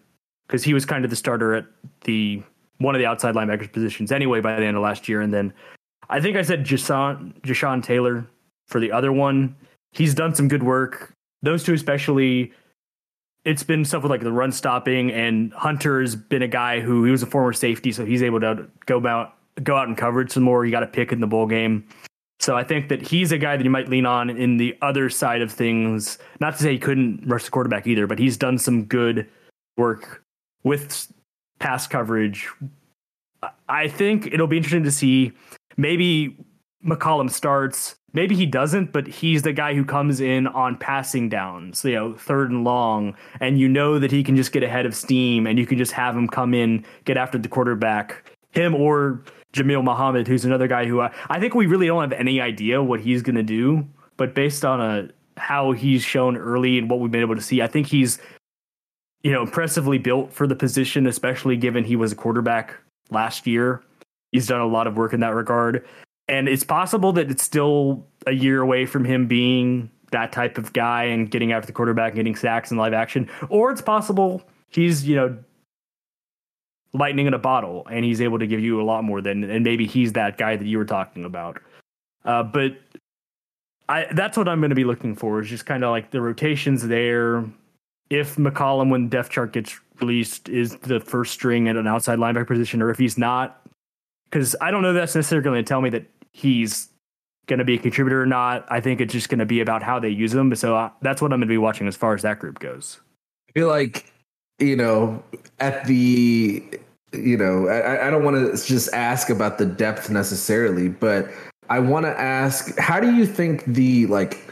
because 0.46 0.64
he 0.64 0.74
was 0.74 0.86
kind 0.86 1.04
of 1.04 1.10
the 1.10 1.16
starter 1.16 1.56
at 1.56 1.66
the 2.04 2.42
one 2.78 2.96
of 2.96 3.00
the 3.00 3.06
outside 3.06 3.36
linebackers 3.36 3.72
positions 3.72 4.12
anyway 4.12 4.40
by 4.40 4.56
the 4.56 4.66
end 4.66 4.78
of 4.78 4.84
last 4.84 5.10
year. 5.10 5.22
And 5.22 5.34
then 5.34 5.54
I 6.10 6.22
think 6.22 6.38
I 6.38 6.44
said 6.44 6.64
Jason, 6.64 7.34
Jashawn 7.44 7.84
Taylor 7.84 8.26
for 8.68 8.80
the 8.80 8.92
other 8.92 9.12
one. 9.12 9.56
He's 9.92 10.14
done 10.14 10.34
some 10.36 10.48
good 10.48 10.64
work. 10.64 11.12
Those 11.42 11.64
two, 11.64 11.74
especially, 11.74 12.54
it's 13.46 13.64
been 13.64 13.86
stuff 13.86 14.04
with 14.04 14.12
like 14.12 14.22
the 14.22 14.32
run 14.32 14.52
stopping, 14.52 15.12
and 15.12 15.54
Hunter's 15.54 16.16
been 16.16 16.42
a 16.42 16.48
guy 16.48 16.80
who 16.80 17.04
he 17.06 17.12
was 17.12 17.24
a 17.24 17.28
former 17.28 17.54
safety, 17.54 17.92
so 17.92 18.06
he's 18.06 18.24
able 18.24 18.40
to 18.42 18.68
go 18.86 19.06
out 19.08 19.36
go 19.64 19.76
out 19.76 19.88
and 19.88 19.98
coverage 19.98 20.32
some 20.32 20.44
more. 20.44 20.64
He 20.64 20.72
got 20.72 20.84
a 20.84 20.88
pick 20.88 21.12
in 21.12 21.20
the 21.20 21.28
bowl 21.28 21.48
game. 21.48 21.86
So 22.40 22.58
I 22.58 22.64
think 22.64 22.90
that 22.90 23.02
he's 23.02 23.32
a 23.32 23.38
guy 23.38 23.56
that 23.56 23.64
you 23.64 23.70
might 23.70 23.88
lean 23.88 24.06
on 24.06 24.30
in 24.30 24.58
the 24.58 24.76
other 24.82 25.10
side 25.10 25.42
of 25.42 25.52
things. 25.52 26.18
Not 26.40 26.56
to 26.56 26.64
say 26.64 26.72
he 26.72 26.80
couldn't 26.80 27.24
rush 27.28 27.46
the 27.46 27.52
quarterback 27.52 27.86
either, 27.86 28.08
but 28.08 28.18
he's 28.18 28.36
done 28.36 28.58
some 28.58 28.86
good 28.86 29.30
work 29.78 30.24
with 30.64 31.12
pass 31.60 31.86
coverage. 31.86 32.50
I 33.70 33.88
think 33.88 34.28
it'll 34.28 34.48
be 34.48 34.58
interesting 34.58 34.84
to 34.84 34.92
see. 34.92 35.34
Maybe 35.78 36.36
McCollum 36.84 37.30
starts. 37.30 37.96
Maybe 38.14 38.36
he 38.36 38.46
doesn't, 38.46 38.92
but 38.92 39.08
he's 39.08 39.44
the 39.44 39.54
guy 39.54 39.74
who 39.74 39.86
comes 39.86 40.20
in 40.20 40.48
on 40.48 40.78
passing 40.78 41.30
downs, 41.30 41.86
you 41.86 41.96
know, 41.96 42.14
third 42.14 42.52
and 42.52 42.64
long, 42.64 43.16
and 43.40 43.58
you 43.58 43.70
know 43.70 44.00
that 44.00 44.12
he 44.12 44.22
can 44.24 44.36
just 44.36 44.52
get 44.52 44.64
ahead 44.64 44.86
of 44.86 44.94
steam, 44.94 45.48
and 45.48 45.58
you 45.58 45.66
can 45.66 45.78
just 45.78 45.94
have 45.94 46.16
him 46.16 46.28
come 46.28 46.54
in, 46.54 46.86
get 47.06 47.16
after 47.16 47.38
the 47.38 47.48
quarterback, 47.48 48.24
him 48.52 48.76
or 48.76 49.22
Jamil 49.54 49.84
Muhammad, 49.84 50.28
who's 50.28 50.46
another 50.46 50.68
guy 50.68 50.86
who 50.86 51.02
I, 51.02 51.14
I 51.30 51.40
think 51.40 51.56
we 51.56 51.66
really 51.66 51.88
don't 51.88 52.02
have 52.02 52.20
any 52.20 52.42
idea 52.42 52.84
what 52.84 53.00
he's 53.00 53.22
going 53.22 53.36
to 53.36 53.44
do, 53.44 53.88
but 54.18 54.36
based 54.36 54.66
on 54.66 54.82
a 54.82 55.10
how 55.38 55.72
he's 55.72 56.04
shown 56.04 56.38
early 56.38 56.78
and 56.78 56.90
what 56.90 57.00
we've 57.00 57.12
been 57.12 57.22
able 57.22 57.36
to 57.36 57.42
see, 57.42 57.62
I 57.62 57.68
think 57.68 57.88
he's 57.88 58.20
you 59.24 59.32
know 59.32 59.42
impressively 59.42 59.98
built 59.98 60.34
for 60.34 60.48
the 60.48 60.56
position, 60.56 61.08
especially 61.08 61.58
given 61.58 61.84
he 61.84 61.96
was 61.96 62.12
a 62.12 62.16
quarterback 62.16 62.76
last 63.10 63.48
year. 63.48 63.82
He's 64.32 64.48
done 64.48 64.62
a 64.62 64.68
lot 64.68 64.88
of 64.88 64.96
work 64.96 65.14
in 65.14 65.20
that 65.22 65.34
regard, 65.34 65.86
and 66.32 66.48
it's 66.48 66.64
possible 66.64 67.12
that 67.14 67.30
it's 67.30 67.44
still 67.44 68.08
a 68.26 68.32
year 68.32 68.62
away 68.62 68.86
from 68.86 69.04
him 69.04 69.28
being 69.28 69.92
that 70.12 70.32
type 70.32 70.58
of 70.58 70.74
guy 70.74 71.04
and 71.04 71.30
getting 71.30 71.52
after 71.52 71.68
the 71.68 71.74
quarterback 71.74 72.12
and 72.12 72.16
getting 72.16 72.36
sacks 72.36 72.72
in 72.72 72.78
live 72.78 72.94
action, 72.94 73.30
or 73.50 73.70
it's 73.70 73.82
possible 73.82 74.42
he's 74.70 75.06
you 75.06 75.16
know 75.16 75.38
lightning 76.94 77.28
in 77.28 77.34
a 77.34 77.40
bottle, 77.40 77.86
and 77.92 78.06
he's 78.06 78.22
able 78.22 78.40
to 78.40 78.48
give 78.48 78.60
you 78.60 78.82
a 78.82 78.84
lot 78.84 79.04
more 79.04 79.22
than, 79.22 79.44
and 79.44 79.64
maybe 79.64 79.86
he's 79.86 80.14
that 80.14 80.38
guy 80.38 80.56
that 80.56 80.66
you 80.66 80.78
were 80.78 80.86
talking 80.86 81.26
about. 81.26 81.62
Uh, 82.26 82.44
but 82.44 82.78
I 83.90 84.08
that's 84.14 84.38
what 84.38 84.48
I'm 84.48 84.62
going 84.62 84.70
to 84.70 84.76
be 84.76 84.86
looking 84.86 85.16
for 85.16 85.42
is 85.42 85.50
just 85.50 85.66
kind 85.66 85.84
of 85.84 85.92
like 85.92 86.12
the 86.12 86.22
rotations 86.22 86.88
there. 86.88 87.46
If 88.10 88.38
McCollum, 88.38 88.90
when 88.90 89.10
depth 89.10 89.30
chart 89.30 89.52
gets 89.52 89.78
released, 90.00 90.48
is 90.48 90.78
the 90.78 91.02
first 91.02 91.34
string 91.34 91.68
at 91.68 91.76
an 91.76 91.88
outside 91.88 92.20
linebacker 92.20 92.48
position, 92.48 92.82
or 92.82 92.90
if 92.90 92.98
he's 92.98 93.18
not, 93.18 93.62
because 94.30 94.56
I 94.62 94.72
don't 94.72 94.82
know 94.82 94.94
that's 94.94 95.16
necessarily 95.16 95.44
going 95.44 95.64
to 95.64 95.68
tell 95.68 95.82
me 95.82 95.90
that 95.92 96.06
he's 96.34 96.90
going 97.48 97.60
to 97.60 97.66
be 97.66 97.76
a 97.76 97.80
contributor 97.80 98.22
or 98.22 98.26
not. 98.26 98.66
I 98.70 98.80
think 98.80 99.02
it's 99.02 99.14
just 99.14 99.30
going 99.30 99.40
to 99.40 99.46
be 99.46 99.60
about 99.60 99.84
how 99.84 100.00
they 100.00 100.10
use 100.10 100.34
him. 100.34 100.54
So 100.56 100.76
uh, 100.76 100.90
that's 101.02 101.22
what 101.22 101.34
I'm 101.34 101.40
going 101.40 101.48
to 101.48 101.54
be 101.54 101.58
watching 101.58 101.88
as 101.88 101.96
far 101.96 102.14
as 102.14 102.22
that 102.22 102.40
group 102.40 102.60
goes. 102.60 103.00
I 103.50 103.52
feel 103.60 103.68
like 103.68 104.12
you 104.62 104.76
know, 104.76 105.22
at 105.60 105.86
the, 105.86 106.64
you 107.14 107.38
know, 107.38 107.68
I, 107.68 108.08
I 108.08 108.10
don't 108.12 108.24
want 108.24 108.38
to 108.38 108.66
just 108.66 108.94
ask 108.94 109.30
about 109.30 109.58
the 109.58 109.66
depth 109.66 110.10
necessarily, 110.10 110.88
but 110.88 111.30
I 111.70 111.80
want 111.80 112.06
to 112.06 112.18
ask, 112.18 112.78
how 112.78 113.00
do 113.00 113.14
you 113.14 113.26
think 113.26 113.66
the 113.66 114.06
like 114.06 114.48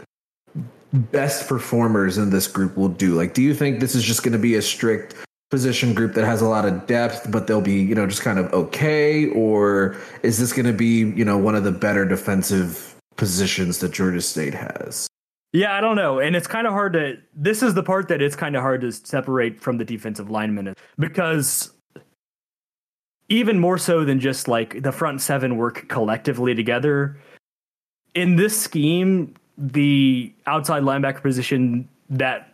best 0.92 1.48
performers 1.48 2.18
in 2.18 2.32
this 2.32 2.48
group 2.48 2.76
will 2.76 2.90
do? 2.90 3.14
Like, 3.14 3.34
do 3.34 3.44
you 3.44 3.54
think 3.54 3.80
this 3.80 3.96
is 3.96 4.04
just 4.04 4.24
going 4.24 4.34
to 4.34 4.40
be 4.40 4.56
a 4.56 4.62
strict 4.62 5.16
position 5.50 5.94
group 5.94 6.14
that 6.14 6.26
has 6.26 6.42
a 6.42 6.48
lot 6.48 6.66
of 6.66 6.86
depth, 6.86 7.32
but 7.32 7.48
they'll 7.48 7.62
be, 7.62 7.82
you 7.82 7.96
know, 7.96 8.06
just 8.06 8.22
kind 8.22 8.38
of 8.38 8.52
okay? 8.54 9.28
Or 9.30 9.96
is 10.24 10.38
this 10.38 10.54
going 10.54 10.66
to 10.66 10.74
be, 10.74 11.00
you 11.00 11.26
know, 11.26 11.38
one 11.38 11.56
of 11.56 11.64
the 11.64 11.72
better 11.72 12.06
defensive 12.06 12.96
positions 13.16 13.80
that 13.80 13.92
Georgia 13.92 14.22
State 14.22 14.54
has? 14.54 15.08
Yeah, 15.52 15.76
I 15.76 15.82
don't 15.82 15.96
know. 15.96 16.20
And 16.20 16.36
it's 16.36 16.46
kind 16.46 16.68
of 16.68 16.74
hard 16.74 16.94
to 16.94 17.18
this 17.36 17.64
is 17.64 17.74
the 17.74 17.82
part 17.82 18.08
that 18.10 18.22
it's 18.22 18.36
kind 18.36 18.56
of 18.56 18.62
hard 18.62 18.82
to 18.82 18.92
separate 18.92 19.60
from 19.60 19.78
the 19.78 19.86
defensive 19.86 20.30
linemen 20.30 20.76
because 21.00 21.72
even 23.30 23.60
more 23.60 23.78
so 23.78 24.06
than 24.06 24.20
just 24.20 24.48
like 24.48 24.82
the 24.82 24.92
front 24.92 25.22
seven 25.22 25.58
work 25.58 25.88
collectively 25.88 26.54
together. 26.54 27.18
In 28.14 28.36
this 28.36 28.60
scheme, 28.60 29.36
the 29.58 30.34
outside 30.46 30.84
linebacker 30.84 31.22
position 31.22 31.88
that 32.10 32.49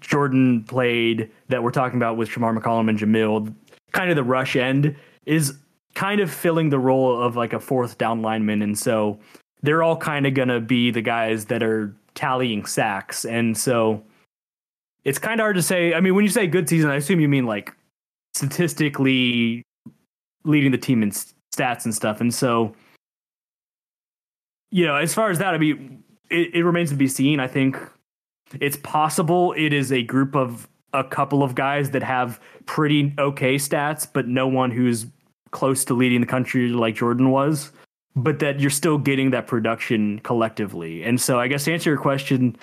Jordan 0.00 0.64
played 0.64 1.30
that 1.48 1.62
we're 1.62 1.70
talking 1.70 1.96
about 1.96 2.16
with 2.16 2.28
Shamar 2.28 2.56
McCollum 2.56 2.88
and 2.88 2.98
Jamil, 2.98 3.52
kind 3.92 4.10
of 4.10 4.16
the 4.16 4.24
rush 4.24 4.56
end, 4.56 4.94
is 5.26 5.54
kind 5.94 6.20
of 6.20 6.30
filling 6.30 6.70
the 6.70 6.78
role 6.78 7.20
of 7.20 7.36
like 7.36 7.52
a 7.52 7.60
fourth 7.60 7.98
down 7.98 8.22
lineman. 8.22 8.62
And 8.62 8.78
so 8.78 9.18
they're 9.62 9.82
all 9.82 9.96
kind 9.96 10.26
of 10.26 10.34
going 10.34 10.48
to 10.48 10.60
be 10.60 10.90
the 10.90 11.02
guys 11.02 11.46
that 11.46 11.62
are 11.62 11.94
tallying 12.14 12.64
sacks. 12.66 13.24
And 13.24 13.56
so 13.56 14.02
it's 15.04 15.18
kind 15.18 15.40
of 15.40 15.44
hard 15.44 15.56
to 15.56 15.62
say. 15.62 15.94
I 15.94 16.00
mean, 16.00 16.14
when 16.14 16.24
you 16.24 16.30
say 16.30 16.46
good 16.46 16.68
season, 16.68 16.90
I 16.90 16.96
assume 16.96 17.20
you 17.20 17.28
mean 17.28 17.46
like 17.46 17.74
statistically 18.34 19.62
leading 20.44 20.70
the 20.70 20.78
team 20.78 21.02
in 21.02 21.10
stats 21.10 21.84
and 21.84 21.94
stuff. 21.94 22.20
And 22.20 22.32
so, 22.32 22.74
you 24.70 24.86
know, 24.86 24.94
as 24.94 25.12
far 25.12 25.30
as 25.30 25.38
that, 25.38 25.54
I 25.54 25.58
mean, 25.58 26.02
it, 26.30 26.54
it 26.54 26.64
remains 26.64 26.90
to 26.90 26.96
be 26.96 27.08
seen. 27.08 27.40
I 27.40 27.48
think 27.48 27.76
it's 28.60 28.76
possible 28.78 29.54
it 29.56 29.72
is 29.72 29.92
a 29.92 30.02
group 30.02 30.34
of 30.34 30.68
a 30.92 31.04
couple 31.04 31.42
of 31.42 31.54
guys 31.54 31.90
that 31.90 32.02
have 32.02 32.40
pretty 32.66 33.14
okay 33.18 33.56
stats, 33.56 34.08
but 34.12 34.26
no 34.26 34.48
one 34.48 34.70
who's 34.70 35.06
close 35.52 35.84
to 35.84 35.94
leading 35.94 36.20
the 36.20 36.26
country 36.26 36.68
like 36.68 36.96
Jordan 36.96 37.30
was 37.30 37.70
but 38.16 38.38
that 38.40 38.60
you're 38.60 38.70
still 38.70 38.98
getting 38.98 39.30
that 39.30 39.46
production 39.46 40.18
collectively. 40.20 41.02
And 41.02 41.20
so 41.20 41.38
I 41.38 41.48
guess 41.48 41.64
to 41.64 41.72
answer 41.72 41.90
your 41.90 41.98
question, 41.98 42.56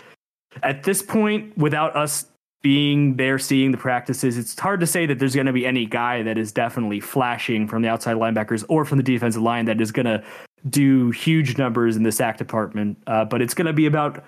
at 0.63 0.83
this 0.83 1.01
point, 1.01 1.57
without 1.57 1.95
us 1.95 2.25
being 2.61 3.15
there 3.15 3.39
seeing 3.39 3.71
the 3.71 3.77
practices, 3.77 4.37
it's 4.37 4.59
hard 4.59 4.79
to 4.79 4.87
say 4.87 5.05
that 5.05 5.19
there's 5.19 5.35
going 5.35 5.47
to 5.47 5.53
be 5.53 5.65
any 5.65 5.85
guy 5.85 6.21
that 6.23 6.37
is 6.37 6.51
definitely 6.51 6.99
flashing 6.99 7.67
from 7.67 7.81
the 7.81 7.87
outside 7.87 8.17
linebackers 8.17 8.65
or 8.67 8.83
from 8.83 8.97
the 8.97 9.03
defensive 9.03 9.41
line 9.41 9.65
that 9.65 9.79
is 9.79 9.91
going 9.91 10.05
to 10.05 10.23
do 10.69 11.11
huge 11.11 11.57
numbers 11.57 11.95
in 11.95 12.03
the 12.03 12.11
sack 12.11 12.37
department. 12.37 12.97
Uh, 13.07 13.23
but 13.23 13.41
it's 13.41 13.53
going 13.53 13.67
to 13.67 13.73
be 13.73 13.85
about 13.85 14.23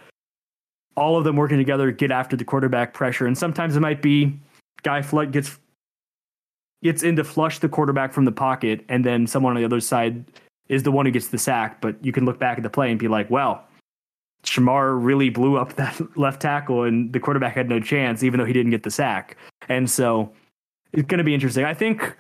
all 0.95 1.17
of 1.17 1.23
them 1.23 1.36
working 1.36 1.58
together, 1.58 1.91
get 1.91 2.12
after 2.12 2.36
the 2.36 2.45
quarterback 2.45 2.93
pressure, 2.93 3.25
and 3.25 3.38
sometimes 3.38 3.75
it 3.75 3.80
might 3.80 4.02
be 4.02 4.38
guy 4.84 5.02
flood 5.02 5.32
gets 5.32 5.58
gets 6.82 7.04
in 7.04 7.15
to 7.17 7.23
flush 7.23 7.60
the 7.60 7.69
quarterback 7.69 8.13
from 8.13 8.25
the 8.25 8.32
pocket, 8.32 8.86
and 8.89 9.06
then 9.06 9.28
someone 9.28 9.56
on 9.56 9.62
the 9.62 9.65
other 9.65 9.82
side 9.82 10.23
is 10.69 10.84
the 10.84 10.91
one 10.91 11.06
who 11.06 11.12
gets 11.12 11.28
the 11.28 11.38
sack, 11.38 11.82
but 11.82 12.04
you 12.06 12.12
can 12.12 12.25
look 12.25 12.39
back 12.39 12.58
at 12.58 12.63
the 12.63 12.69
play 12.69 12.89
and 12.89 12.99
be 12.99 13.08
like, 13.08 13.30
well, 13.30 13.65
Shamar 14.43 15.04
really 15.04 15.30
blew 15.30 15.58
up 15.58 15.73
that 15.73 15.99
left 16.17 16.41
tackle 16.41 16.84
and 16.84 17.12
the 17.12 17.19
quarterback 17.19 17.56
had 17.56 17.67
no 17.67 17.80
chance, 17.80 18.23
even 18.23 18.39
though 18.39 18.45
he 18.45 18.54
didn't 18.54 18.71
get 18.71 18.84
the 18.84 18.91
sack. 18.91 19.36
And 19.67 19.89
so 19.89 20.32
it's 20.93 21.08
going 21.08 21.17
to 21.17 21.23
be 21.23 21.34
interesting. 21.34 21.65
I 21.65 21.73
think 21.73 22.15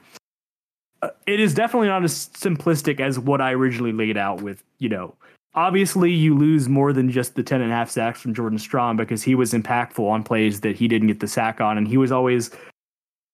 uh, 1.01 1.09
it 1.25 1.39
is 1.39 1.53
definitely 1.53 1.87
not 1.87 2.03
as 2.03 2.29
simplistic 2.29 2.99
as 2.99 3.17
what 3.17 3.39
I 3.39 3.53
originally 3.53 3.93
laid 3.93 4.17
out 4.17 4.41
with, 4.41 4.63
you 4.79 4.89
know, 4.89 5.15
obviously 5.53 6.11
you 6.11 6.37
lose 6.37 6.69
more 6.69 6.93
than 6.93 7.09
just 7.09 7.35
the 7.35 7.43
10 7.43 7.61
and 7.61 7.71
a 7.71 7.75
half 7.75 7.89
sacks 7.89 8.21
from 8.21 8.33
Jordan 8.33 8.59
Strachan 8.59 8.97
because 8.97 9.23
he 9.23 9.35
was 9.35 9.53
impactful 9.53 10.07
on 10.07 10.23
plays 10.23 10.61
that 10.61 10.75
he 10.75 10.87
didn't 10.87 11.07
get 11.07 11.19
the 11.19 11.27
sack 11.27 11.59
on 11.59 11.77
and 11.77 11.87
he 11.87 11.97
was 11.97 12.11
always 12.11 12.51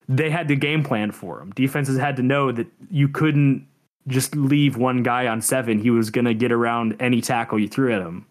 they 0.08 0.30
had 0.30 0.48
to 0.48 0.56
game 0.56 0.84
plan 0.84 1.12
for 1.12 1.42
him. 1.42 1.52
Defenses 1.56 1.98
had 1.98 2.16
to 2.18 2.22
know 2.22 2.52
that 2.52 2.68
you 2.92 3.08
couldn't 3.08 3.68
just 4.08 4.36
leave 4.36 4.78
one 4.78 5.02
guy 5.02 5.26
on 5.26 5.42
seven. 5.42 5.80
He 5.80 5.90
was 5.90 6.12
going 6.12 6.26
to 6.26 6.34
get 6.34 6.52
around 6.52 6.96
any 7.00 7.22
tackle 7.22 7.58
you 7.58 7.68
threw 7.68 7.92
at 7.92 8.02
him. 8.02 8.26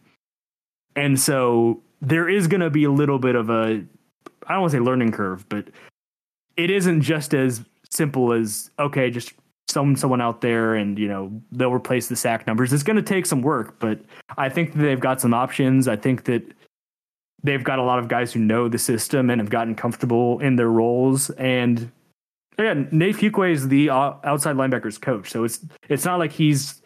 And 0.94 1.18
so 1.18 1.83
there 2.01 2.29
is 2.29 2.47
going 2.47 2.61
to 2.61 2.70
be 2.70 2.85
a 2.85 2.92
little 2.92 3.18
bit 3.18 3.35
of 3.35 3.51
a 3.51 3.85
I 4.47 4.53
don't 4.53 4.62
want 4.62 4.73
to 4.73 4.79
say 4.79 4.81
learning 4.81 5.12
curve, 5.12 5.49
but 5.49 5.68
it 6.57 6.70
isn't 6.70 7.01
just 7.03 7.35
as 7.35 7.64
simple 7.90 8.33
as 8.33 8.70
okay, 8.79 9.11
just 9.11 9.33
some 9.68 9.96
someone 9.96 10.20
out 10.20 10.40
there 10.40 10.74
and 10.74 10.98
you 10.98 11.09
know 11.09 11.42
they'll 11.53 11.72
replace 11.72 12.09
the 12.09 12.16
sack 12.16 12.46
numbers. 12.46 12.72
It's 12.72 12.83
going 12.83 12.96
to 12.96 13.03
take 13.03 13.27
some 13.27 13.42
work, 13.42 13.79
but 13.79 14.00
I 14.37 14.48
think 14.48 14.74
they've 14.74 15.00
got 15.00 15.20
some 15.20 15.35
options. 15.35 15.88
I 15.88 15.96
think 15.96 16.24
that 16.24 16.42
they've 17.42 17.62
got 17.62 17.79
a 17.79 17.83
lot 17.83 17.98
of 17.98 18.09
guys 18.09 18.33
who 18.33 18.40
know 18.40 18.68
the 18.68 18.79
system 18.79 19.31
and 19.31 19.40
have 19.40 19.50
gotten 19.50 19.74
comfortable 19.74 20.40
in 20.40 20.57
their 20.57 20.70
roles. 20.70 21.31
And 21.31 21.90
again, 22.59 22.88
Nate 22.90 23.16
Fuqua 23.16 23.53
is 23.53 23.68
the 23.68 23.90
outside 23.90 24.57
linebackers 24.57 25.00
coach, 25.00 25.31
so 25.31 25.44
it's 25.44 25.64
it's 25.88 26.05
not 26.05 26.18
like 26.18 26.33
he's 26.33 26.83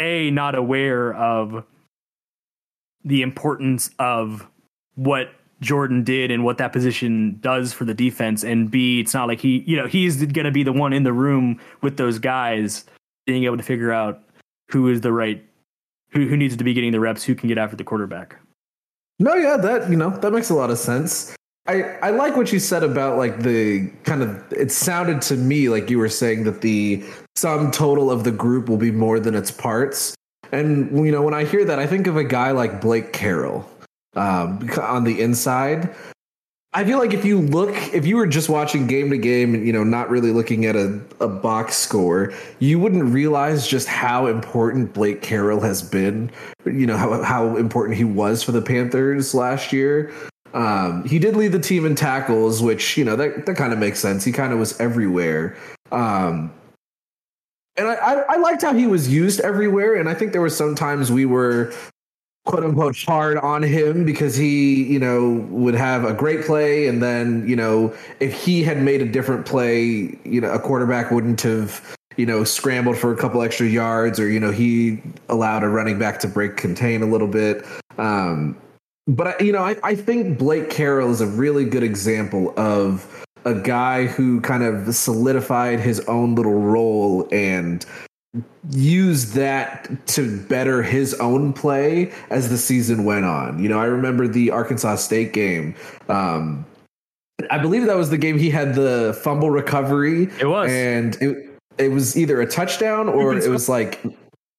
a 0.00 0.30
not 0.30 0.54
aware 0.54 1.14
of 1.14 1.64
the 3.04 3.22
importance 3.22 3.90
of 3.98 4.46
what 4.94 5.28
Jordan 5.62 6.04
did 6.04 6.30
and 6.30 6.44
what 6.44 6.58
that 6.58 6.72
position 6.72 7.38
does 7.40 7.72
for 7.72 7.84
the 7.84 7.94
defense. 7.94 8.44
And 8.44 8.70
B, 8.70 9.00
it's 9.00 9.14
not 9.14 9.28
like 9.28 9.40
he, 9.40 9.60
you 9.66 9.76
know, 9.76 9.86
he's 9.86 10.16
going 10.16 10.44
to 10.44 10.50
be 10.50 10.62
the 10.62 10.72
one 10.72 10.92
in 10.92 11.04
the 11.04 11.12
room 11.12 11.58
with 11.80 11.96
those 11.96 12.18
guys 12.18 12.84
being 13.26 13.44
able 13.44 13.56
to 13.56 13.62
figure 13.62 13.92
out 13.92 14.20
who 14.68 14.88
is 14.88 15.00
the 15.00 15.12
right, 15.12 15.42
who, 16.10 16.26
who 16.26 16.36
needs 16.36 16.56
to 16.56 16.64
be 16.64 16.74
getting 16.74 16.92
the 16.92 17.00
reps, 17.00 17.24
who 17.24 17.34
can 17.34 17.48
get 17.48 17.56
after 17.56 17.76
the 17.76 17.84
quarterback. 17.84 18.36
No, 19.18 19.34
yeah, 19.34 19.56
that, 19.56 19.88
you 19.88 19.96
know, 19.96 20.10
that 20.10 20.32
makes 20.32 20.50
a 20.50 20.54
lot 20.54 20.70
of 20.70 20.78
sense. 20.78 21.34
I, 21.68 21.82
I 22.02 22.10
like 22.10 22.36
what 22.36 22.52
you 22.52 22.58
said 22.58 22.82
about 22.82 23.16
like 23.16 23.42
the 23.42 23.88
kind 24.02 24.20
of 24.22 24.52
it 24.52 24.72
sounded 24.72 25.22
to 25.22 25.36
me 25.36 25.68
like 25.68 25.88
you 25.90 25.98
were 25.98 26.08
saying 26.08 26.42
that 26.44 26.60
the 26.60 27.04
sum 27.36 27.70
total 27.70 28.10
of 28.10 28.24
the 28.24 28.32
group 28.32 28.68
will 28.68 28.78
be 28.78 28.90
more 28.90 29.20
than 29.20 29.36
its 29.36 29.52
parts. 29.52 30.12
And 30.50 31.06
you 31.06 31.12
know, 31.12 31.22
when 31.22 31.34
I 31.34 31.44
hear 31.44 31.64
that, 31.64 31.78
I 31.78 31.86
think 31.86 32.08
of 32.08 32.16
a 32.16 32.24
guy 32.24 32.50
like 32.50 32.80
Blake 32.80 33.12
Carroll 33.12 33.68
um, 34.14 34.68
on 34.80 35.04
the 35.04 35.20
inside. 35.20 35.94
I 36.74 36.84
feel 36.84 36.98
like 36.98 37.12
if 37.12 37.24
you 37.24 37.38
look, 37.38 37.74
if 37.92 38.06
you 38.06 38.16
were 38.16 38.26
just 38.26 38.48
watching 38.48 38.86
game 38.86 39.10
to 39.10 39.18
game 39.18 39.54
and 39.54 39.66
you 39.66 39.72
know 39.74 39.84
not 39.84 40.08
really 40.08 40.32
looking 40.32 40.64
at 40.64 40.74
a, 40.74 41.00
a 41.20 41.28
box 41.28 41.76
score, 41.76 42.32
you 42.60 42.78
wouldn't 42.78 43.04
realize 43.12 43.68
just 43.68 43.86
how 43.88 44.26
important 44.26 44.94
Blake 44.94 45.20
Carroll 45.20 45.60
has 45.60 45.82
been. 45.82 46.30
You 46.64 46.86
know 46.86 46.96
how 46.96 47.22
how 47.22 47.56
important 47.56 47.98
he 47.98 48.04
was 48.04 48.42
for 48.42 48.52
the 48.52 48.62
Panthers 48.62 49.34
last 49.34 49.72
year. 49.72 50.12
Um, 50.54 51.04
he 51.04 51.18
did 51.18 51.36
lead 51.36 51.52
the 51.52 51.58
team 51.58 51.84
in 51.84 51.94
tackles, 51.94 52.62
which 52.62 52.96
you 52.96 53.04
know 53.04 53.16
that 53.16 53.44
that 53.44 53.56
kind 53.56 53.74
of 53.74 53.78
makes 53.78 54.00
sense. 54.00 54.24
He 54.24 54.32
kind 54.32 54.52
of 54.54 54.58
was 54.58 54.78
everywhere. 54.80 55.56
Um, 55.90 56.50
and 57.76 57.88
I, 57.88 57.94
I, 57.94 58.14
I 58.34 58.36
liked 58.36 58.62
how 58.62 58.74
he 58.74 58.86
was 58.86 59.12
used 59.12 59.40
everywhere. 59.40 59.94
And 59.94 60.08
I 60.08 60.14
think 60.14 60.32
there 60.32 60.40
were 60.40 60.50
some 60.50 60.74
times 60.74 61.10
we 61.10 61.24
were 61.24 61.72
quote 62.44 62.64
unquote 62.64 62.96
hard 63.06 63.38
on 63.38 63.62
him 63.62 64.04
because 64.04 64.36
he, 64.36 64.84
you 64.84 64.98
know, 64.98 65.46
would 65.50 65.74
have 65.74 66.04
a 66.04 66.12
great 66.12 66.44
play 66.44 66.88
and 66.88 67.02
then, 67.02 67.46
you 67.48 67.56
know, 67.56 67.94
if 68.20 68.32
he 68.32 68.62
had 68.62 68.82
made 68.82 69.00
a 69.00 69.06
different 69.06 69.46
play, 69.46 70.18
you 70.24 70.40
know, 70.40 70.50
a 70.50 70.58
quarterback 70.58 71.10
wouldn't 71.10 71.40
have, 71.42 71.96
you 72.16 72.26
know, 72.26 72.44
scrambled 72.44 72.98
for 72.98 73.12
a 73.12 73.16
couple 73.16 73.42
extra 73.42 73.66
yards 73.66 74.18
or, 74.18 74.28
you 74.28 74.40
know, 74.40 74.50
he 74.50 75.00
allowed 75.28 75.62
a 75.62 75.68
running 75.68 75.98
back 75.98 76.18
to 76.20 76.28
break 76.28 76.56
contain 76.56 77.02
a 77.02 77.06
little 77.06 77.28
bit. 77.28 77.64
Um, 77.98 78.56
but 79.06 79.40
you 79.40 79.52
know, 79.52 79.62
I, 79.62 79.76
I 79.82 79.94
think 79.94 80.38
Blake 80.38 80.70
Carroll 80.70 81.10
is 81.10 81.20
a 81.20 81.26
really 81.26 81.64
good 81.64 81.82
example 81.82 82.54
of 82.56 83.26
a 83.44 83.54
guy 83.54 84.06
who 84.06 84.40
kind 84.40 84.62
of 84.62 84.94
solidified 84.94 85.80
his 85.80 86.00
own 86.00 86.34
little 86.36 86.60
role 86.60 87.28
and 87.32 87.84
use 88.70 89.32
that 89.32 90.06
to 90.06 90.40
better 90.44 90.82
his 90.82 91.14
own 91.14 91.52
play 91.52 92.12
as 92.30 92.48
the 92.48 92.56
season 92.56 93.04
went 93.04 93.24
on. 93.24 93.62
You 93.62 93.68
know, 93.68 93.78
I 93.78 93.84
remember 93.84 94.26
the 94.26 94.50
Arkansas 94.50 94.96
State 94.96 95.32
game. 95.32 95.74
Um, 96.08 96.64
I 97.50 97.58
believe 97.58 97.86
that 97.86 97.96
was 97.96 98.10
the 98.10 98.18
game 98.18 98.38
he 98.38 98.50
had 98.50 98.74
the 98.74 99.18
fumble 99.22 99.50
recovery. 99.50 100.30
It 100.40 100.46
was, 100.46 100.70
and 100.70 101.16
it 101.20 101.50
it 101.78 101.90
was 101.90 102.16
either 102.16 102.40
a 102.40 102.46
touchdown 102.46 103.08
or 103.08 103.36
it 103.36 103.48
was 103.48 103.68
like, 103.68 104.00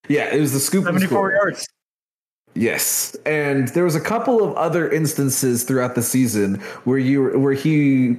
yeah, 0.07 0.33
it 0.33 0.39
was 0.39 0.53
the 0.53 0.59
scoop. 0.59 0.85
Seventy 0.85 1.07
four 1.07 1.31
yards. 1.31 1.67
Yes, 2.55 3.15
and 3.25 3.69
there 3.69 3.83
was 3.83 3.95
a 3.95 4.01
couple 4.01 4.43
of 4.43 4.55
other 4.55 4.91
instances 4.91 5.63
throughout 5.63 5.95
the 5.95 6.03
season 6.03 6.55
where 6.83 6.99
you 6.99 7.39
where 7.39 7.53
he 7.53 8.17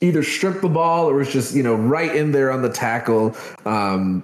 either 0.00 0.22
stripped 0.22 0.62
the 0.62 0.68
ball 0.68 1.08
or 1.08 1.14
was 1.14 1.32
just 1.32 1.54
you 1.54 1.62
know 1.62 1.74
right 1.74 2.14
in 2.14 2.32
there 2.32 2.52
on 2.52 2.62
the 2.62 2.68
tackle. 2.68 3.36
Um, 3.64 4.22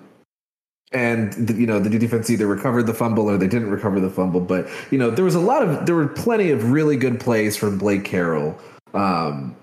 and 0.92 1.32
the, 1.34 1.54
you 1.54 1.66
know 1.66 1.78
the 1.78 1.98
defense 1.98 2.30
either 2.30 2.46
recovered 2.46 2.84
the 2.84 2.94
fumble 2.94 3.28
or 3.30 3.36
they 3.36 3.48
didn't 3.48 3.70
recover 3.70 4.00
the 4.00 4.10
fumble. 4.10 4.40
But 4.40 4.68
you 4.90 4.98
know 4.98 5.10
there 5.10 5.24
was 5.24 5.34
a 5.34 5.40
lot 5.40 5.62
of 5.62 5.86
there 5.86 5.94
were 5.94 6.08
plenty 6.08 6.50
of 6.50 6.70
really 6.70 6.96
good 6.96 7.20
plays 7.20 7.56
from 7.56 7.78
Blake 7.78 8.04
Carroll. 8.04 8.58
Um, 8.94 9.54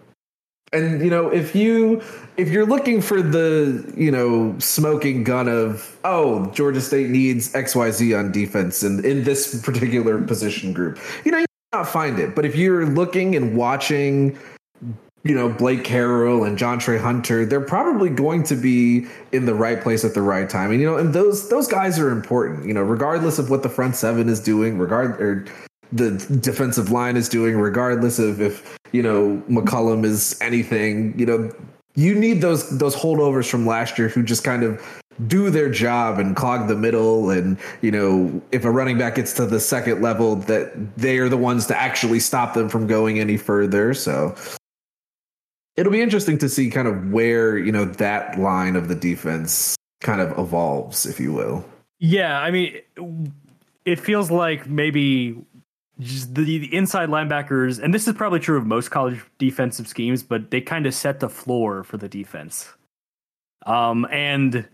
and 0.71 1.03
you 1.03 1.09
know 1.09 1.29
if 1.29 1.55
you 1.55 2.01
if 2.38 2.49
you're 2.49 2.65
looking 2.65 3.01
for 3.01 3.21
the 3.21 3.91
you 3.95 4.11
know 4.11 4.55
smoking 4.59 5.23
gun 5.23 5.47
of 5.47 5.97
oh 6.03 6.47
Georgia 6.51 6.81
State 6.81 7.09
needs 7.09 7.53
X 7.55 7.75
Y 7.75 7.89
Z 7.91 8.13
on 8.13 8.31
defense 8.31 8.83
and 8.83 9.03
in 9.03 9.23
this 9.23 9.61
particular 9.61 10.21
position 10.21 10.73
group, 10.73 10.99
you 11.23 11.31
know 11.31 11.39
you 11.39 11.45
not 11.73 11.88
find 11.88 12.19
it. 12.19 12.35
But 12.35 12.45
if 12.45 12.55
you're 12.55 12.85
looking 12.85 13.35
and 13.35 13.55
watching 13.55 14.38
you 15.25 15.33
know 15.33 15.49
Blake 15.49 15.83
Carroll 15.83 16.43
and 16.43 16.57
Jontrey 16.57 17.01
Hunter, 17.01 17.45
they're 17.45 17.59
probably 17.59 18.09
going 18.09 18.43
to 18.43 18.55
be 18.55 19.07
in 19.31 19.45
the 19.45 19.55
right 19.55 19.81
place 19.81 20.05
at 20.05 20.13
the 20.13 20.21
right 20.21 20.47
time. 20.47 20.71
And 20.71 20.79
you 20.79 20.85
know, 20.85 20.97
and 20.97 21.13
those 21.13 21.49
those 21.49 21.67
guys 21.67 21.99
are 21.99 22.11
important. 22.11 22.65
You 22.65 22.75
know, 22.75 22.83
regardless 22.83 23.39
of 23.39 23.49
what 23.49 23.63
the 23.63 23.69
front 23.69 23.95
seven 23.95 24.29
is 24.29 24.39
doing, 24.39 24.77
regard 24.77 25.19
or 25.19 25.45
the 25.91 26.11
defensive 26.41 26.91
line 26.91 27.17
is 27.17 27.27
doing, 27.27 27.57
regardless 27.57 28.19
of 28.19 28.39
if 28.39 28.77
you 28.91 29.01
know 29.01 29.41
McCollum 29.49 30.05
is 30.05 30.39
anything. 30.41 31.17
You 31.17 31.25
know, 31.25 31.51
you 31.95 32.13
need 32.13 32.41
those 32.41 32.77
those 32.77 32.95
holdovers 32.95 33.49
from 33.49 33.65
last 33.65 33.97
year 33.97 34.09
who 34.09 34.21
just 34.21 34.43
kind 34.43 34.61
of 34.61 35.01
do 35.27 35.49
their 35.49 35.71
job 35.71 36.19
and 36.19 36.35
clog 36.35 36.67
the 36.67 36.75
middle 36.75 37.29
and 37.29 37.57
you 37.81 37.89
know 37.89 38.41
if 38.51 38.65
a 38.65 38.69
running 38.69 38.97
back 38.97 39.15
gets 39.15 39.31
to 39.31 39.45
the 39.45 39.61
second 39.61 40.01
level 40.01 40.35
that 40.35 40.97
they 40.97 41.17
are 41.19 41.29
the 41.29 41.38
ones 41.38 41.65
to 41.65 41.77
actually 41.81 42.19
stop 42.19 42.53
them 42.53 42.67
from 42.67 42.85
going 42.85 43.17
any 43.17 43.38
further 43.38 43.93
so 43.93 44.35
it'll 45.77 45.91
be 45.91 46.01
interesting 46.01 46.38
to 46.39 46.49
see 46.49 46.69
kind 46.69 46.88
of 46.88 47.11
where 47.11 47.57
you 47.57 47.71
know 47.71 47.85
that 47.85 48.39
line 48.39 48.75
of 48.75 48.88
the 48.88 48.95
defense 48.95 49.75
kind 50.01 50.21
of 50.21 50.38
evolves, 50.38 51.05
if 51.05 51.19
you 51.19 51.33
will. 51.33 51.65
Yeah, 51.99 52.39
I 52.39 52.51
mean, 52.51 52.79
it 53.85 53.99
feels 53.99 54.29
like 54.29 54.67
maybe 54.67 55.38
just 55.99 56.35
the, 56.35 56.43
the 56.43 56.75
inside 56.75 57.09
linebackers, 57.09 57.81
and 57.81 57.93
this 57.93 58.07
is 58.07 58.13
probably 58.13 58.39
true 58.39 58.57
of 58.57 58.65
most 58.65 58.91
college 58.91 59.21
defensive 59.38 59.88
schemes, 59.88 60.23
but 60.23 60.51
they 60.51 60.61
kind 60.61 60.85
of 60.85 60.93
set 60.93 61.19
the 61.19 61.29
floor 61.29 61.83
for 61.83 61.97
the 61.97 62.09
defense. 62.09 62.69
Um, 63.65 64.05
and 64.11 64.67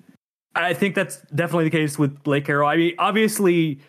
I 0.55 0.73
think 0.73 0.95
that's 0.95 1.21
definitely 1.33 1.65
the 1.65 1.69
case 1.69 1.97
with 1.97 2.23
Blake 2.23 2.45
Carroll. 2.45 2.67
I 2.67 2.75
mean, 2.75 2.95
obviously, 2.97 3.79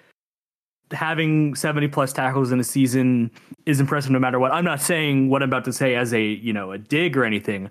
having 0.93 1.55
70 1.55 1.89
plus 1.89 2.13
tackles 2.13 2.53
in 2.53 2.61
a 2.61 2.65
season 2.65 3.31
is 3.67 3.81
impressive 3.81 4.11
no 4.11 4.19
matter 4.19 4.39
what. 4.39 4.53
I'm 4.53 4.65
not 4.65 4.81
saying 4.81 5.29
what 5.29 5.43
I'm 5.43 5.49
about 5.49 5.65
to 5.67 5.73
say 5.73 5.95
as 5.95 6.13
a, 6.13 6.23
you 6.23 6.53
know, 6.53 6.73
a 6.73 6.79
dig 6.79 7.17
or 7.17 7.25
anything. 7.25 7.71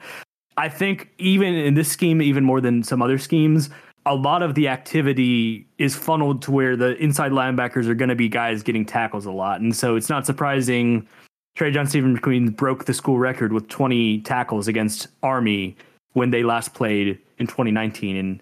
I 0.57 0.69
think 0.69 1.09
even 1.17 1.53
in 1.53 1.73
this 1.73 1.91
scheme, 1.91 2.21
even 2.21 2.43
more 2.43 2.61
than 2.61 2.83
some 2.83 3.01
other 3.01 3.17
schemes, 3.17 3.69
a 4.05 4.15
lot 4.15 4.41
of 4.41 4.55
the 4.55 4.67
activity 4.67 5.67
is 5.77 5.95
funneled 5.95 6.41
to 6.43 6.51
where 6.51 6.75
the 6.75 6.95
inside 6.97 7.31
linebackers 7.31 7.87
are 7.87 7.93
going 7.93 8.09
to 8.09 8.15
be 8.15 8.27
guys 8.27 8.63
getting 8.63 8.85
tackles 8.85 9.25
a 9.25 9.31
lot. 9.31 9.61
And 9.61 9.75
so 9.75 9.95
it's 9.95 10.09
not 10.09 10.25
surprising 10.25 11.07
Trajan 11.55 11.87
Stephen 11.87 12.17
McQueen 12.17 12.55
broke 12.55 12.85
the 12.85 12.93
school 12.93 13.19
record 13.19 13.53
with 13.53 13.67
20 13.67 14.21
tackles 14.21 14.67
against 14.67 15.07
Army 15.21 15.75
when 16.13 16.31
they 16.31 16.43
last 16.43 16.73
played 16.73 17.19
in 17.37 17.47
2019. 17.47 18.15
And 18.15 18.41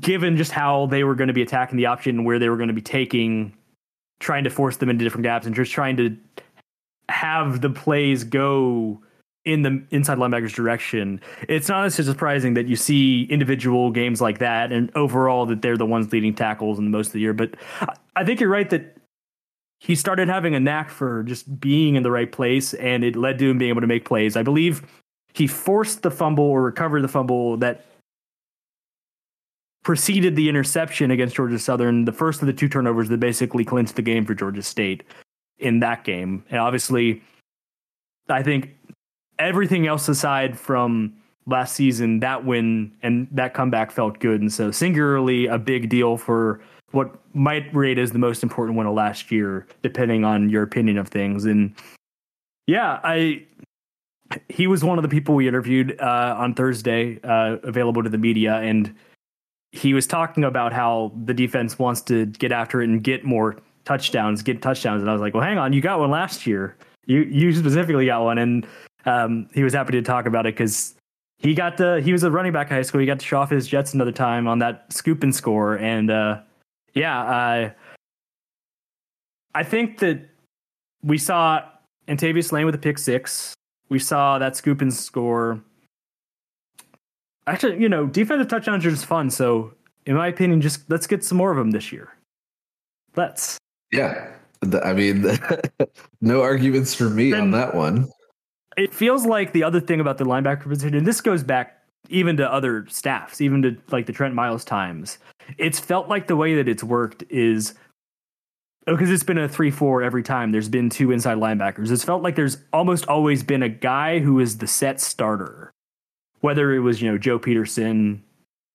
given 0.00 0.36
just 0.36 0.52
how 0.52 0.86
they 0.86 1.04
were 1.04 1.14
going 1.14 1.28
to 1.28 1.34
be 1.34 1.42
attacking 1.42 1.76
the 1.76 1.86
option, 1.86 2.18
and 2.18 2.26
where 2.26 2.38
they 2.38 2.48
were 2.48 2.56
going 2.56 2.68
to 2.68 2.74
be 2.74 2.82
taking 2.82 3.52
trying 4.22 4.44
to 4.44 4.50
force 4.50 4.76
them 4.76 4.88
into 4.88 5.04
different 5.04 5.24
gaps 5.24 5.46
and 5.46 5.54
just 5.54 5.72
trying 5.72 5.96
to 5.96 6.16
have 7.08 7.60
the 7.60 7.68
plays 7.68 8.24
go 8.24 9.02
in 9.44 9.62
the 9.62 9.84
inside 9.90 10.18
linebackers 10.18 10.54
direction. 10.54 11.20
It's 11.48 11.68
not 11.68 11.84
as 11.84 11.94
surprising 11.94 12.54
that 12.54 12.68
you 12.68 12.76
see 12.76 13.24
individual 13.24 13.90
games 13.90 14.20
like 14.20 14.38
that 14.38 14.70
and 14.70 14.94
overall 14.94 15.44
that 15.46 15.60
they're 15.60 15.76
the 15.76 15.84
ones 15.84 16.12
leading 16.12 16.34
tackles 16.34 16.78
in 16.78 16.90
most 16.92 17.08
of 17.08 17.14
the 17.14 17.20
year. 17.20 17.34
But 17.34 17.56
I 18.14 18.24
think 18.24 18.40
you're 18.40 18.48
right 18.48 18.70
that 18.70 18.96
he 19.80 19.96
started 19.96 20.28
having 20.28 20.54
a 20.54 20.60
knack 20.60 20.90
for 20.90 21.24
just 21.24 21.58
being 21.60 21.96
in 21.96 22.04
the 22.04 22.10
right 22.12 22.30
place 22.30 22.72
and 22.74 23.02
it 23.02 23.16
led 23.16 23.40
to 23.40 23.50
him 23.50 23.58
being 23.58 23.70
able 23.70 23.80
to 23.80 23.88
make 23.88 24.04
plays. 24.04 24.36
I 24.36 24.44
believe 24.44 24.86
he 25.34 25.48
forced 25.48 26.02
the 26.02 26.10
fumble 26.12 26.44
or 26.44 26.62
recovered 26.62 27.02
the 27.02 27.08
fumble 27.08 27.56
that 27.56 27.84
preceded 29.82 30.36
the 30.36 30.48
interception 30.48 31.10
against 31.10 31.36
Georgia 31.36 31.58
Southern, 31.58 32.04
the 32.04 32.12
first 32.12 32.40
of 32.40 32.46
the 32.46 32.52
two 32.52 32.68
turnovers 32.68 33.08
that 33.08 33.18
basically 33.18 33.64
clinched 33.64 33.96
the 33.96 34.02
game 34.02 34.24
for 34.24 34.34
Georgia 34.34 34.62
State 34.62 35.02
in 35.58 35.80
that 35.80 36.04
game. 36.04 36.44
And 36.50 36.60
obviously, 36.60 37.22
I 38.28 38.42
think 38.42 38.76
everything 39.38 39.86
else 39.86 40.08
aside 40.08 40.58
from 40.58 41.14
last 41.46 41.74
season, 41.74 42.20
that 42.20 42.44
win 42.44 42.92
and 43.02 43.26
that 43.32 43.54
comeback 43.54 43.90
felt 43.90 44.20
good. 44.20 44.40
And 44.40 44.52
so, 44.52 44.70
singularly, 44.70 45.46
a 45.46 45.58
big 45.58 45.88
deal 45.88 46.16
for 46.16 46.60
what 46.92 47.14
might 47.34 47.74
rate 47.74 47.98
as 47.98 48.12
the 48.12 48.18
most 48.18 48.42
important 48.42 48.76
one 48.76 48.86
of 48.86 48.94
last 48.94 49.30
year, 49.30 49.66
depending 49.82 50.24
on 50.24 50.48
your 50.48 50.62
opinion 50.62 50.98
of 50.98 51.08
things. 51.08 51.44
And 51.44 51.74
yeah, 52.66 53.00
I 53.02 53.44
he 54.48 54.66
was 54.66 54.84
one 54.84 54.98
of 54.98 55.02
the 55.02 55.08
people 55.08 55.34
we 55.34 55.48
interviewed 55.48 56.00
uh, 56.00 56.36
on 56.38 56.54
Thursday, 56.54 57.20
uh, 57.24 57.56
available 57.64 58.02
to 58.02 58.08
the 58.08 58.18
media, 58.18 58.56
and 58.56 58.94
he 59.72 59.94
was 59.94 60.06
talking 60.06 60.44
about 60.44 60.72
how 60.72 61.12
the 61.24 61.34
defense 61.34 61.78
wants 61.78 62.02
to 62.02 62.26
get 62.26 62.52
after 62.52 62.82
it 62.82 62.88
and 62.88 63.02
get 63.02 63.24
more 63.24 63.56
touchdowns, 63.84 64.42
get 64.42 64.62
touchdowns. 64.62 65.00
And 65.00 65.10
I 65.10 65.12
was 65.12 65.22
like, 65.22 65.34
well, 65.34 65.42
hang 65.42 65.58
on, 65.58 65.72
you 65.72 65.80
got 65.80 65.98
one 65.98 66.10
last 66.10 66.46
year. 66.46 66.76
You 67.06 67.22
you 67.22 67.52
specifically 67.52 68.06
got 68.06 68.22
one, 68.22 68.38
and 68.38 68.66
um, 69.06 69.48
he 69.52 69.64
was 69.64 69.72
happy 69.72 69.92
to 69.92 70.02
talk 70.02 70.26
about 70.26 70.46
it 70.46 70.54
because 70.54 70.94
he 71.38 71.52
got 71.54 71.76
the 71.76 72.00
he 72.00 72.12
was 72.12 72.22
a 72.22 72.30
running 72.30 72.52
back 72.52 72.70
in 72.70 72.76
high 72.76 72.82
school. 72.82 73.00
He 73.00 73.06
got 73.06 73.18
to 73.18 73.26
show 73.26 73.38
off 73.38 73.50
his 73.50 73.66
Jets 73.66 73.92
another 73.92 74.12
time 74.12 74.46
on 74.46 74.60
that 74.60 74.92
scoop 74.92 75.24
and 75.24 75.34
score, 75.34 75.74
and 75.78 76.10
uh, 76.10 76.40
yeah, 76.94 77.22
uh, 77.22 77.70
I 79.54 79.64
think 79.64 79.98
that 79.98 80.20
we 81.02 81.18
saw 81.18 81.62
Antavius 82.06 82.52
Lane 82.52 82.66
with 82.66 82.74
a 82.76 82.78
pick 82.78 82.98
six. 82.98 83.54
We 83.88 83.98
saw 83.98 84.38
that 84.38 84.54
scoop 84.56 84.80
and 84.80 84.94
score. 84.94 85.60
Actually, 87.46 87.80
you 87.80 87.88
know, 87.88 88.06
defensive 88.06 88.48
touchdowns 88.48 88.86
are 88.86 88.90
just 88.90 89.06
fun. 89.06 89.30
So, 89.30 89.74
in 90.06 90.14
my 90.16 90.28
opinion, 90.28 90.60
just 90.60 90.88
let's 90.88 91.06
get 91.06 91.24
some 91.24 91.38
more 91.38 91.50
of 91.50 91.56
them 91.56 91.72
this 91.72 91.92
year. 91.92 92.14
Let's. 93.16 93.58
Yeah, 93.90 94.32
I 94.84 94.92
mean, 94.92 95.26
no 96.20 96.42
arguments 96.42 96.94
for 96.94 97.10
me 97.10 97.32
and 97.32 97.42
on 97.42 97.50
that 97.52 97.74
one. 97.74 98.08
It 98.76 98.94
feels 98.94 99.26
like 99.26 99.52
the 99.52 99.64
other 99.64 99.80
thing 99.80 100.00
about 100.00 100.18
the 100.18 100.24
linebacker 100.24 100.62
position, 100.62 100.94
and 100.94 101.06
this 101.06 101.20
goes 101.20 101.42
back 101.42 101.78
even 102.08 102.36
to 102.36 102.52
other 102.52 102.86
staffs, 102.88 103.40
even 103.40 103.62
to 103.62 103.76
like 103.90 104.06
the 104.06 104.12
Trent 104.12 104.34
Miles 104.34 104.64
times. 104.64 105.18
It's 105.58 105.78
felt 105.78 106.08
like 106.08 106.26
the 106.26 106.36
way 106.36 106.54
that 106.54 106.68
it's 106.68 106.84
worked 106.84 107.24
is 107.28 107.74
oh, 108.86 108.92
because 108.92 109.10
it's 109.10 109.24
been 109.24 109.38
a 109.38 109.48
3-4 109.48 110.04
every 110.04 110.22
time 110.22 110.52
there's 110.52 110.68
been 110.68 110.90
two 110.90 111.10
inside 111.10 111.38
linebackers. 111.38 111.90
It's 111.90 112.04
felt 112.04 112.22
like 112.22 112.36
there's 112.36 112.58
almost 112.72 113.06
always 113.06 113.42
been 113.42 113.62
a 113.62 113.68
guy 113.68 114.20
who 114.20 114.40
is 114.40 114.58
the 114.58 114.66
set 114.66 115.00
starter. 115.00 115.71
Whether 116.42 116.72
it 116.74 116.80
was, 116.80 117.00
you 117.00 117.10
know, 117.10 117.18
Joe 117.18 117.38
Peterson, 117.38 118.22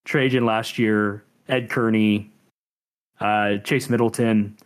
Trajan 0.03 0.45
last 0.45 0.77
year, 0.77 1.23
Ed 1.47 1.69
Kearney, 1.69 2.31
uh, 3.19 3.57
Chase 3.57 3.89
Middleton, 3.89 4.57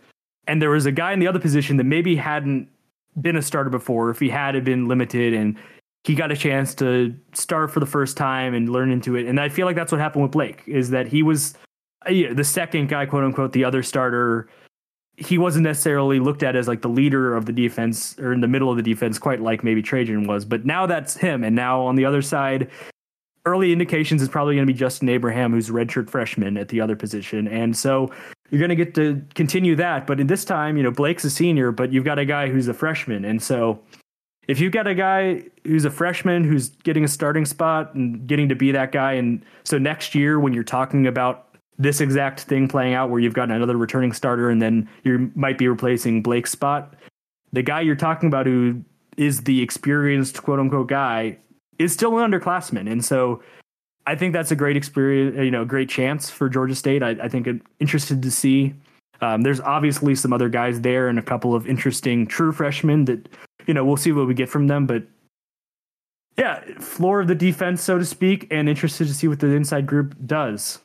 and 0.47 0.61
there 0.61 0.69
was 0.69 0.85
a 0.85 0.91
guy 0.91 1.13
in 1.13 1.19
the 1.19 1.27
other 1.27 1.39
position 1.39 1.77
that 1.77 1.83
maybe 1.83 2.15
hadn't 2.15 2.67
been 3.19 3.35
a 3.35 3.41
starter 3.41 3.69
before. 3.69 4.09
If 4.09 4.19
he 4.19 4.29
had, 4.29 4.55
had 4.55 4.63
been 4.63 4.87
limited 4.87 5.33
and 5.33 5.57
he 6.03 6.15
got 6.15 6.31
a 6.31 6.35
chance 6.35 6.73
to 6.75 7.15
start 7.33 7.71
for 7.71 7.79
the 7.79 7.85
first 7.85 8.17
time 8.17 8.53
and 8.53 8.69
learn 8.69 8.91
into 8.91 9.15
it. 9.15 9.27
And 9.27 9.39
I 9.39 9.49
feel 9.49 9.65
like 9.65 9.75
that's 9.75 9.91
what 9.91 10.01
happened 10.01 10.23
with 10.23 10.31
Blake 10.31 10.63
is 10.65 10.89
that 10.89 11.07
he 11.07 11.21
was 11.21 11.53
uh, 12.05 12.33
the 12.33 12.43
second 12.43 12.89
guy, 12.89 13.05
quote 13.05 13.23
unquote, 13.23 13.53
the 13.53 13.63
other 13.63 13.83
starter. 13.83 14.49
He 15.17 15.37
wasn't 15.37 15.63
necessarily 15.63 16.19
looked 16.19 16.41
at 16.41 16.55
as 16.55 16.67
like 16.67 16.81
the 16.81 16.89
leader 16.89 17.35
of 17.35 17.45
the 17.45 17.51
defense 17.51 18.17
or 18.17 18.33
in 18.33 18.41
the 18.41 18.47
middle 18.47 18.71
of 18.71 18.77
the 18.77 18.83
defense, 18.83 19.19
quite 19.19 19.41
like 19.41 19.63
maybe 19.63 19.81
Trajan 19.81 20.25
was. 20.25 20.45
But 20.45 20.65
now 20.65 20.85
that's 20.85 21.15
him. 21.15 21.43
And 21.43 21.55
now 21.55 21.81
on 21.81 21.95
the 21.95 22.05
other 22.05 22.21
side, 22.21 22.69
early 23.45 23.71
indications 23.71 24.21
is 24.21 24.29
probably 24.29 24.55
going 24.55 24.65
to 24.65 24.73
be 24.73 24.77
Justin 24.77 25.09
Abraham, 25.09 25.51
who's 25.51 25.69
redshirt 25.69 26.09
freshman 26.09 26.57
at 26.57 26.69
the 26.69 26.81
other 26.81 26.95
position. 26.95 27.47
And 27.47 27.75
so 27.75 28.11
you're 28.49 28.59
going 28.59 28.69
to 28.69 28.75
get 28.75 28.93
to 28.95 29.21
continue 29.33 29.75
that. 29.75 30.07
But 30.07 30.19
in 30.19 30.27
this 30.27 30.45
time, 30.45 30.77
you 30.77 30.83
know, 30.83 30.91
Blake's 30.91 31.23
a 31.23 31.29
senior, 31.29 31.71
but 31.71 31.91
you've 31.91 32.05
got 32.05 32.19
a 32.19 32.25
guy 32.25 32.49
who's 32.49 32.67
a 32.67 32.73
freshman. 32.73 33.25
And 33.25 33.41
so 33.41 33.79
if 34.47 34.59
you've 34.59 34.73
got 34.73 34.87
a 34.87 34.95
guy 34.95 35.43
who's 35.65 35.85
a 35.85 35.91
freshman 35.91 36.43
who's 36.43 36.69
getting 36.69 37.03
a 37.03 37.07
starting 37.07 37.45
spot 37.45 37.93
and 37.93 38.27
getting 38.27 38.49
to 38.49 38.55
be 38.55 38.71
that 38.71 38.91
guy, 38.91 39.13
and 39.13 39.43
so 39.63 39.77
next 39.77 40.13
year 40.13 40.39
when 40.39 40.53
you're 40.53 40.63
talking 40.63 41.07
about 41.07 41.50
this 41.81 42.01
exact 42.01 42.41
thing 42.41 42.67
playing 42.67 42.93
out 42.93 43.09
where 43.09 43.19
you've 43.19 43.33
got 43.33 43.49
another 43.49 43.77
returning 43.77 44.11
starter 44.11 44.49
and 44.49 44.61
then 44.61 44.89
you 45.03 45.31
might 45.35 45.57
be 45.57 45.67
replacing 45.67 46.21
Blake's 46.21 46.51
spot, 46.51 46.95
the 47.51 47.61
guy 47.61 47.81
you're 47.81 47.95
talking 47.95 48.27
about 48.27 48.45
who 48.45 48.83
is 49.17 49.41
the 49.41 49.61
experienced 49.61 50.41
quote 50.43 50.59
unquote 50.59 50.87
guy 50.87 51.37
is 51.79 51.93
still 51.93 52.17
an 52.17 52.31
underclassman. 52.31 52.89
And 52.89 53.03
so 53.03 53.41
I 54.07 54.15
think 54.15 54.33
that's 54.33 54.51
a 54.51 54.55
great 54.55 54.77
experience, 54.77 55.37
you 55.37 55.51
know, 55.51 55.65
great 55.65 55.89
chance 55.89 56.29
for 56.29 56.49
Georgia 56.49 56.75
State. 56.75 57.03
I, 57.03 57.11
I 57.11 57.27
think 57.27 57.47
I'm 57.47 57.61
interested 57.79 58.21
to 58.23 58.31
see. 58.31 58.73
Um, 59.21 59.41
there's 59.41 59.59
obviously 59.59 60.15
some 60.15 60.33
other 60.33 60.49
guys 60.49 60.81
there 60.81 61.07
and 61.07 61.19
a 61.19 61.21
couple 61.21 61.53
of 61.53 61.67
interesting 61.67 62.25
true 62.25 62.51
freshmen 62.51 63.05
that 63.05 63.27
you 63.67 63.73
know, 63.73 63.85
we'll 63.85 63.97
see 63.97 64.11
what 64.11 64.27
we 64.27 64.33
get 64.33 64.49
from 64.49 64.67
them. 64.67 64.85
But 64.85 65.03
yeah, 66.37 66.61
floor 66.79 67.21
of 67.21 67.27
the 67.27 67.35
defense, 67.35 67.81
so 67.81 67.97
to 67.97 68.05
speak, 68.05 68.47
and 68.51 68.69
interested 68.69 69.07
to 69.07 69.13
see 69.13 69.27
what 69.27 69.39
the 69.39 69.47
inside 69.47 69.85
group 69.85 70.15
does. 70.25 70.79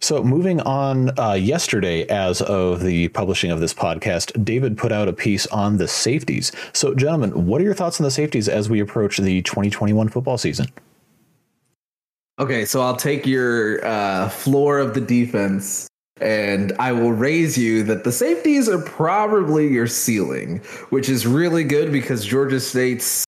So, 0.00 0.22
moving 0.22 0.60
on, 0.60 1.18
uh, 1.18 1.32
yesterday, 1.32 2.06
as 2.06 2.40
of 2.40 2.82
the 2.82 3.08
publishing 3.08 3.50
of 3.50 3.58
this 3.58 3.74
podcast, 3.74 4.44
David 4.44 4.78
put 4.78 4.92
out 4.92 5.08
a 5.08 5.12
piece 5.12 5.46
on 5.48 5.78
the 5.78 5.88
safeties. 5.88 6.52
So, 6.72 6.94
gentlemen, 6.94 7.46
what 7.46 7.60
are 7.60 7.64
your 7.64 7.74
thoughts 7.74 8.00
on 8.00 8.04
the 8.04 8.10
safeties 8.10 8.48
as 8.48 8.70
we 8.70 8.78
approach 8.78 9.18
the 9.18 9.42
2021 9.42 10.08
football 10.08 10.38
season? 10.38 10.68
Okay, 12.38 12.64
so 12.64 12.80
I'll 12.80 12.96
take 12.96 13.26
your 13.26 13.84
uh, 13.84 14.28
floor 14.28 14.78
of 14.78 14.94
the 14.94 15.00
defense 15.00 15.88
and 16.20 16.72
I 16.78 16.92
will 16.92 17.12
raise 17.12 17.56
you 17.58 17.82
that 17.84 18.04
the 18.04 18.12
safeties 18.12 18.68
are 18.68 18.80
probably 18.80 19.68
your 19.68 19.86
ceiling, 19.86 20.58
which 20.90 21.08
is 21.08 21.26
really 21.26 21.64
good 21.64 21.92
because 21.92 22.24
Georgia 22.24 22.60
State's 22.60 23.24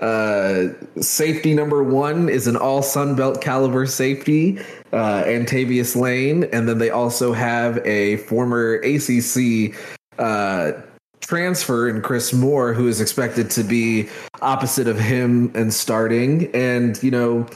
uh, 0.00 0.68
safety 1.00 1.54
number 1.54 1.82
one 1.82 2.28
is 2.28 2.46
an 2.46 2.56
all 2.56 2.82
Sun 2.82 3.14
Belt 3.14 3.40
caliber 3.40 3.86
safety, 3.86 4.58
uh, 4.92 5.22
Antavius 5.24 5.96
Lane, 5.96 6.44
and 6.52 6.68
then 6.68 6.78
they 6.78 6.90
also 6.90 7.32
have 7.32 7.78
a 7.86 8.18
former 8.18 8.74
ACC 8.84 9.74
uh, 10.18 10.72
transfer 11.20 11.88
in 11.88 12.02
Chris 12.02 12.32
Moore, 12.32 12.72
who 12.72 12.88
is 12.88 13.00
expected 13.00 13.50
to 13.50 13.62
be 13.62 14.08
opposite 14.42 14.88
of 14.88 14.98
him 14.98 15.50
and 15.54 15.72
starting. 15.72 16.50
And 16.54 17.02
you 17.02 17.10
know, 17.10 17.46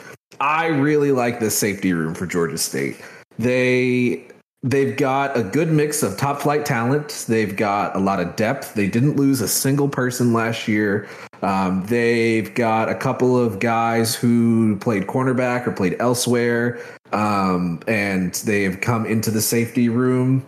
I 0.41 0.67
really 0.67 1.13
like 1.13 1.41
this 1.41 1.59
safety 1.59 1.93
room 1.93 2.15
for 2.15 2.27
Georgia 2.27 2.59
State. 2.59 2.97
They 3.39 4.27
They've 4.65 4.97
got 4.97 5.37
a 5.37 5.43
good 5.45 5.71
mix 5.71 6.03
of 6.03 6.17
top 6.17 6.41
flight 6.41 6.67
talent. 6.67 7.27
They've 7.29 7.55
got 7.55 7.95
a 7.95 8.01
lot 8.01 8.19
of 8.19 8.35
depth. 8.35 8.75
They 8.75 8.89
didn't 8.89 9.15
lose 9.15 9.41
a 9.41 9.47
single 9.47 9.89
person 9.89 10.33
last 10.33 10.67
year. 10.67 11.09
Um, 11.43 11.85
they've 11.87 12.53
got 12.55 12.89
a 12.89 12.95
couple 12.97 13.39
of 13.39 13.61
guys 13.61 14.17
who 14.17 14.77
played 14.79 15.07
cornerback 15.07 15.69
or 15.69 15.73
played 15.73 15.95
elsewhere, 16.01 16.81
um, 17.13 17.81
and 17.87 18.35
they've 18.35 18.81
come 18.81 19.07
into 19.07 19.31
the 19.31 19.41
safety 19.41 19.89
room. 19.89 20.45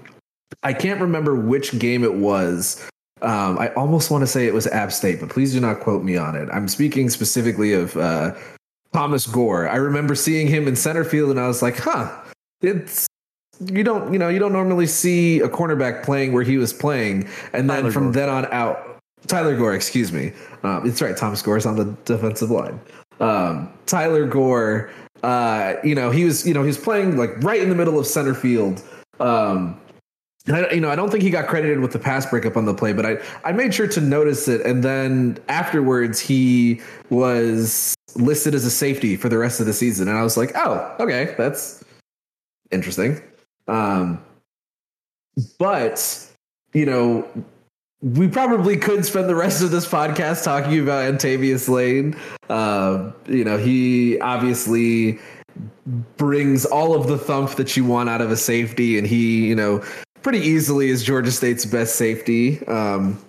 I 0.65 0.73
can't 0.73 1.01
remember 1.01 1.37
which 1.37 1.79
game 1.79 2.03
it 2.03 2.15
was. 2.15 2.85
Um, 3.23 3.59
I 3.61 3.69
almost 3.75 4.11
want 4.11 4.23
to 4.23 4.27
say 4.27 4.47
it 4.47 4.55
was 4.55 4.67
App 4.67 4.91
State, 4.91 5.21
but 5.21 5.29
please 5.29 5.53
do 5.53 5.61
not 5.61 5.79
quote 5.79 6.03
me 6.03 6.17
on 6.17 6.35
it. 6.35 6.49
I'm 6.53 6.67
speaking 6.67 7.11
specifically 7.11 7.75
of 7.75 7.97
uh, 7.97 8.35
Thomas 8.93 9.29
Gore. 9.29 9.69
I 9.69 9.77
remember 9.77 10.17
seeing 10.17 10.49
him 10.49 10.67
in 10.67 10.75
center 10.75 11.05
field, 11.05 11.31
and 11.31 11.39
I 11.39 11.47
was 11.47 11.63
like, 11.63 11.79
"Huh, 11.79 12.11
it's 12.61 13.07
you 13.67 13.85
don't 13.85 14.13
you 14.13 14.19
know 14.19 14.29
you 14.29 14.39
don't 14.39 14.53
normally 14.53 14.87
see 14.87 15.41
a 15.41 15.49
cornerback 15.49 16.05
playing 16.05 16.33
where 16.33 16.43
he 16.43 16.59
was 16.59 16.73
playing, 16.73 17.29
and 17.53 17.69
then 17.69 17.79
Tyler 17.81 17.93
from 17.93 18.05
Gore. 18.05 18.13
then 18.13 18.29
on 18.29 18.47
out, 18.53 18.99
Tyler 19.27 19.57
Gore, 19.57 19.75
excuse 19.75 20.13
me, 20.13 20.33
um, 20.63 20.87
it's 20.87 21.03
right. 21.03 21.17
Thomas 21.17 21.43
Gore 21.43 21.57
is 21.57 21.67
on 21.67 21.77
the 21.77 21.85
defensive 22.05 22.51
line. 22.51 22.81
Um, 23.21 23.71
Tyler 23.87 24.27
Gore, 24.27 24.91
uh, 25.23 25.75
you 25.85 25.95
know 25.95 26.11
he 26.11 26.25
was 26.25 26.47
you 26.47 26.55
know 26.55 26.63
he 26.63 26.69
was 26.69 26.79
playing 26.79 27.17
like 27.17 27.31
right 27.43 27.61
in 27.61 27.69
the 27.69 27.75
middle 27.75 27.99
of 27.99 28.07
center 28.07 28.35
field. 28.35 28.83
Um, 29.21 29.79
I, 30.49 30.71
you 30.71 30.81
know, 30.81 30.89
I 30.89 30.97
don't 30.97 31.11
think 31.11 31.23
he 31.23 31.31
got 31.31 31.47
credited 31.47 31.81
with 31.81 31.93
the 31.93 31.99
pass 31.99 32.25
breakup 32.25 32.57
on 32.57 32.65
the 32.65 32.73
play, 32.73 32.95
but 32.95 33.05
I, 33.05 33.19
I 33.45 33.53
made 33.53 33.75
sure 33.75 33.87
to 33.89 34.01
notice 34.01 34.49
it. 34.49 34.63
And 34.63 34.83
then 34.83 35.39
afterwards, 35.49 36.19
he 36.19 36.81
was 37.11 37.95
listed 38.15 38.55
as 38.55 38.65
a 38.65 38.71
safety 38.71 39.17
for 39.17 39.29
the 39.29 39.37
rest 39.37 39.61
of 39.61 39.67
the 39.67 39.75
season. 39.75 40.09
And 40.09 40.17
I 40.17 40.23
was 40.23 40.39
like, 40.39 40.53
oh, 40.55 40.97
okay, 40.99 41.35
that's 41.37 41.85
interesting. 42.71 43.21
Um, 43.71 44.23
but 45.59 46.27
you 46.73 46.87
know, 46.87 47.29
we 48.03 48.29
probably 48.29 48.77
could 48.77 49.05
spend 49.05 49.29
the 49.29 49.35
rest 49.35 49.63
of 49.63 49.71
this 49.71 49.87
podcast 49.87 50.45
talking 50.45 50.79
about 50.81 51.13
Antavius 51.13 51.69
Lane. 51.69 52.17
Uh, 52.49 53.13
you 53.27 53.45
know, 53.45 53.59
he 53.59 54.19
obviously 54.21 55.19
brings 56.17 56.65
all 56.65 56.95
of 56.95 57.09
the 57.09 57.19
thump 57.19 57.51
that 57.53 57.77
you 57.77 57.85
want 57.85 58.09
out 58.09 58.21
of 58.21 58.31
a 58.31 58.37
safety, 58.37 58.97
and 58.97 59.07
he, 59.07 59.47
you 59.47 59.55
know, 59.55 59.83
pretty 60.23 60.39
easily 60.39 60.89
is 60.89 61.03
Georgia 61.03 61.31
State's 61.31 61.67
best 61.67 61.97
safety. 61.97 62.65
Um, 62.67 63.23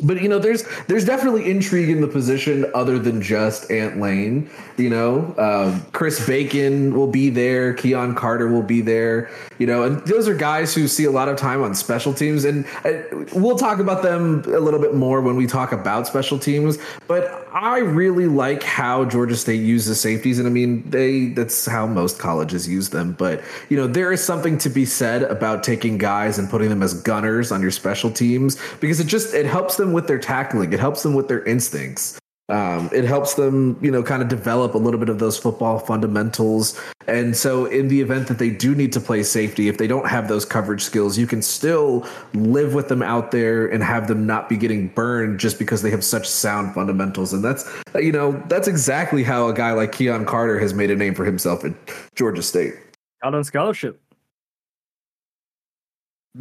but 0.00 0.22
you 0.22 0.28
know, 0.28 0.38
there's 0.38 0.62
there's 0.86 1.04
definitely 1.04 1.50
intrigue 1.50 1.88
in 1.88 2.00
the 2.00 2.06
position 2.06 2.70
other 2.72 3.00
than 3.00 3.20
just 3.20 3.68
Ant 3.68 3.98
Lane. 3.98 4.48
You 4.76 4.90
know, 4.90 5.34
um, 5.38 5.84
Chris 5.92 6.24
Bacon 6.24 6.94
will 6.94 7.08
be 7.08 7.30
there, 7.30 7.74
Keon 7.74 8.14
Carter 8.14 8.46
will 8.46 8.62
be 8.62 8.80
there. 8.80 9.28
You 9.58 9.66
know, 9.66 9.82
and 9.82 9.98
those 10.06 10.28
are 10.28 10.36
guys 10.36 10.72
who 10.72 10.86
see 10.86 11.04
a 11.04 11.10
lot 11.10 11.28
of 11.28 11.36
time 11.36 11.64
on 11.64 11.74
special 11.74 12.14
teams, 12.14 12.44
and 12.44 12.64
uh, 12.84 12.92
we'll 13.32 13.58
talk 13.58 13.80
about 13.80 14.04
them 14.04 14.44
a 14.46 14.60
little 14.60 14.78
bit 14.78 14.94
more 14.94 15.20
when 15.20 15.34
we 15.34 15.48
talk 15.48 15.72
about 15.72 16.06
special 16.06 16.38
teams. 16.38 16.78
But 17.08 17.48
I 17.52 17.78
really 17.78 18.28
like 18.28 18.62
how 18.62 19.04
Georgia 19.04 19.34
State 19.34 19.62
uses 19.62 20.00
safeties, 20.00 20.38
and 20.38 20.46
I 20.46 20.50
mean, 20.52 20.88
they 20.88 21.30
that's 21.30 21.66
how 21.66 21.88
most 21.88 22.20
colleges 22.20 22.68
use 22.68 22.90
them. 22.90 23.14
But 23.18 23.42
you 23.68 23.76
know, 23.76 23.88
there 23.88 24.12
is 24.12 24.22
something 24.22 24.58
to 24.58 24.70
be 24.70 24.84
said 24.84 25.24
about 25.24 25.64
taking 25.64 25.98
guys 25.98 26.38
and 26.38 26.48
putting 26.48 26.68
them 26.68 26.84
as 26.84 26.94
gunners 26.94 27.50
on 27.50 27.62
your 27.62 27.72
special 27.72 28.12
teams 28.12 28.58
because 28.78 29.00
it 29.00 29.08
just 29.08 29.34
it 29.34 29.44
helps 29.44 29.76
them 29.76 29.87
them 29.88 29.94
with 29.94 30.06
their 30.06 30.18
tackling. 30.18 30.72
It 30.72 30.80
helps 30.80 31.02
them 31.02 31.14
with 31.14 31.28
their 31.28 31.42
instincts. 31.44 32.18
Um, 32.50 32.88
it 32.94 33.04
helps 33.04 33.34
them, 33.34 33.78
you 33.82 33.90
know, 33.90 34.02
kind 34.02 34.22
of 34.22 34.28
develop 34.28 34.74
a 34.74 34.78
little 34.78 34.98
bit 34.98 35.10
of 35.10 35.18
those 35.18 35.36
football 35.36 35.78
fundamentals. 35.78 36.80
And 37.06 37.36
so, 37.36 37.66
in 37.66 37.88
the 37.88 38.00
event 38.00 38.26
that 38.28 38.38
they 38.38 38.48
do 38.48 38.74
need 38.74 38.90
to 38.94 39.00
play 39.00 39.22
safety, 39.22 39.68
if 39.68 39.76
they 39.76 39.86
don't 39.86 40.08
have 40.08 40.28
those 40.28 40.46
coverage 40.46 40.82
skills, 40.82 41.18
you 41.18 41.26
can 41.26 41.42
still 41.42 42.06
live 42.32 42.72
with 42.72 42.88
them 42.88 43.02
out 43.02 43.32
there 43.32 43.66
and 43.66 43.82
have 43.82 44.08
them 44.08 44.26
not 44.26 44.48
be 44.48 44.56
getting 44.56 44.88
burned 44.88 45.38
just 45.38 45.58
because 45.58 45.82
they 45.82 45.90
have 45.90 46.02
such 46.02 46.26
sound 46.26 46.74
fundamentals. 46.74 47.34
And 47.34 47.44
that's, 47.44 47.70
you 47.96 48.12
know, 48.12 48.42
that's 48.48 48.66
exactly 48.66 49.22
how 49.22 49.48
a 49.48 49.54
guy 49.54 49.72
like 49.72 49.92
Keon 49.92 50.24
Carter 50.24 50.58
has 50.58 50.72
made 50.72 50.90
a 50.90 50.96
name 50.96 51.14
for 51.14 51.26
himself 51.26 51.66
at 51.66 51.74
Georgia 52.14 52.42
State. 52.42 52.74
Out 53.22 53.34
on 53.34 53.44
scholarship. 53.44 54.00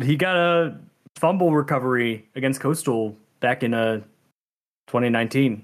He 0.02 0.16
got 0.16 0.38
a 0.38 0.80
fumble 1.18 1.52
recovery 1.52 2.30
against 2.36 2.62
Coastal 2.62 3.18
back 3.40 3.64
in 3.64 3.74
uh 3.74 4.02
2019. 4.88 5.64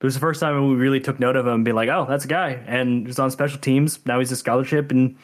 It 0.00 0.04
was 0.04 0.14
the 0.14 0.20
first 0.20 0.40
time 0.40 0.68
we 0.68 0.76
really 0.76 1.00
took 1.00 1.18
note 1.18 1.34
of 1.34 1.46
him, 1.46 1.64
being 1.64 1.74
like, 1.74 1.88
"Oh, 1.88 2.06
that's 2.08 2.24
a 2.24 2.28
guy," 2.28 2.50
and 2.66 3.06
he's 3.06 3.18
on 3.18 3.30
special 3.30 3.58
teams. 3.58 4.04
Now 4.06 4.18
he's 4.20 4.30
a 4.30 4.36
scholarship, 4.36 4.90
and 4.92 5.16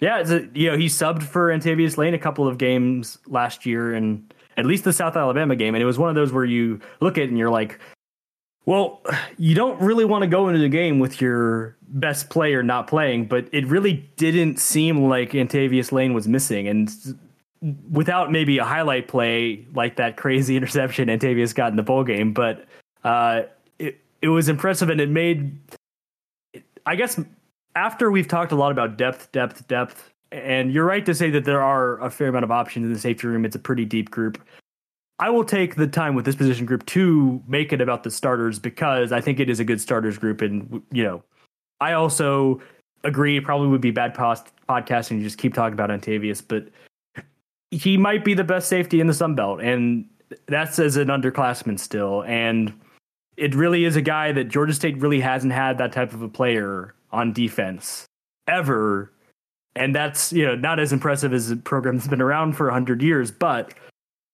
yeah, 0.00 0.18
it's 0.18 0.30
a, 0.30 0.48
you 0.54 0.70
know 0.70 0.76
he 0.76 0.86
subbed 0.86 1.22
for 1.22 1.48
Antavius 1.48 1.96
Lane 1.96 2.12
a 2.12 2.18
couple 2.18 2.46
of 2.46 2.58
games 2.58 3.18
last 3.26 3.64
year, 3.64 3.94
and 3.94 4.34
at 4.56 4.66
least 4.66 4.84
the 4.84 4.92
South 4.92 5.16
Alabama 5.16 5.56
game, 5.56 5.74
and 5.74 5.82
it 5.82 5.86
was 5.86 5.98
one 5.98 6.10
of 6.10 6.14
those 6.14 6.32
where 6.32 6.44
you 6.44 6.80
look 7.00 7.16
at 7.16 7.24
it 7.24 7.30
and 7.30 7.38
you're 7.38 7.50
like, 7.50 7.78
well, 8.66 9.00
you 9.38 9.54
don't 9.54 9.80
really 9.80 10.04
want 10.04 10.22
to 10.22 10.28
go 10.28 10.48
into 10.48 10.60
the 10.60 10.68
game 10.68 10.98
with 10.98 11.20
your 11.20 11.76
best 11.88 12.28
player 12.30 12.62
not 12.62 12.86
playing, 12.86 13.26
but 13.26 13.48
it 13.52 13.66
really 13.66 14.08
didn't 14.16 14.58
seem 14.58 15.08
like 15.08 15.32
Antavius 15.32 15.90
Lane 15.90 16.12
was 16.12 16.28
missing, 16.28 16.68
and 16.68 16.90
without 17.90 18.32
maybe 18.32 18.58
a 18.58 18.64
highlight 18.64 19.08
play 19.08 19.66
like 19.74 19.96
that 19.96 20.16
crazy 20.16 20.56
interception 20.58 21.08
Antavius 21.08 21.54
got 21.54 21.70
in 21.70 21.76
the 21.76 21.82
bowl 21.82 22.04
game, 22.04 22.32
but 22.32 22.66
uh, 23.04 23.42
it 23.78 24.00
it 24.20 24.28
was 24.28 24.48
impressive 24.48 24.88
and 24.88 25.00
it 25.00 25.08
made. 25.08 25.58
I 26.84 26.96
guess 26.96 27.20
after 27.76 28.10
we've 28.10 28.28
talked 28.28 28.52
a 28.52 28.56
lot 28.56 28.72
about 28.72 28.96
depth, 28.96 29.30
depth, 29.32 29.66
depth, 29.68 30.12
and 30.30 30.72
you're 30.72 30.84
right 30.84 31.06
to 31.06 31.14
say 31.14 31.30
that 31.30 31.44
there 31.44 31.62
are 31.62 32.00
a 32.00 32.10
fair 32.10 32.28
amount 32.28 32.44
of 32.44 32.50
options 32.50 32.86
in 32.86 32.92
the 32.92 32.98
safety 32.98 33.26
room. 33.26 33.44
It's 33.44 33.56
a 33.56 33.60
pretty 33.60 33.84
deep 33.84 34.10
group. 34.10 34.42
I 35.18 35.30
will 35.30 35.44
take 35.44 35.76
the 35.76 35.86
time 35.86 36.16
with 36.16 36.24
this 36.24 36.34
position 36.34 36.66
group 36.66 36.84
to 36.86 37.40
make 37.46 37.72
it 37.72 37.80
about 37.80 38.02
the 38.02 38.10
starters 38.10 38.58
because 38.58 39.12
I 39.12 39.20
think 39.20 39.38
it 39.38 39.48
is 39.48 39.60
a 39.60 39.64
good 39.64 39.80
starters 39.80 40.18
group, 40.18 40.40
and 40.40 40.82
you 40.90 41.04
know, 41.04 41.22
I 41.80 41.92
also 41.92 42.60
agree 43.04 43.38
probably 43.40 43.68
would 43.68 43.80
be 43.80 43.90
bad 43.90 44.14
post- 44.14 44.52
podcasting 44.68 45.18
to 45.18 45.22
just 45.22 45.38
keep 45.38 45.54
talking 45.54 45.74
about 45.74 45.90
Antavius, 45.90 46.42
but 46.46 46.68
he 47.72 47.96
might 47.96 48.22
be 48.22 48.34
the 48.34 48.44
best 48.44 48.68
safety 48.68 49.00
in 49.00 49.06
the 49.06 49.14
Sun 49.14 49.34
Belt, 49.34 49.60
and 49.60 50.04
that's 50.46 50.78
as 50.78 50.96
an 50.96 51.08
underclassman 51.08 51.80
still. 51.80 52.22
And 52.24 52.72
it 53.36 53.54
really 53.54 53.84
is 53.84 53.96
a 53.96 54.02
guy 54.02 54.30
that 54.32 54.44
Georgia 54.44 54.74
State 54.74 54.98
really 54.98 55.20
hasn't 55.20 55.54
had 55.54 55.78
that 55.78 55.90
type 55.90 56.12
of 56.12 56.22
a 56.22 56.28
player 56.28 56.94
on 57.10 57.32
defense 57.32 58.04
ever. 58.46 59.10
And 59.74 59.96
that's 59.96 60.34
you 60.34 60.44
know 60.44 60.54
not 60.54 60.78
as 60.78 60.92
impressive 60.92 61.32
as 61.32 61.50
a 61.50 61.56
program 61.56 61.96
that's 61.96 62.08
been 62.08 62.20
around 62.20 62.52
for 62.52 62.70
hundred 62.70 63.02
years, 63.02 63.30
but 63.32 63.72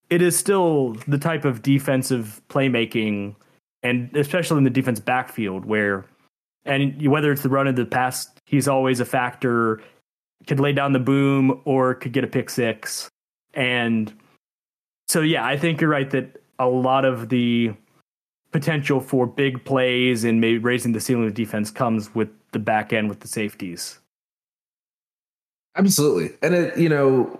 it 0.09 0.21
is 0.21 0.37
still 0.37 0.97
the 1.07 1.17
type 1.17 1.45
of 1.45 1.61
defensive 1.61 2.41
playmaking, 2.49 3.35
and 3.83 4.13
especially 4.17 4.57
in 4.57 4.65
the 4.65 4.69
defense 4.69 4.99
backfield 4.99 5.63
where, 5.63 6.03
and 6.65 7.07
whether 7.07 7.31
it's 7.31 7.43
the 7.43 7.49
run 7.49 7.67
of 7.67 7.77
the 7.77 7.85
pass, 7.85 8.29
he's 8.47 8.67
always 8.67 8.99
a 8.99 9.05
factor. 9.05 9.81
Could 10.45 10.59
lay 10.59 10.73
down 10.73 10.91
the 10.91 10.99
boom 10.99 11.61
or 11.63 11.95
could 11.95 12.11
get 12.11 12.25
a 12.25 12.27
pick 12.27 12.49
six 12.49 13.09
and 13.53 14.13
so, 15.07 15.21
yeah, 15.21 15.45
I 15.45 15.57
think 15.57 15.81
you're 15.81 15.89
right 15.89 16.09
that 16.11 16.41
a 16.59 16.67
lot 16.67 17.05
of 17.05 17.29
the 17.29 17.73
potential 18.51 18.99
for 18.99 19.25
big 19.25 19.63
plays 19.63 20.23
and 20.23 20.41
maybe 20.41 20.57
raising 20.57 20.91
the 20.91 20.99
ceiling 20.99 21.25
of 21.25 21.33
defense 21.33 21.71
comes 21.71 22.13
with 22.13 22.29
the 22.51 22.59
back 22.59 22.93
end 22.93 23.09
with 23.09 23.19
the 23.19 23.27
safeties. 23.27 23.99
Absolutely. 25.75 26.35
And 26.41 26.55
it, 26.55 26.77
you 26.77 26.89
know, 26.89 27.39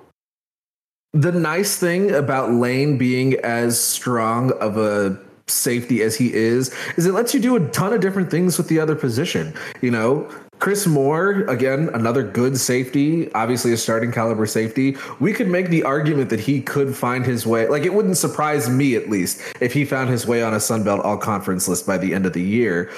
the 1.14 1.32
nice 1.32 1.78
thing 1.78 2.12
about 2.12 2.52
Lane 2.52 2.98
being 2.98 3.36
as 3.44 3.80
strong 3.80 4.52
of 4.60 4.78
a 4.78 5.20
safety 5.48 6.04
as 6.04 6.16
he 6.16 6.32
is 6.32 6.74
is 6.96 7.08
it 7.08 7.14
lets 7.14 7.34
you 7.34 7.40
do 7.40 7.56
a 7.56 7.68
ton 7.70 7.92
of 7.92 8.02
different 8.02 8.30
things 8.30 8.58
with 8.58 8.68
the 8.68 8.80
other 8.80 8.96
position. 8.96 9.54
You 9.82 9.92
know, 9.92 10.30
Chris 10.60 10.86
Moore, 10.86 11.46
again, 11.48 11.90
another 11.94 12.22
good 12.22 12.58
safety, 12.58 13.32
obviously 13.34 13.72
a 13.72 13.78
starting 13.78 14.12
caliber 14.12 14.46
safety. 14.46 14.98
We 15.22 15.32
could 15.32 15.48
make 15.48 15.70
the 15.70 15.84
argument 15.84 16.30
that 16.32 16.42
he 16.42 16.62
could 16.62 16.94
find 16.94 17.26
his 17.26 17.48
way. 17.48 17.70
Like, 17.70 17.84
it 17.84 17.94
wouldn't 17.94 18.18
surprise 18.18 18.70
me, 18.70 18.96
at 18.96 19.10
least, 19.10 19.42
if 19.62 19.72
he 19.72 19.86
found 19.86 20.10
his 20.10 20.28
way 20.28 20.44
on 20.44 20.54
a 20.54 20.58
Sunbelt 20.58 21.06
All 21.06 21.18
Conference 21.18 21.70
list 21.70 21.88
by 21.88 21.98
the 21.98 22.14
end 22.14 22.26
of 22.26 22.34
the 22.34 22.44
year. 22.44 22.92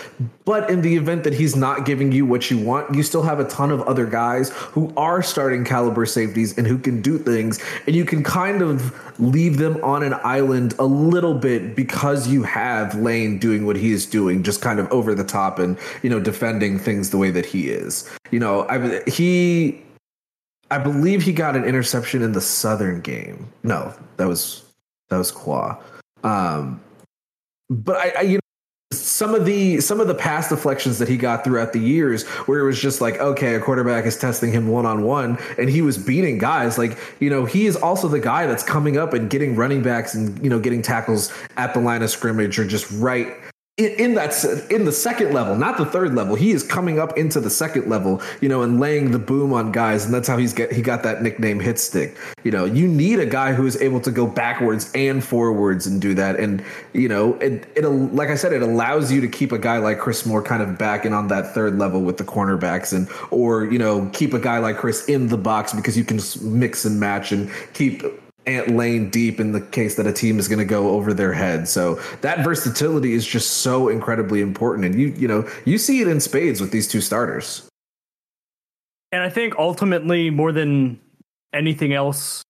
But 0.43 0.71
in 0.71 0.81
the 0.81 0.95
event 0.95 1.23
that 1.23 1.33
he's 1.33 1.55
not 1.55 1.85
giving 1.85 2.11
you 2.11 2.25
what 2.25 2.49
you 2.49 2.57
want, 2.57 2.95
you 2.95 3.03
still 3.03 3.21
have 3.21 3.39
a 3.39 3.47
ton 3.47 3.69
of 3.69 3.81
other 3.83 4.07
guys 4.07 4.49
who 4.49 4.91
are 4.97 5.21
starting 5.21 5.63
caliber 5.63 6.07
safeties 6.07 6.57
and 6.57 6.65
who 6.65 6.79
can 6.79 7.01
do 7.01 7.19
things. 7.19 7.63
And 7.85 7.95
you 7.95 8.05
can 8.05 8.23
kind 8.23 8.63
of 8.63 9.19
leave 9.19 9.57
them 9.59 9.81
on 9.83 10.01
an 10.01 10.15
island 10.23 10.73
a 10.79 10.85
little 10.85 11.35
bit 11.35 11.75
because 11.75 12.27
you 12.27 12.41
have 12.41 12.95
Lane 12.95 13.37
doing 13.37 13.67
what 13.67 13.75
he 13.75 13.91
is 13.91 14.07
doing, 14.07 14.41
just 14.41 14.61
kind 14.61 14.79
of 14.79 14.91
over 14.91 15.13
the 15.13 15.23
top 15.23 15.59
and, 15.59 15.77
you 16.01 16.09
know, 16.09 16.19
defending 16.19 16.79
things 16.79 17.11
the 17.11 17.19
way 17.19 17.29
that 17.29 17.45
he 17.51 17.69
is. 17.69 18.09
You 18.31 18.39
know, 18.39 18.67
I 18.69 19.03
he 19.09 19.81
I 20.71 20.77
believe 20.77 21.21
he 21.21 21.33
got 21.33 21.55
an 21.55 21.65
interception 21.65 22.21
in 22.21 22.31
the 22.31 22.41
Southern 22.41 23.01
game. 23.01 23.51
No, 23.63 23.93
that 24.17 24.27
was 24.27 24.63
that 25.09 25.17
was 25.17 25.31
Qua. 25.31 25.77
Um, 26.23 26.79
but 27.69 27.97
I, 27.97 28.13
I, 28.17 28.21
you 28.21 28.35
know 28.35 28.41
some 28.91 29.33
of 29.33 29.45
the 29.45 29.79
some 29.79 30.01
of 30.01 30.07
the 30.07 30.15
past 30.15 30.49
deflections 30.49 30.99
that 30.99 31.07
he 31.07 31.15
got 31.15 31.43
throughout 31.43 31.71
the 31.71 31.79
years 31.79 32.27
where 32.45 32.59
it 32.59 32.65
was 32.65 32.79
just 32.79 32.99
like 32.99 33.17
okay 33.19 33.55
a 33.55 33.59
quarterback 33.59 34.05
is 34.05 34.17
testing 34.17 34.51
him 34.51 34.67
one 34.67 34.85
on 34.85 35.03
one 35.03 35.37
and 35.57 35.69
he 35.69 35.81
was 35.81 35.97
beating 35.97 36.37
guys 36.37 36.77
like 36.77 36.97
you 37.21 37.29
know 37.29 37.45
he 37.45 37.65
is 37.65 37.77
also 37.77 38.09
the 38.09 38.19
guy 38.19 38.45
that's 38.45 38.63
coming 38.63 38.97
up 38.97 39.13
and 39.13 39.29
getting 39.29 39.55
running 39.55 39.81
backs 39.81 40.13
and 40.13 40.43
you 40.43 40.49
know 40.49 40.59
getting 40.59 40.81
tackles 40.81 41.31
at 41.55 41.73
the 41.73 41.79
line 41.79 42.03
of 42.03 42.09
scrimmage 42.09 42.59
or 42.59 42.65
just 42.65 42.89
right 42.91 43.37
in 43.77 44.15
that 44.15 44.67
in 44.69 44.85
the 44.85 44.91
second 44.91 45.33
level, 45.33 45.55
not 45.55 45.77
the 45.77 45.85
third 45.85 46.13
level. 46.13 46.35
He 46.35 46.51
is 46.51 46.61
coming 46.61 46.99
up 46.99 47.17
into 47.17 47.39
the 47.39 47.49
second 47.49 47.89
level, 47.89 48.21
you 48.41 48.49
know, 48.49 48.63
and 48.63 48.79
laying 48.79 49.11
the 49.11 49.19
boom 49.19 49.53
on 49.53 49.71
guys, 49.71 50.05
and 50.05 50.13
that's 50.13 50.27
how 50.27 50.37
he's 50.37 50.53
get 50.53 50.71
he 50.71 50.81
got 50.81 51.03
that 51.03 51.21
nickname 51.21 51.59
hit 51.59 51.79
stick. 51.79 52.17
You 52.43 52.51
know, 52.51 52.65
you 52.65 52.87
need 52.87 53.19
a 53.19 53.25
guy 53.25 53.53
who 53.53 53.65
is 53.65 53.81
able 53.81 54.01
to 54.01 54.11
go 54.11 54.27
backwards 54.27 54.91
and 54.93 55.23
forwards 55.23 55.87
and 55.87 56.01
do 56.01 56.13
that, 56.15 56.37
and 56.37 56.63
you 56.93 57.07
know, 57.07 57.35
it 57.35 57.71
it 57.75 57.85
like 57.87 58.29
I 58.29 58.35
said, 58.35 58.53
it 58.53 58.61
allows 58.61 59.11
you 59.11 59.21
to 59.21 59.27
keep 59.27 59.51
a 59.51 59.59
guy 59.59 59.77
like 59.77 59.99
Chris 59.99 60.25
Moore 60.25 60.43
kind 60.43 60.61
of 60.61 60.77
back 60.77 61.05
in 61.05 61.13
on 61.13 61.29
that 61.29 61.53
third 61.53 61.77
level 61.77 62.01
with 62.01 62.17
the 62.17 62.25
cornerbacks, 62.25 62.93
and 62.93 63.07
or 63.31 63.65
you 63.65 63.79
know, 63.79 64.09
keep 64.13 64.33
a 64.33 64.39
guy 64.39 64.59
like 64.59 64.77
Chris 64.77 65.05
in 65.05 65.27
the 65.27 65.37
box 65.37 65.73
because 65.73 65.97
you 65.97 66.03
can 66.03 66.19
mix 66.41 66.83
and 66.85 66.99
match 66.99 67.31
and 67.31 67.49
keep 67.73 68.03
Ant 68.47 68.75
Lane 68.75 69.09
deep 69.09 69.39
in 69.39 69.51
the 69.51 69.61
case 69.61 69.95
that 69.95 70.07
a 70.07 70.13
team 70.13 70.39
is 70.39 70.47
going 70.47 70.59
to 70.59 70.65
go 70.65 70.89
over 70.91 71.13
their 71.13 71.33
head. 71.33 71.67
So 71.67 71.95
that 72.21 72.43
versatility 72.43 73.13
is 73.13 73.25
just 73.25 73.57
so 73.57 73.87
incredibly 73.87 74.41
important, 74.41 74.85
and 74.85 74.99
you 74.99 75.07
you 75.09 75.27
know 75.27 75.47
you 75.65 75.77
see 75.77 76.01
it 76.01 76.07
in 76.07 76.19
spades 76.19 76.59
with 76.59 76.71
these 76.71 76.87
two 76.87 77.01
starters. 77.01 77.67
And 79.11 79.21
I 79.21 79.29
think 79.29 79.55
ultimately, 79.57 80.29
more 80.29 80.51
than 80.51 80.99
anything 81.53 81.93
else, 81.93 82.41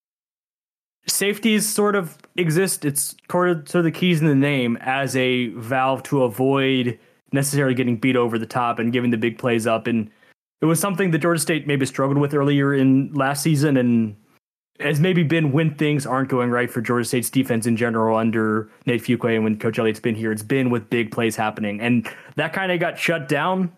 safeties 1.06 1.68
sort 1.68 1.94
of 1.96 2.16
exist. 2.36 2.84
It's 2.84 3.14
sort 3.30 3.74
of 3.74 3.84
the 3.84 3.90
keys 3.90 4.20
in 4.20 4.26
the 4.26 4.34
name 4.34 4.78
as 4.80 5.16
a 5.16 5.48
valve 5.48 6.02
to 6.04 6.22
avoid 6.22 6.98
necessarily 7.32 7.74
getting 7.74 7.96
beat 7.96 8.16
over 8.16 8.38
the 8.38 8.46
top 8.46 8.78
and 8.78 8.92
giving 8.92 9.10
the 9.10 9.16
big 9.16 9.38
plays 9.38 9.66
up. 9.66 9.86
And 9.86 10.10
it 10.60 10.66
was 10.66 10.78
something 10.78 11.10
that 11.10 11.18
Georgia 11.18 11.40
State 11.40 11.66
maybe 11.66 11.86
struggled 11.86 12.18
with 12.18 12.34
earlier 12.34 12.72
in 12.72 13.12
last 13.12 13.42
season, 13.42 13.76
and 13.76 14.16
has 14.82 15.00
maybe 15.00 15.22
been 15.22 15.52
when 15.52 15.74
things 15.74 16.06
aren't 16.06 16.28
going 16.28 16.50
right 16.50 16.70
for 16.70 16.80
Georgia 16.80 17.04
State's 17.04 17.30
defense 17.30 17.66
in 17.66 17.76
general 17.76 18.16
under 18.16 18.70
Nate 18.86 19.02
Fuqua 19.02 19.34
and 19.34 19.44
when 19.44 19.58
Coach 19.58 19.78
Elliott's 19.78 20.00
been 20.00 20.14
here. 20.14 20.32
It's 20.32 20.42
been 20.42 20.70
with 20.70 20.88
big 20.90 21.10
plays 21.10 21.36
happening, 21.36 21.80
and 21.80 22.08
that 22.36 22.52
kind 22.52 22.72
of 22.72 22.80
got 22.80 22.98
shut 22.98 23.28
down 23.28 23.72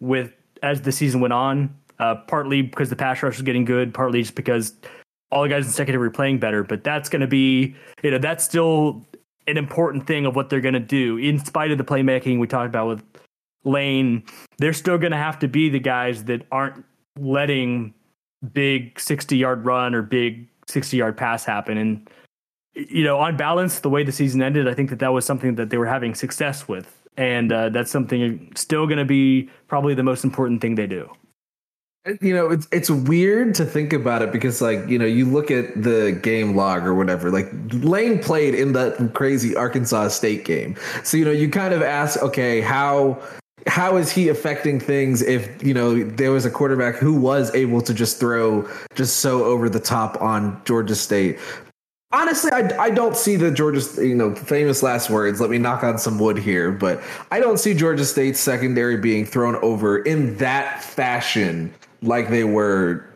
with 0.00 0.32
as 0.62 0.82
the 0.82 0.92
season 0.92 1.20
went 1.20 1.32
on. 1.32 1.74
Uh, 1.98 2.16
partly 2.26 2.62
because 2.62 2.90
the 2.90 2.96
pass 2.96 3.22
rush 3.22 3.36
was 3.36 3.42
getting 3.42 3.64
good, 3.64 3.94
partly 3.94 4.22
just 4.22 4.34
because 4.34 4.74
all 5.30 5.44
the 5.44 5.48
guys 5.48 5.64
in 5.64 5.70
secondary 5.70 6.08
were 6.08 6.10
playing 6.10 6.38
better. 6.38 6.64
But 6.64 6.82
that's 6.82 7.08
going 7.08 7.20
to 7.20 7.28
be, 7.28 7.76
you 8.02 8.10
know, 8.10 8.18
that's 8.18 8.44
still 8.44 9.06
an 9.46 9.56
important 9.56 10.06
thing 10.06 10.26
of 10.26 10.34
what 10.34 10.50
they're 10.50 10.60
going 10.60 10.74
to 10.74 10.80
do. 10.80 11.16
In 11.16 11.38
spite 11.44 11.70
of 11.70 11.78
the 11.78 11.84
playmaking 11.84 12.40
we 12.40 12.48
talked 12.48 12.68
about 12.68 12.88
with 12.88 13.04
Lane, 13.64 14.24
they're 14.58 14.72
still 14.72 14.98
going 14.98 15.12
to 15.12 15.18
have 15.18 15.38
to 15.40 15.48
be 15.48 15.68
the 15.68 15.78
guys 15.78 16.24
that 16.24 16.44
aren't 16.50 16.84
letting 17.18 17.94
big 18.52 18.98
60 18.98 19.36
yard 19.36 19.64
run 19.64 19.94
or 19.94 20.02
big 20.02 20.48
60 20.66 20.96
yard 20.96 21.16
pass 21.16 21.44
happen. 21.44 21.78
And, 21.78 22.10
you 22.74 23.04
know, 23.04 23.18
on 23.18 23.36
balance, 23.36 23.80
the 23.80 23.90
way 23.90 24.02
the 24.02 24.12
season 24.12 24.42
ended, 24.42 24.68
I 24.68 24.74
think 24.74 24.90
that 24.90 24.98
that 25.00 25.12
was 25.12 25.24
something 25.24 25.54
that 25.56 25.70
they 25.70 25.78
were 25.78 25.86
having 25.86 26.14
success 26.14 26.66
with. 26.66 26.98
And 27.16 27.52
uh, 27.52 27.68
that's 27.68 27.90
something 27.90 28.52
still 28.56 28.86
going 28.86 28.98
to 28.98 29.04
be 29.04 29.50
probably 29.68 29.94
the 29.94 30.02
most 30.02 30.24
important 30.24 30.62
thing 30.62 30.76
they 30.76 30.86
do. 30.86 31.10
You 32.20 32.34
know, 32.34 32.50
it's 32.50 32.66
it's 32.72 32.90
weird 32.90 33.54
to 33.56 33.64
think 33.64 33.92
about 33.92 34.22
it 34.22 34.32
because, 34.32 34.60
like, 34.60 34.88
you 34.88 34.98
know, 34.98 35.04
you 35.04 35.24
look 35.24 35.52
at 35.52 35.80
the 35.80 36.18
game 36.20 36.56
log 36.56 36.84
or 36.84 36.94
whatever. 36.96 37.30
Like, 37.30 37.48
Lane 37.70 38.18
played 38.18 38.56
in 38.56 38.72
that 38.72 39.12
crazy 39.14 39.54
Arkansas 39.54 40.08
State 40.08 40.44
game, 40.44 40.74
so 41.04 41.16
you 41.16 41.24
know, 41.24 41.30
you 41.30 41.48
kind 41.48 41.72
of 41.72 41.80
ask, 41.80 42.20
okay, 42.20 42.60
how 42.60 43.22
how 43.66 43.96
is 43.96 44.10
he 44.10 44.28
affecting 44.28 44.80
things 44.80 45.22
if 45.22 45.62
you 45.62 45.74
know 45.74 46.02
there 46.02 46.30
was 46.30 46.44
a 46.44 46.50
quarterback 46.50 46.96
who 46.96 47.14
was 47.14 47.54
able 47.54 47.80
to 47.82 47.94
just 47.94 48.18
throw 48.18 48.68
just 48.94 49.20
so 49.20 49.44
over 49.44 49.68
the 49.68 49.80
top 49.80 50.20
on 50.20 50.60
Georgia 50.64 50.94
State? 50.94 51.38
Honestly, 52.12 52.52
I, 52.52 52.68
I 52.78 52.90
don't 52.90 53.16
see 53.16 53.36
the 53.36 53.50
Georgia, 53.50 53.80
you 53.96 54.14
know, 54.14 54.34
famous 54.34 54.82
last 54.82 55.08
words. 55.08 55.40
Let 55.40 55.48
me 55.48 55.56
knock 55.56 55.82
on 55.82 55.96
some 55.96 56.18
wood 56.18 56.36
here, 56.36 56.70
but 56.70 57.02
I 57.30 57.40
don't 57.40 57.58
see 57.58 57.72
Georgia 57.72 58.04
State's 58.04 58.38
secondary 58.38 58.98
being 58.98 59.24
thrown 59.24 59.56
over 59.56 59.98
in 60.02 60.36
that 60.36 60.82
fashion 60.82 61.72
like 62.02 62.28
they 62.28 62.44
were 62.44 63.06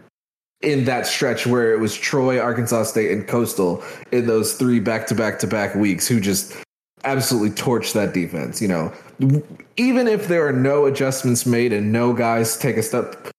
in 0.63 0.87
that 0.87 1.07
stretch 1.07 1.47
where 1.47 1.75
it 1.75 1.81
was 1.81 1.95
Troy, 1.95 2.41
Arkansas 2.41 2.85
State, 2.85 3.11
and 3.11 3.29
Coastal 3.29 3.85
in 4.13 4.27
those 4.27 4.55
three 4.55 4.81
back 4.81 5.07
to 5.09 5.15
back 5.15 5.39
to 5.41 5.47
back 5.47 5.75
weeks 5.75 6.09
who 6.09 6.19
just 6.19 6.57
absolutely 7.07 7.51
torch 7.51 7.93
that 7.95 8.13
defense. 8.13 8.61
You 8.61 8.69
know, 8.69 8.93
even 9.77 10.09
if 10.09 10.29
there 10.29 10.47
are 10.47 10.53
no 10.53 10.87
adjustments 10.87 11.47
made 11.47 11.73
and 11.73 11.93
no 11.93 12.13
guys 12.13 12.57
take 12.59 12.77
a 12.77 12.83
step, 12.83 13.31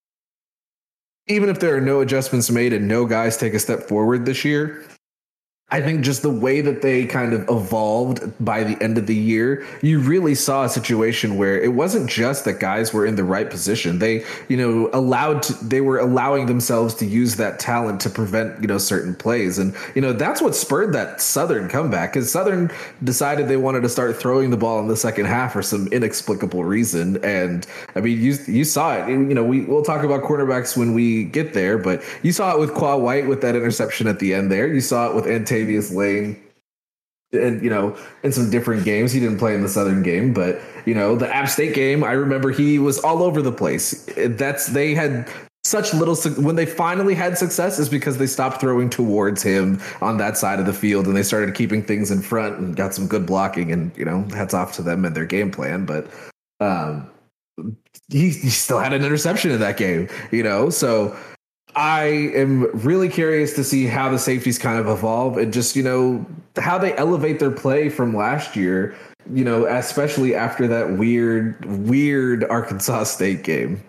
even 1.27 1.49
if 1.49 1.59
there 1.59 1.75
are 1.75 1.81
no 1.81 2.01
adjustments 2.01 2.49
made 2.49 2.73
and 2.73 2.87
no 2.87 3.05
guys 3.05 3.37
take 3.37 3.53
a 3.53 3.59
step 3.59 3.83
forward 3.83 4.25
this 4.25 4.43
year, 4.43 4.83
I 5.69 5.81
think 5.81 6.05
just 6.05 6.21
the 6.21 6.29
way 6.29 6.61
that 6.61 6.81
they 6.81 7.05
kind 7.05 7.33
of 7.33 7.41
evolved 7.49 8.23
by 8.39 8.63
the 8.63 8.81
end 8.81 8.97
of 8.97 9.05
the 9.05 9.13
year, 9.13 9.67
you 9.81 9.99
really 9.99 10.33
saw 10.33 10.63
a 10.63 10.69
situation 10.69 11.35
where 11.35 11.61
it 11.61 11.73
wasn't 11.73 12.09
just 12.09 12.45
that 12.45 12.61
guys 12.61 12.93
were 12.93 13.05
in 13.05 13.17
the 13.17 13.25
right 13.25 13.49
position. 13.49 13.99
They, 13.99 14.23
you 14.47 14.55
know, 14.55 14.89
allowed 14.93 15.43
to, 15.43 15.53
they 15.65 15.81
were 15.81 15.99
allowing 15.99 16.45
themselves 16.45 16.95
to 16.95 17.05
use 17.05 17.35
that 17.35 17.59
talent 17.59 17.99
to 18.01 18.09
prevent, 18.09 18.61
you 18.61 18.67
know, 18.67 18.77
certain 18.77 19.13
plays. 19.13 19.57
And, 19.57 19.75
you 19.93 20.01
know, 20.01 20.13
that's 20.13 20.41
what 20.41 20.55
spurred 20.55 20.93
that 20.93 21.19
Southern 21.19 21.67
comeback 21.67 22.13
because 22.13 22.31
Southern 22.31 22.71
decided 23.03 23.49
they 23.49 23.57
wanted 23.57 23.81
to 23.81 23.89
start 23.89 24.15
throwing 24.15 24.51
the 24.51 24.57
ball 24.57 24.79
in 24.79 24.87
the 24.87 24.95
second 24.95 25.25
half 25.25 25.51
for 25.51 25.61
some 25.61 25.87
inexplicable 25.87 26.63
reason. 26.63 27.21
And 27.25 27.67
I 27.93 27.99
mean, 27.99 28.21
you, 28.21 28.37
you 28.47 28.63
saw 28.63 28.95
it. 28.95 29.09
You 29.09 29.33
know, 29.33 29.43
we, 29.43 29.65
we'll 29.65 29.83
talk 29.83 30.05
about 30.05 30.23
quarterbacks 30.23 30.77
when 30.77 30.93
we 30.93 31.25
get 31.25 31.53
there, 31.53 31.77
but 31.77 32.01
you 32.23 32.31
saw 32.31 32.53
it 32.53 32.59
with 32.59 32.73
Qua 32.73 32.95
White 32.95 33.27
with 33.27 33.41
that 33.41 33.57
interception 33.57 34.07
at 34.07 34.19
the 34.19 34.33
end 34.33 34.49
there. 34.49 34.73
You 34.73 34.79
saw 34.79 35.09
it 35.09 35.13
with 35.13 35.27
Ante 35.27 35.56
Latavius 35.65 35.93
Lane 35.93 36.41
and 37.33 37.61
you 37.61 37.69
know 37.69 37.97
in 38.23 38.31
some 38.31 38.49
different 38.49 38.85
games. 38.85 39.11
He 39.11 39.19
didn't 39.19 39.39
play 39.39 39.53
in 39.53 39.61
the 39.61 39.69
southern 39.69 40.03
game 40.03 40.33
but 40.33 40.59
you 40.85 40.93
know 40.93 41.15
the 41.15 41.33
app 41.33 41.49
state 41.49 41.75
game 41.75 42.03
i 42.03 42.11
remember 42.11 42.51
he 42.51 42.79
was 42.79 42.99
all 42.99 43.23
over 43.23 43.41
the 43.41 43.51
place. 43.51 44.07
That's 44.15 44.67
they 44.67 44.95
had 44.95 45.29
such 45.67 45.93
little 45.93 46.15
when 46.41 46.55
they 46.55 46.65
finally 46.65 47.13
had 47.13 47.37
success 47.37 47.77
is 47.77 47.89
because 47.89 48.17
they 48.17 48.27
stopped 48.27 48.61
throwing 48.61 48.89
towards 48.89 49.43
him 49.43 49.81
on 50.01 50.17
that 50.17 50.37
side 50.37 50.59
of 50.59 50.65
the 50.65 50.73
field 50.73 51.05
and 51.07 51.15
they 51.15 51.23
started 51.23 51.53
keeping 51.53 51.83
things 51.83 52.09
in 52.09 52.21
front 52.21 52.57
and 52.57 52.75
got 52.75 52.93
some 52.93 53.05
good 53.05 53.25
blocking 53.25 53.71
and 53.71 53.95
you 53.97 54.05
know 54.05 54.23
hats 54.33 54.53
off 54.53 54.71
to 54.73 54.81
them 54.81 55.03
and 55.03 55.15
their 55.15 55.25
game 55.25 55.51
plan. 55.51 55.85
But 55.85 56.07
um 56.59 57.09
he, 58.09 58.29
he 58.29 58.49
still 58.49 58.79
had 58.79 58.93
an 58.93 59.03
interception 59.03 59.51
in 59.51 59.59
that 59.59 59.77
game 59.77 60.07
you 60.31 60.43
know? 60.43 60.69
So 60.69 61.17
I 61.77 62.31
am 62.33 62.63
really 62.73 63.07
curious 63.07 63.53
to 63.53 63.63
see 63.63 63.85
how 63.85 64.09
the 64.09 64.17
safeties 64.17 64.57
kind 64.57 64.79
of 64.79 64.87
evolve 64.87 65.37
and 65.37 65.53
just, 65.53 65.75
you 65.75 65.83
know, 65.83 66.25
how 66.57 66.79
they 66.79 66.97
elevate 66.97 67.39
their 67.39 67.51
play 67.51 67.87
from 67.89 68.15
last 68.15 68.55
year, 68.55 68.95
you 69.31 69.43
know, 69.43 69.67
especially 69.67 70.33
after 70.33 70.67
that 70.67 70.97
weird, 70.97 71.63
weird 71.65 72.43
Arkansas 72.45 73.03
State 73.03 73.43
game. 73.43 73.83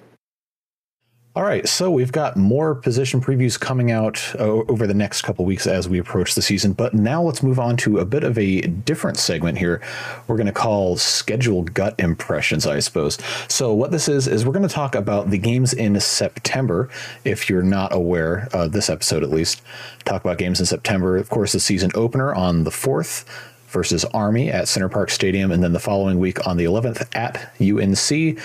All 1.39 1.45
right, 1.45 1.69
so 1.69 1.89
we've 1.89 2.11
got 2.11 2.37
more 2.37 2.75
position 2.75 3.21
previews 3.21 3.61
coming 3.61 3.93
out 3.93 4.35
uh, 4.41 4.43
over 4.43 4.89
the 4.89 4.93
next 4.93 5.23
couple 5.23 5.45
weeks 5.45 5.69
as 5.69 5.89
we 5.89 6.01
approach 6.01 6.35
the 6.35 6.43
season. 6.43 6.73
But 6.73 6.95
now 6.95 7.23
let's 7.23 7.45
move 7.45 7.61
on 7.61 7.77
to 7.77 7.99
a 7.99 8.05
bit 8.05 8.25
of 8.25 8.37
a 8.37 8.63
different 8.63 9.19
segment 9.19 9.57
here. 9.57 9.81
We're 10.27 10.35
going 10.35 10.49
to 10.49 10.53
call 10.53 10.97
schedule 10.97 11.63
gut 11.63 11.95
impressions, 12.01 12.67
I 12.67 12.81
suppose. 12.81 13.19
So 13.47 13.73
what 13.73 13.93
this 13.93 14.09
is 14.09 14.27
is 14.27 14.45
we're 14.45 14.53
going 14.53 14.67
to 14.67 14.75
talk 14.75 14.97
about 14.97 15.31
the 15.31 15.39
games 15.39 15.73
in 15.73 16.01
September. 16.01 16.89
If 17.25 17.49
you're 17.49 17.63
not 17.63 17.95
aware, 17.95 18.49
uh, 18.53 18.67
this 18.67 18.91
episode 18.91 19.23
at 19.23 19.31
least, 19.31 19.63
talk 20.05 20.21
about 20.25 20.39
games 20.39 20.59
in 20.59 20.67
September. 20.67 21.17
Of 21.17 21.31
course, 21.31 21.53
the 21.53 21.61
season 21.61 21.93
opener 21.95 22.35
on 22.35 22.65
the 22.65 22.73
fourth 22.73 23.25
versus 23.69 24.05
Army 24.07 24.51
at 24.51 24.67
Center 24.67 24.89
Parc 24.89 25.11
Stadium, 25.11 25.53
and 25.53 25.63
then 25.63 25.73
the 25.73 25.79
following 25.79 26.19
week 26.19 26.45
on 26.49 26.57
the 26.57 26.65
11th 26.65 27.07
at 27.15 27.53
UNC 27.61 28.43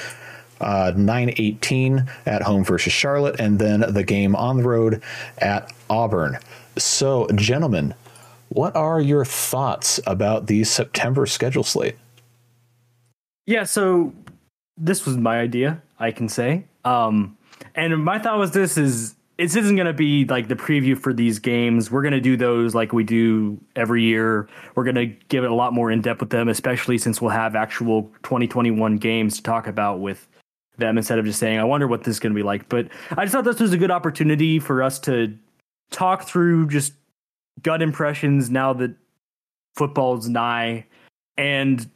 uh, 0.62 0.93
918 0.95 2.10
at 2.26 2.41
home 2.41 2.64
versus 2.64 2.93
Charlotte, 2.93 3.39
and 3.39 3.60
then 3.60 3.82
the 3.93 4.04
game 4.04 4.36
on 4.36 4.58
the 4.58 4.64
road 4.64 5.01
at 5.39 5.72
Auburn. 5.89 6.38
So, 6.78 7.28
gentlemen, 7.36 7.93
what 8.49 8.76
are 8.76 9.01
your 9.01 9.26
thoughts 9.26 9.99
about 10.06 10.47
the 10.47 10.64
September 10.64 11.26
schedule 11.26 11.64
slate? 11.64 11.95
Yeah, 13.45 13.64
so 13.64 14.14
this 14.78 15.06
was 15.06 15.18
my 15.18 15.39
idea, 15.39 15.82
I 15.99 16.12
can 16.12 16.30
say. 16.30 16.66
Um, 16.86 17.38
and 17.76 18.04
my 18.04 18.20
thought 18.20 18.38
was 18.38 18.51
this 18.51 18.78
is 18.78 19.16
this 19.38 19.56
isn't 19.56 19.76
going 19.76 19.88
to 19.88 19.93
be 19.93 20.26
like 20.26 20.47
the 20.47 20.56
preview 20.56 20.97
for 20.97 21.12
these 21.12 21.39
games. 21.39 21.89
We're 21.89 22.04
going 22.04 22.14
to 22.14 22.22
do 22.22 22.38
those 22.38 22.76
like 22.76 22.93
we 22.93 23.04
do 23.04 23.60
every 23.76 24.04
year. 24.04 24.47
We're 24.76 24.84
going 24.84 24.95
to 24.95 25.08
give 25.08 25.43
it 25.43 25.49
a 25.49 25.56
lot 25.56 25.74
more 25.74 25.91
in 25.91 26.01
depth 26.01 26.22
with 26.22 26.30
them, 26.30 26.49
especially 26.49 26.97
since 26.97 27.20
we'll 27.20 27.32
have 27.32 27.56
actual 27.56 28.04
2021 28.24 28.97
games 28.97 29.38
to 29.38 29.43
talk 29.43 29.68
about 29.68 29.99
with 29.99 30.28
them 30.78 30.97
instead 30.97 31.19
of 31.19 31.26
just 31.26 31.39
saying, 31.39 31.59
I 31.59 31.63
wonder 31.63 31.88
what 31.88 32.03
this 32.03 32.15
is 32.15 32.19
going 32.19 32.34
to 32.34 32.38
be 32.38 32.43
like. 32.43 32.69
But 32.69 32.88
I 33.11 33.24
just 33.26 33.34
thought 33.34 33.43
this 33.43 33.59
was 33.59 33.74
a 33.74 33.78
good 33.78 33.91
opportunity 33.91 34.59
for 34.59 34.82
us 34.82 34.99
to 34.99 35.38
talk 35.91 36.28
through 36.28 36.67
just 36.67 36.93
gut 37.61 37.82
impressions 37.82 38.49
now 38.49 38.74
that 38.74 38.95
football's 39.76 40.28
nigh 40.28 40.86
and 41.38 41.89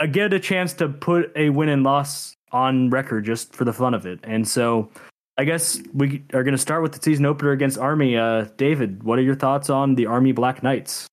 uh, 0.00 0.06
get 0.06 0.32
a 0.32 0.40
chance 0.40 0.72
to 0.74 0.88
put 0.88 1.32
a 1.36 1.50
win 1.50 1.68
and 1.68 1.82
loss 1.84 2.34
on 2.52 2.90
record 2.90 3.24
just 3.24 3.54
for 3.54 3.64
the 3.64 3.72
fun 3.72 3.94
of 3.94 4.06
it. 4.06 4.20
And 4.22 4.46
so 4.46 4.90
I 5.36 5.44
guess 5.44 5.80
we 5.92 6.22
are 6.32 6.44
going 6.44 6.52
to 6.52 6.58
start 6.58 6.82
with 6.82 6.92
the 6.92 7.02
season 7.02 7.26
opener 7.26 7.50
against 7.50 7.78
Army. 7.78 8.16
Uh, 8.16 8.46
David, 8.56 9.02
what 9.02 9.18
are 9.18 9.22
your 9.22 9.34
thoughts 9.34 9.70
on 9.70 9.96
the 9.96 10.06
Army 10.06 10.32
Black 10.32 10.62
Knights? 10.62 11.06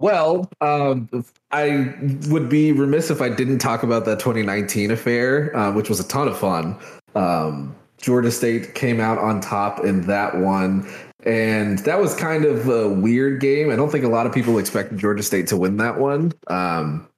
Well, 0.00 0.50
um, 0.60 1.08
I 1.50 1.94
would 2.28 2.48
be 2.48 2.72
remiss 2.72 3.10
if 3.10 3.20
I 3.20 3.28
didn't 3.28 3.58
talk 3.58 3.82
about 3.82 4.04
that 4.06 4.18
2019 4.18 4.90
affair, 4.90 5.56
uh, 5.56 5.72
which 5.72 5.88
was 5.88 6.00
a 6.00 6.08
ton 6.08 6.28
of 6.28 6.38
fun. 6.38 6.76
Um, 7.14 7.74
Georgia 7.98 8.30
State 8.30 8.74
came 8.74 9.00
out 9.00 9.18
on 9.18 9.40
top 9.40 9.84
in 9.84 10.02
that 10.02 10.36
one. 10.36 10.86
And 11.24 11.78
that 11.80 11.98
was 11.98 12.14
kind 12.14 12.44
of 12.44 12.68
a 12.68 12.88
weird 12.88 13.40
game. 13.40 13.70
I 13.70 13.76
don't 13.76 13.90
think 13.90 14.04
a 14.04 14.08
lot 14.08 14.26
of 14.26 14.32
people 14.34 14.58
expected 14.58 14.98
Georgia 14.98 15.22
State 15.22 15.46
to 15.48 15.56
win 15.56 15.78
that 15.78 15.98
one. 15.98 16.32
Um, 16.48 17.08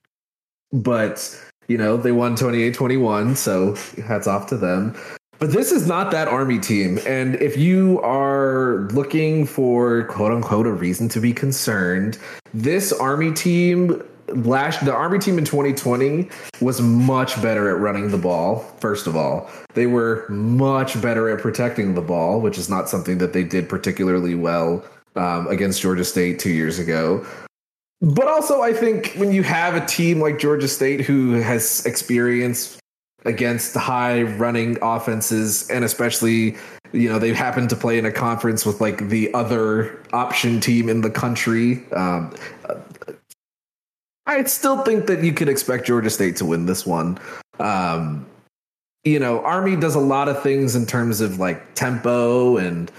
but, 0.72 1.36
you 1.66 1.76
know, 1.76 1.96
they 1.96 2.12
won 2.12 2.36
28 2.36 2.72
21. 2.72 3.34
So 3.34 3.74
hats 4.06 4.28
off 4.28 4.46
to 4.48 4.56
them. 4.56 4.94
But 5.38 5.52
this 5.52 5.70
is 5.70 5.86
not 5.86 6.10
that 6.12 6.28
Army 6.28 6.58
team. 6.58 6.98
And 7.06 7.34
if 7.36 7.56
you 7.56 8.00
are 8.00 8.88
looking 8.92 9.46
for 9.46 10.04
quote 10.04 10.32
unquote 10.32 10.66
a 10.66 10.72
reason 10.72 11.08
to 11.10 11.20
be 11.20 11.32
concerned, 11.32 12.18
this 12.54 12.92
Army 12.92 13.32
team 13.32 14.02
last 14.28 14.84
the 14.84 14.92
Army 14.94 15.18
team 15.18 15.38
in 15.38 15.44
2020 15.44 16.28
was 16.60 16.80
much 16.80 17.40
better 17.42 17.74
at 17.74 17.80
running 17.80 18.10
the 18.10 18.18
ball, 18.18 18.60
first 18.80 19.06
of 19.06 19.16
all. 19.16 19.50
They 19.74 19.86
were 19.86 20.26
much 20.28 21.00
better 21.00 21.28
at 21.30 21.40
protecting 21.40 21.94
the 21.94 22.00
ball, 22.00 22.40
which 22.40 22.58
is 22.58 22.68
not 22.68 22.88
something 22.88 23.18
that 23.18 23.32
they 23.32 23.44
did 23.44 23.68
particularly 23.68 24.34
well 24.34 24.84
um, 25.16 25.46
against 25.48 25.80
Georgia 25.80 26.04
State 26.04 26.38
two 26.38 26.50
years 26.50 26.78
ago. 26.78 27.24
But 28.00 28.26
also, 28.26 28.60
I 28.60 28.72
think 28.72 29.14
when 29.16 29.32
you 29.32 29.42
have 29.42 29.74
a 29.74 29.84
team 29.86 30.20
like 30.20 30.38
Georgia 30.38 30.68
State 30.68 31.00
who 31.00 31.32
has 31.34 31.84
experience 31.86 32.78
against 33.24 33.74
high 33.74 34.22
running 34.22 34.78
offenses 34.82 35.68
and 35.70 35.84
especially 35.84 36.56
you 36.92 37.08
know 37.08 37.18
they 37.18 37.32
happen 37.32 37.66
to 37.66 37.74
play 37.74 37.98
in 37.98 38.04
a 38.04 38.12
conference 38.12 38.64
with 38.64 38.80
like 38.80 39.08
the 39.08 39.32
other 39.34 40.00
option 40.12 40.60
team 40.60 40.88
in 40.88 41.00
the 41.00 41.10
country 41.10 41.82
um, 41.92 42.32
i 44.26 44.42
still 44.44 44.82
think 44.82 45.06
that 45.06 45.24
you 45.24 45.32
could 45.32 45.48
expect 45.48 45.86
georgia 45.86 46.10
state 46.10 46.36
to 46.36 46.44
win 46.44 46.66
this 46.66 46.86
one 46.86 47.18
um, 47.58 48.24
you 49.04 49.18
know 49.18 49.40
army 49.40 49.74
does 49.74 49.94
a 49.94 50.00
lot 50.00 50.28
of 50.28 50.40
things 50.42 50.76
in 50.76 50.86
terms 50.86 51.20
of 51.20 51.38
like 51.40 51.74
tempo 51.74 52.56
and 52.56 52.92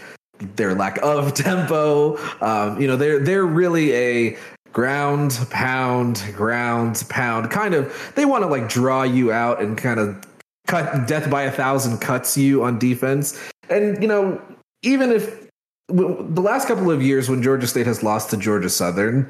their 0.55 0.75
lack 0.75 0.97
of 1.01 1.33
tempo. 1.33 2.17
Um, 2.41 2.79
you 2.79 2.87
know, 2.87 2.95
they're 2.95 3.19
they're 3.19 3.45
really 3.45 3.93
a 3.93 4.37
ground 4.77 5.39
pound, 5.49 6.23
ground 6.35 7.03
pound 7.09 7.49
kind 7.49 7.73
of. 7.73 8.11
They 8.13 8.25
want 8.25 8.43
to 8.43 8.47
like 8.47 8.69
draw 8.69 9.01
you 9.01 9.31
out 9.31 9.59
and 9.59 9.75
kind 9.75 9.99
of 9.99 10.23
cut 10.67 11.07
death 11.07 11.31
by 11.31 11.41
a 11.43 11.51
thousand 11.51 11.97
cuts 11.97 12.37
you 12.37 12.63
on 12.63 12.77
defense. 12.77 13.41
And 13.71 13.99
you 13.99 14.07
know, 14.07 14.39
even 14.83 15.11
if 15.11 15.49
the 15.87 16.41
last 16.41 16.67
couple 16.67 16.91
of 16.91 17.01
years 17.01 17.27
when 17.27 17.41
Georgia 17.41 17.65
State 17.65 17.87
has 17.87 18.03
lost 18.03 18.29
to 18.29 18.37
Georgia 18.37 18.69
Southern, 18.69 19.27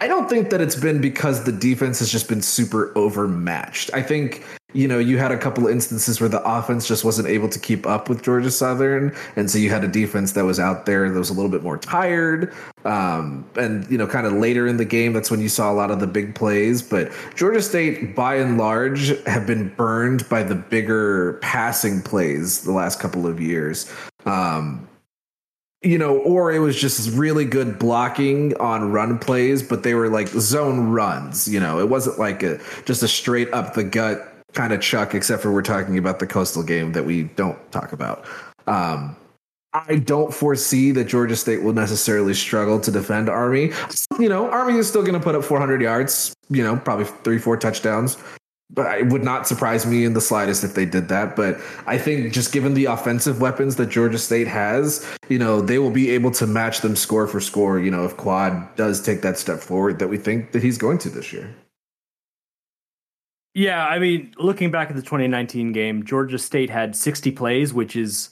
I 0.00 0.08
don't 0.08 0.28
think 0.28 0.50
that 0.50 0.60
it's 0.60 0.74
been 0.74 1.00
because 1.00 1.44
the 1.44 1.52
defense 1.52 2.00
has 2.00 2.10
just 2.10 2.28
been 2.28 2.42
super 2.42 2.92
overmatched. 2.98 3.92
I 3.94 4.02
think, 4.02 4.44
you 4.72 4.86
know, 4.86 4.98
you 4.98 5.18
had 5.18 5.32
a 5.32 5.38
couple 5.38 5.66
of 5.66 5.72
instances 5.72 6.20
where 6.20 6.28
the 6.28 6.42
offense 6.42 6.86
just 6.86 7.04
wasn't 7.04 7.28
able 7.28 7.48
to 7.48 7.58
keep 7.58 7.86
up 7.86 8.08
with 8.08 8.22
Georgia 8.22 8.50
Southern. 8.50 9.14
And 9.36 9.50
so 9.50 9.58
you 9.58 9.70
had 9.70 9.84
a 9.84 9.88
defense 9.88 10.32
that 10.32 10.44
was 10.44 10.60
out 10.60 10.86
there 10.86 11.10
that 11.10 11.18
was 11.18 11.30
a 11.30 11.34
little 11.34 11.50
bit 11.50 11.62
more 11.62 11.78
tired. 11.78 12.54
Um, 12.84 13.44
and, 13.56 13.90
you 13.90 13.98
know, 13.98 14.06
kind 14.06 14.26
of 14.26 14.32
later 14.34 14.66
in 14.66 14.76
the 14.76 14.84
game, 14.84 15.12
that's 15.12 15.30
when 15.30 15.40
you 15.40 15.48
saw 15.48 15.70
a 15.70 15.74
lot 15.74 15.90
of 15.90 16.00
the 16.00 16.06
big 16.06 16.34
plays. 16.34 16.82
But 16.82 17.12
Georgia 17.34 17.62
State, 17.62 18.14
by 18.14 18.36
and 18.36 18.58
large, 18.58 19.08
have 19.24 19.46
been 19.46 19.68
burned 19.74 20.28
by 20.28 20.42
the 20.42 20.54
bigger 20.54 21.34
passing 21.42 22.00
plays 22.02 22.62
the 22.62 22.72
last 22.72 23.00
couple 23.00 23.26
of 23.26 23.40
years. 23.40 23.92
Um, 24.24 24.86
you 25.82 25.96
know, 25.96 26.18
or 26.18 26.52
it 26.52 26.58
was 26.58 26.78
just 26.78 27.10
really 27.16 27.46
good 27.46 27.78
blocking 27.78 28.54
on 28.58 28.92
run 28.92 29.18
plays, 29.18 29.62
but 29.62 29.82
they 29.82 29.94
were 29.94 30.10
like 30.10 30.28
zone 30.28 30.90
runs. 30.90 31.48
You 31.48 31.58
know, 31.58 31.80
it 31.80 31.88
wasn't 31.88 32.18
like 32.18 32.42
a 32.42 32.60
just 32.84 33.02
a 33.02 33.08
straight 33.08 33.50
up 33.54 33.72
the 33.72 33.84
gut 33.84 34.29
kind 34.52 34.72
of 34.72 34.80
chuck, 34.80 35.14
except 35.14 35.42
for 35.42 35.52
we're 35.52 35.62
talking 35.62 35.98
about 35.98 36.18
the 36.18 36.26
coastal 36.26 36.62
game 36.62 36.92
that 36.92 37.04
we 37.04 37.24
don't 37.24 37.58
talk 37.72 37.92
about. 37.92 38.24
Um, 38.66 39.16
I 39.72 39.96
don't 39.96 40.34
foresee 40.34 40.90
that 40.92 41.04
Georgia 41.04 41.36
State 41.36 41.62
will 41.62 41.72
necessarily 41.72 42.34
struggle 42.34 42.80
to 42.80 42.90
defend 42.90 43.28
Army. 43.28 43.70
You 44.18 44.28
know, 44.28 44.50
Army 44.50 44.78
is 44.78 44.88
still 44.88 45.02
going 45.02 45.14
to 45.14 45.20
put 45.20 45.34
up 45.34 45.44
400 45.44 45.80
yards. 45.80 46.34
You 46.48 46.64
know, 46.64 46.76
probably 46.76 47.04
three, 47.04 47.38
four 47.38 47.56
touchdowns 47.56 48.16
but 48.72 48.98
it 48.98 49.08
would 49.08 49.24
not 49.24 49.46
surprise 49.46 49.84
me 49.84 50.04
in 50.04 50.12
the 50.12 50.20
slightest 50.20 50.62
if 50.62 50.74
they 50.74 50.86
did 50.86 51.08
that. 51.08 51.34
But 51.34 51.58
I 51.86 51.98
think 51.98 52.32
just 52.32 52.52
given 52.52 52.74
the 52.74 52.84
offensive 52.86 53.40
weapons 53.40 53.76
that 53.76 53.88
Georgia 53.88 54.18
State 54.18 54.46
has, 54.46 55.06
you 55.28 55.38
know, 55.38 55.60
they 55.60 55.78
will 55.78 55.90
be 55.90 56.10
able 56.10 56.30
to 56.32 56.46
match 56.46 56.80
them 56.80 56.94
score 56.94 57.26
for 57.26 57.40
score. 57.40 57.78
You 57.78 57.90
know, 57.90 58.04
if 58.04 58.16
Quad 58.16 58.76
does 58.76 59.02
take 59.02 59.22
that 59.22 59.38
step 59.38 59.58
forward 59.58 59.98
that 59.98 60.08
we 60.08 60.18
think 60.18 60.52
that 60.52 60.62
he's 60.62 60.78
going 60.78 60.98
to 60.98 61.10
this 61.10 61.32
year. 61.32 61.52
Yeah, 63.54 63.84
I 63.86 63.98
mean, 63.98 64.32
looking 64.38 64.70
back 64.70 64.90
at 64.90 64.96
the 64.96 65.02
2019 65.02 65.72
game, 65.72 66.04
Georgia 66.04 66.38
State 66.38 66.70
had 66.70 66.94
60 66.94 67.32
plays, 67.32 67.74
which 67.74 67.96
is 67.96 68.30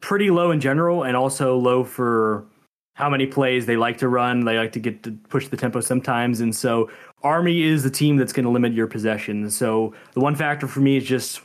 pretty 0.00 0.30
low 0.30 0.50
in 0.50 0.60
general, 0.60 1.02
and 1.02 1.16
also 1.16 1.56
low 1.56 1.82
for 1.82 2.46
how 2.94 3.10
many 3.10 3.26
plays 3.26 3.66
they 3.66 3.76
like 3.76 3.98
to 3.98 4.08
run. 4.08 4.44
They 4.44 4.56
like 4.56 4.72
to 4.72 4.80
get 4.80 5.02
to 5.02 5.12
push 5.28 5.48
the 5.48 5.56
tempo 5.56 5.80
sometimes, 5.80 6.40
and 6.40 6.54
so 6.54 6.90
Army 7.22 7.62
is 7.62 7.82
the 7.82 7.90
team 7.90 8.16
that's 8.16 8.32
going 8.32 8.44
to 8.44 8.50
limit 8.50 8.72
your 8.72 8.86
possession. 8.86 9.50
So 9.50 9.92
the 10.12 10.20
one 10.20 10.36
factor 10.36 10.68
for 10.68 10.80
me 10.80 10.98
is 10.98 11.04
just 11.04 11.40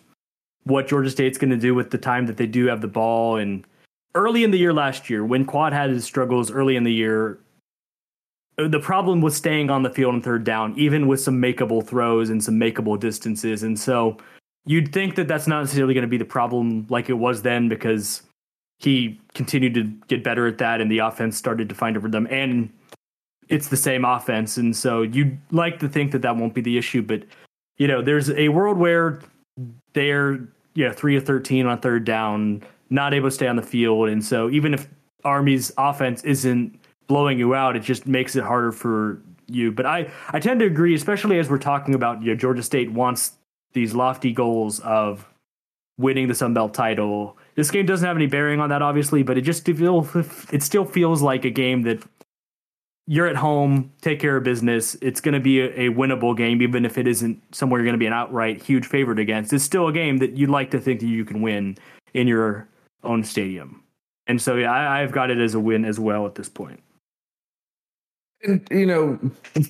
what 0.66 0.88
Georgia 0.88 1.10
State's 1.10 1.38
going 1.38 1.50
to 1.50 1.58
do 1.58 1.74
with 1.74 1.90
the 1.90 1.98
time 1.98 2.28
that 2.28 2.38
they 2.38 2.46
do 2.46 2.68
have 2.68 2.82
the 2.82 2.88
ball. 2.88 3.38
And 3.38 3.66
early 4.14 4.44
in 4.44 4.52
the 4.52 4.60
year 4.60 4.74
last 4.74 5.10
year, 5.10 5.26
when 5.26 5.46
Quad 5.46 5.74
had 5.74 5.90
his 5.90 6.04
struggles 6.04 6.52
early 6.52 6.76
in 6.76 6.84
the 6.84 6.94
year, 6.94 7.40
the 8.68 8.80
problem 8.80 9.22
was 9.22 9.36
staying 9.36 9.70
on 9.70 9.84
the 9.84 9.90
field 9.90 10.16
on 10.16 10.22
third 10.22 10.44
down, 10.44 10.78
even 10.78 11.08
with 11.08 11.22
some 11.22 11.42
makeable 11.42 11.86
throws 11.86 12.30
and 12.30 12.44
some 12.44 12.56
makeable 12.56 13.00
distances. 13.00 13.64
And 13.64 13.80
so 13.80 14.18
you'd 14.66 14.92
think 14.92 15.16
that 15.16 15.28
that's 15.28 15.48
not 15.48 15.62
necessarily 15.62 15.94
going 15.94 16.04
to 16.04 16.10
be 16.10 16.18
the 16.18 16.26
problem 16.26 16.86
like 16.90 17.10
it 17.10 17.14
was 17.14 17.42
then 17.42 17.70
because 17.70 18.24
he 18.80 19.20
continued 19.34 19.74
to 19.76 19.84
get 20.08 20.24
better 20.24 20.48
at 20.48 20.58
that 20.58 20.82
and 20.82 20.92
the 20.92 21.00
offense 21.00 21.38
started 21.38 21.70
to 21.70 21.76
find 21.76 21.96
a 21.98 22.00
rhythm. 22.00 22.28
And 22.30 22.72
it's 23.50 23.68
the 23.68 23.78
same 23.78 24.06
offense, 24.06 24.58
and 24.58 24.76
so 24.76 25.02
you'd 25.02 25.38
like 25.52 25.80
to 25.80 25.90
think 25.90 26.12
that 26.12 26.22
that 26.22 26.38
won't 26.38 26.54
be 26.54 26.62
the 26.62 26.78
issue. 26.78 27.02
But 27.02 27.24
you 27.78 27.88
know, 27.88 28.02
there's 28.02 28.30
a 28.30 28.50
world 28.50 28.78
where 28.78 29.20
they're 29.94 30.34
you 30.76 30.88
know 30.88 30.94
three 30.94 31.18
of 31.18 31.26
thirteen 31.26 31.66
on 31.66 31.80
third 31.82 32.06
down, 32.06 32.64
not 32.92 33.14
able 33.14 33.30
to 33.30 33.36
stay 33.36 33.48
on 33.48 33.56
the 33.56 33.64
field, 33.64 34.10
and 34.10 34.24
so 34.24 34.50
even 34.52 34.74
if 34.74 34.88
Army's 35.24 35.72
offense 35.78 36.24
isn't 36.24 36.79
blowing 37.10 37.38
you 37.38 37.54
out, 37.54 37.76
it 37.76 37.82
just 37.82 38.08
makes 38.08 38.38
it 38.38 38.44
harder 38.46 38.72
for 38.72 39.22
you. 39.48 39.74
But 39.74 39.86
I 39.86 40.10
I 40.30 40.40
tend 40.40 40.62
to 40.62 40.66
agree, 40.66 40.96
especially 40.96 41.40
as 41.40 41.50
we're 41.50 41.58
talking 41.58 41.94
about 41.94 42.22
you 42.24 42.30
know, 42.30 42.36
Georgia 42.36 42.64
State 42.64 42.92
wants 42.92 43.34
these 43.74 43.94
lofty 43.94 44.32
goals 44.32 44.80
of 44.80 45.28
winning 45.98 46.30
the 46.30 46.36
Sun 46.36 46.54
Belt 46.54 46.74
title. 46.74 47.38
This 47.56 47.70
game 47.70 47.86
doesn't 47.86 48.08
have 48.08 48.16
any 48.16 48.28
bearing 48.28 48.62
on 48.62 48.70
that, 48.70 48.82
obviously, 48.82 49.24
but 49.24 49.38
it 49.38 49.42
just 49.42 49.68
it 49.68 50.64
still 50.64 50.86
feels 50.86 51.22
like 51.22 51.44
a 51.44 51.50
game 51.50 51.82
that 51.82 52.02
you're 53.06 53.28
at 53.28 53.36
home, 53.36 53.92
take 54.02 54.20
care 54.20 54.38
of 54.38 54.44
business. 54.44 54.96
It's 55.02 55.20
going 55.20 55.34
to 55.34 55.40
be 55.40 55.62
a, 55.62 55.66
a, 55.66 55.90
winnable 55.90 56.38
game, 56.38 56.62
even 56.62 56.86
if 56.86 56.96
it 56.96 57.08
isn't 57.08 57.42
somewhere 57.56 57.80
you're 57.80 57.86
going 57.86 57.96
to 57.96 58.00
be 58.00 58.06
an 58.06 58.14
outright 58.14 58.62
huge 58.62 58.86
favorite 58.86 59.18
against. 59.18 59.52
It's 59.52 59.64
still 59.64 59.88
a 59.88 59.92
game 59.92 60.18
that 60.18 60.38
you'd 60.38 60.52
like 60.52 60.70
to 60.72 60.80
think 60.80 61.00
that 61.00 61.08
you 61.08 61.26
can 61.26 61.42
win 61.42 61.76
in 62.14 62.28
your 62.28 62.68
own 63.04 63.24
stadium. 63.24 63.84
And 64.28 64.40
so, 64.40 64.58
yeah, 64.58 64.72
I, 64.72 65.02
I've 65.02 65.12
got 65.12 65.32
it 65.32 65.40
as 65.40 65.56
a 65.56 65.60
win 65.60 65.86
as 65.86 66.00
well 66.00 66.28
at 66.28 66.36
this 66.36 66.50
point. 66.50 66.84
And 68.44 68.66
you 68.72 68.86
know, 68.86 69.20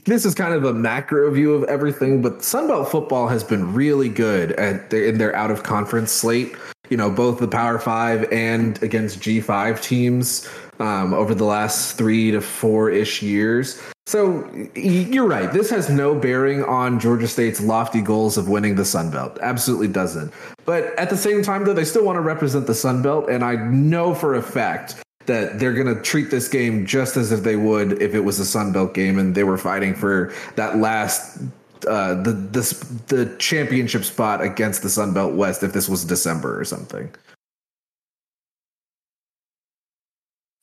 this 0.06 0.26
is 0.26 0.36
kind 0.36 0.54
of 0.54 0.64
a 0.64 0.74
macro 0.74 1.32
view 1.32 1.54
of 1.54 1.64
everything, 1.64 2.22
but 2.22 2.40
Sunbelt 2.40 2.90
football 2.90 3.28
has 3.28 3.44
been 3.44 3.74
really 3.74 4.10
good 4.10 4.52
at 4.54 4.94
in 4.94 5.18
their 5.18 5.36
out 5.36 5.52
of 5.52 5.64
conference 5.64 6.12
slate. 6.12 6.56
You 6.90 6.98
know, 6.98 7.10
both 7.10 7.40
the 7.40 7.48
Power 7.48 7.80
Five 7.80 8.32
and 8.32 8.82
against 8.84 9.22
G 9.22 9.42
five 9.42 9.82
teams 9.82 10.48
um, 10.80 11.14
over 11.14 11.36
the 11.36 11.46
last 11.46 11.98
three 11.98 12.32
to 12.32 12.42
four 12.42 12.90
ish 12.90 13.22
years. 13.22 13.82
So 14.08 14.50
you're 14.74 15.28
right. 15.28 15.54
This 15.54 15.70
has 15.70 15.88
no 15.88 16.16
bearing 16.16 16.64
on 16.64 17.00
Georgia 17.00 17.28
State's 17.28 17.62
lofty 17.62 18.02
goals 18.02 18.38
of 18.38 18.50
winning 18.50 18.74
the 18.74 18.86
Sun 18.86 19.12
Belt. 19.12 19.38
Absolutely 19.42 19.88
doesn't. 19.88 20.34
But 20.66 20.98
at 20.98 21.12
the 21.12 21.18
same 21.18 21.44
time, 21.44 21.64
though, 21.64 21.76
they 21.76 21.86
still 21.86 22.06
want 22.06 22.16
to 22.16 22.22
represent 22.22 22.66
the 22.66 22.74
Sun 22.74 23.04
Belt, 23.04 23.30
and 23.30 23.44
I 23.44 23.56
know 23.56 24.16
for 24.16 24.34
a 24.34 24.42
fact 24.42 24.96
that 25.30 25.60
they're 25.60 25.74
going 25.74 25.96
to 25.96 26.02
treat 26.02 26.32
this 26.32 26.48
game 26.48 26.88
just 26.88 27.16
as 27.16 27.32
if 27.32 27.44
they 27.44 27.56
would 27.56 28.02
if 28.02 28.16
it 28.16 28.22
was 28.22 28.40
a 28.40 28.46
Sun 28.46 28.72
Belt 28.72 28.96
game 28.96 29.20
and 29.20 29.36
they 29.36 29.44
were 29.44 29.60
fighting 29.60 29.94
for 29.94 30.34
that 30.56 30.78
last 30.78 31.40
uh, 31.88 32.16
the 32.16 32.32
this 32.32 32.72
the 33.08 33.36
championship 33.38 34.04
spot 34.04 34.42
against 34.42 34.82
the 34.82 34.90
Sun 34.90 35.14
Belt 35.14 35.36
West 35.36 35.62
if 35.62 35.72
this 35.72 35.88
was 35.88 36.04
December 36.04 36.60
or 36.60 36.66
something. 36.66 37.14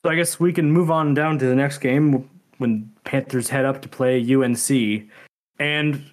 So 0.05 0.11
I 0.11 0.15
guess 0.15 0.37
we 0.37 0.51
can 0.51 0.69
move 0.69 0.91
on 0.91 1.13
down 1.13 1.39
to 1.39 1.45
the 1.45 1.55
next 1.55 1.77
game 1.77 2.29
when 2.57 2.91
Panthers 3.05 3.47
head 3.47 3.63
up 3.63 3.81
to 3.83 3.89
play 3.89 4.19
UNC. 4.21 5.09
And 5.59 6.03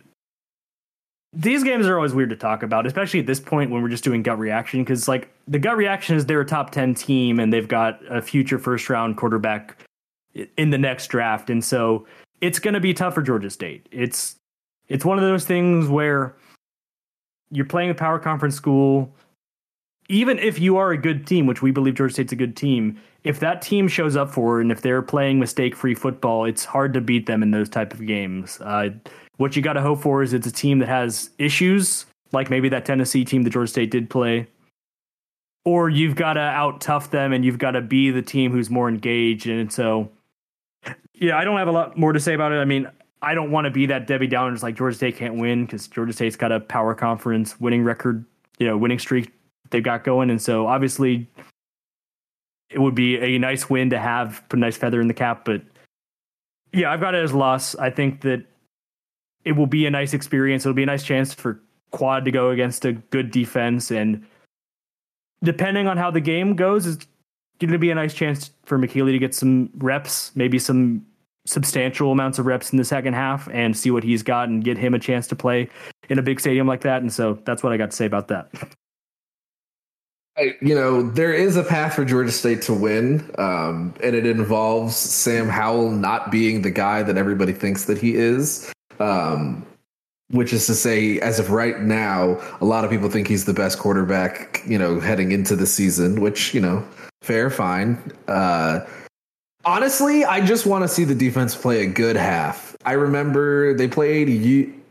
these 1.34 1.64
games 1.64 1.86
are 1.86 1.96
always 1.96 2.14
weird 2.14 2.30
to 2.30 2.36
talk 2.36 2.62
about, 2.62 2.86
especially 2.86 3.20
at 3.20 3.26
this 3.26 3.40
point 3.40 3.70
when 3.70 3.82
we're 3.82 3.88
just 3.88 4.04
doing 4.04 4.22
gut 4.22 4.38
reaction, 4.38 4.82
because 4.82 5.08
like 5.08 5.30
the 5.48 5.58
gut 5.58 5.76
reaction 5.76 6.16
is 6.16 6.26
they're 6.26 6.40
a 6.40 6.46
top 6.46 6.70
10 6.70 6.94
team 6.94 7.40
and 7.40 7.52
they've 7.52 7.68
got 7.68 8.00
a 8.08 8.22
future 8.22 8.58
first 8.58 8.88
round 8.88 9.16
quarterback 9.16 9.76
in 10.56 10.70
the 10.70 10.78
next 10.78 11.08
draft. 11.08 11.50
And 11.50 11.64
so 11.64 12.06
it's 12.40 12.58
going 12.58 12.74
to 12.74 12.80
be 12.80 12.94
tough 12.94 13.14
for 13.14 13.22
Georgia 13.22 13.50
State. 13.50 13.88
It's 13.90 14.36
it's 14.88 15.04
one 15.04 15.18
of 15.18 15.24
those 15.24 15.44
things 15.44 15.88
where 15.88 16.36
you're 17.50 17.64
playing 17.64 17.90
a 17.90 17.94
power 17.94 18.18
conference 18.18 18.54
school 18.54 19.12
even 20.08 20.38
if 20.38 20.58
you 20.60 20.76
are 20.76 20.90
a 20.90 20.98
good 20.98 21.26
team, 21.26 21.46
which 21.46 21.62
we 21.62 21.70
believe 21.70 21.94
Georgia 21.94 22.12
State's 22.12 22.32
a 22.32 22.36
good 22.36 22.56
team, 22.56 23.00
if 23.22 23.40
that 23.40 23.62
team 23.62 23.88
shows 23.88 24.16
up 24.16 24.30
for 24.30 24.60
and 24.60 24.70
if 24.70 24.82
they're 24.82 25.02
playing 25.02 25.40
mistake-free 25.40 25.94
football, 25.94 26.44
it's 26.44 26.64
hard 26.64 26.92
to 26.92 27.00
beat 27.00 27.26
them 27.26 27.42
in 27.42 27.50
those 27.50 27.68
type 27.70 27.94
of 27.94 28.06
games. 28.06 28.60
Uh, 28.60 28.90
what 29.36 29.56
you 29.56 29.62
got 29.62 29.74
to 29.74 29.80
hope 29.80 30.00
for 30.00 30.22
is 30.22 30.32
it's 30.32 30.46
a 30.46 30.52
team 30.52 30.78
that 30.78 30.88
has 30.88 31.30
issues, 31.38 32.06
like 32.32 32.50
maybe 32.50 32.68
that 32.68 32.84
Tennessee 32.84 33.24
team 33.24 33.42
that 33.42 33.50
Georgia 33.50 33.70
State 33.70 33.90
did 33.90 34.10
play, 34.10 34.46
or 35.64 35.88
you've 35.88 36.16
got 36.16 36.34
to 36.34 36.40
out 36.40 36.80
tough 36.80 37.10
them 37.10 37.32
and 37.32 37.44
you've 37.44 37.58
got 37.58 37.72
to 37.72 37.80
be 37.80 38.10
the 38.10 38.22
team 38.22 38.52
who's 38.52 38.70
more 38.70 38.88
engaged. 38.88 39.46
And 39.46 39.72
so, 39.72 40.10
yeah, 41.14 41.36
I 41.36 41.44
don't 41.44 41.56
have 41.56 41.68
a 41.68 41.72
lot 41.72 41.96
more 41.96 42.12
to 42.12 42.20
say 42.20 42.34
about 42.34 42.52
it. 42.52 42.56
I 42.56 42.64
mean, 42.64 42.88
I 43.22 43.34
don't 43.34 43.50
want 43.50 43.64
to 43.64 43.70
be 43.70 43.86
that 43.86 44.06
Debbie 44.06 44.28
Downers 44.28 44.62
like 44.62 44.76
Georgia 44.76 44.96
State 44.96 45.16
can't 45.16 45.36
win 45.36 45.64
because 45.64 45.88
Georgia 45.88 46.12
State's 46.12 46.36
got 46.36 46.52
a 46.52 46.60
power 46.60 46.94
conference 46.94 47.58
winning 47.58 47.82
record, 47.82 48.24
you 48.58 48.66
know, 48.66 48.76
winning 48.76 48.98
streak 48.98 49.32
they've 49.70 49.82
got 49.82 50.04
going. 50.04 50.30
And 50.30 50.40
so 50.40 50.66
obviously 50.66 51.28
it 52.70 52.78
would 52.78 52.94
be 52.94 53.16
a 53.18 53.38
nice 53.38 53.70
win 53.70 53.90
to 53.90 53.98
have, 53.98 54.42
put 54.48 54.58
a 54.58 54.60
nice 54.60 54.76
feather 54.76 55.00
in 55.00 55.08
the 55.08 55.14
cap. 55.14 55.44
But 55.44 55.62
yeah, 56.72 56.92
I've 56.92 57.00
got 57.00 57.14
it 57.14 57.24
as 57.24 57.32
loss. 57.32 57.74
I 57.76 57.90
think 57.90 58.20
that 58.22 58.44
it 59.44 59.52
will 59.52 59.66
be 59.66 59.86
a 59.86 59.90
nice 59.90 60.14
experience. 60.14 60.64
It'll 60.64 60.74
be 60.74 60.82
a 60.82 60.86
nice 60.86 61.04
chance 61.04 61.34
for 61.34 61.60
Quad 61.90 62.24
to 62.24 62.30
go 62.30 62.50
against 62.50 62.84
a 62.84 62.92
good 62.92 63.30
defense. 63.30 63.90
And 63.90 64.26
depending 65.42 65.86
on 65.86 65.96
how 65.96 66.10
the 66.10 66.20
game 66.20 66.56
goes, 66.56 66.86
it's 66.86 67.06
going 67.60 67.72
to 67.72 67.78
be 67.78 67.90
a 67.90 67.94
nice 67.94 68.14
chance 68.14 68.50
for 68.64 68.78
McKeely 68.78 69.12
to 69.12 69.18
get 69.18 69.34
some 69.34 69.70
reps, 69.76 70.34
maybe 70.34 70.58
some 70.58 71.06
substantial 71.46 72.10
amounts 72.10 72.38
of 72.38 72.46
reps 72.46 72.72
in 72.72 72.78
the 72.78 72.84
second 72.84 73.12
half 73.14 73.48
and 73.52 73.76
see 73.76 73.90
what 73.90 74.02
he's 74.02 74.22
got 74.22 74.48
and 74.48 74.64
get 74.64 74.78
him 74.78 74.94
a 74.94 74.98
chance 74.98 75.26
to 75.26 75.36
play 75.36 75.68
in 76.08 76.18
a 76.18 76.22
big 76.22 76.40
stadium 76.40 76.66
like 76.66 76.80
that. 76.80 77.02
And 77.02 77.12
so 77.12 77.38
that's 77.44 77.62
what 77.62 77.72
I 77.72 77.76
got 77.76 77.90
to 77.90 77.96
say 77.96 78.06
about 78.06 78.28
that. 78.28 78.50
I, 80.36 80.56
you 80.60 80.74
know, 80.74 81.08
there 81.10 81.32
is 81.32 81.56
a 81.56 81.62
path 81.62 81.94
for 81.94 82.04
Georgia 82.04 82.32
State 82.32 82.60
to 82.62 82.74
win, 82.74 83.30
um, 83.38 83.94
and 84.02 84.16
it 84.16 84.26
involves 84.26 84.96
Sam 84.96 85.48
Howell 85.48 85.90
not 85.90 86.32
being 86.32 86.62
the 86.62 86.72
guy 86.72 87.04
that 87.04 87.16
everybody 87.16 87.52
thinks 87.52 87.84
that 87.84 87.98
he 87.98 88.16
is. 88.16 88.72
Um, 89.00 89.66
which 90.30 90.52
is 90.52 90.66
to 90.66 90.74
say, 90.74 91.20
as 91.20 91.38
of 91.38 91.50
right 91.50 91.80
now, 91.80 92.40
a 92.60 92.64
lot 92.64 92.84
of 92.84 92.90
people 92.90 93.10
think 93.10 93.28
he's 93.28 93.44
the 93.44 93.52
best 93.52 93.78
quarterback, 93.78 94.62
you 94.66 94.78
know, 94.78 94.98
heading 94.98 95.32
into 95.32 95.54
the 95.54 95.66
season, 95.66 96.20
which, 96.20 96.54
you 96.54 96.60
know, 96.60 96.84
fair, 97.22 97.50
fine. 97.50 97.98
Uh, 98.26 98.80
honestly, 99.64 100.24
I 100.24 100.44
just 100.44 100.66
want 100.66 100.82
to 100.82 100.88
see 100.88 101.04
the 101.04 101.14
defense 101.14 101.54
play 101.54 101.84
a 101.84 101.86
good 101.86 102.16
half. 102.16 102.74
I 102.84 102.92
remember 102.92 103.74
they 103.74 103.86
played 103.86 104.28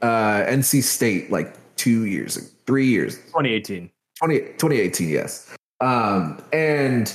uh, 0.01 0.45
NC 0.45 0.83
State 0.83 1.31
like 1.31 1.55
two 1.75 2.05
years, 2.05 2.53
three 2.65 2.87
years. 2.87 3.15
2018. 3.15 3.89
20, 4.19 4.39
2018, 4.39 5.09
yes. 5.09 5.53
Um, 5.81 6.41
and 6.53 7.11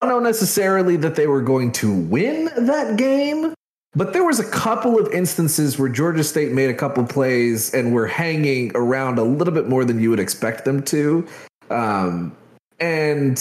I 0.00 0.06
don't 0.06 0.22
know 0.22 0.28
necessarily 0.28 0.96
that 0.96 1.16
they 1.16 1.26
were 1.26 1.42
going 1.42 1.72
to 1.72 1.92
win 1.92 2.48
that 2.56 2.96
game, 2.96 3.52
but 3.94 4.12
there 4.12 4.24
was 4.24 4.38
a 4.38 4.48
couple 4.50 4.98
of 4.98 5.12
instances 5.12 5.78
where 5.78 5.88
Georgia 5.88 6.24
State 6.24 6.52
made 6.52 6.70
a 6.70 6.74
couple 6.74 7.04
plays 7.04 7.72
and 7.72 7.92
were 7.92 8.06
hanging 8.06 8.72
around 8.74 9.18
a 9.18 9.24
little 9.24 9.54
bit 9.54 9.68
more 9.68 9.84
than 9.84 10.00
you 10.00 10.10
would 10.10 10.20
expect 10.20 10.64
them 10.64 10.82
to. 10.84 11.26
Um, 11.70 12.36
and 12.80 13.36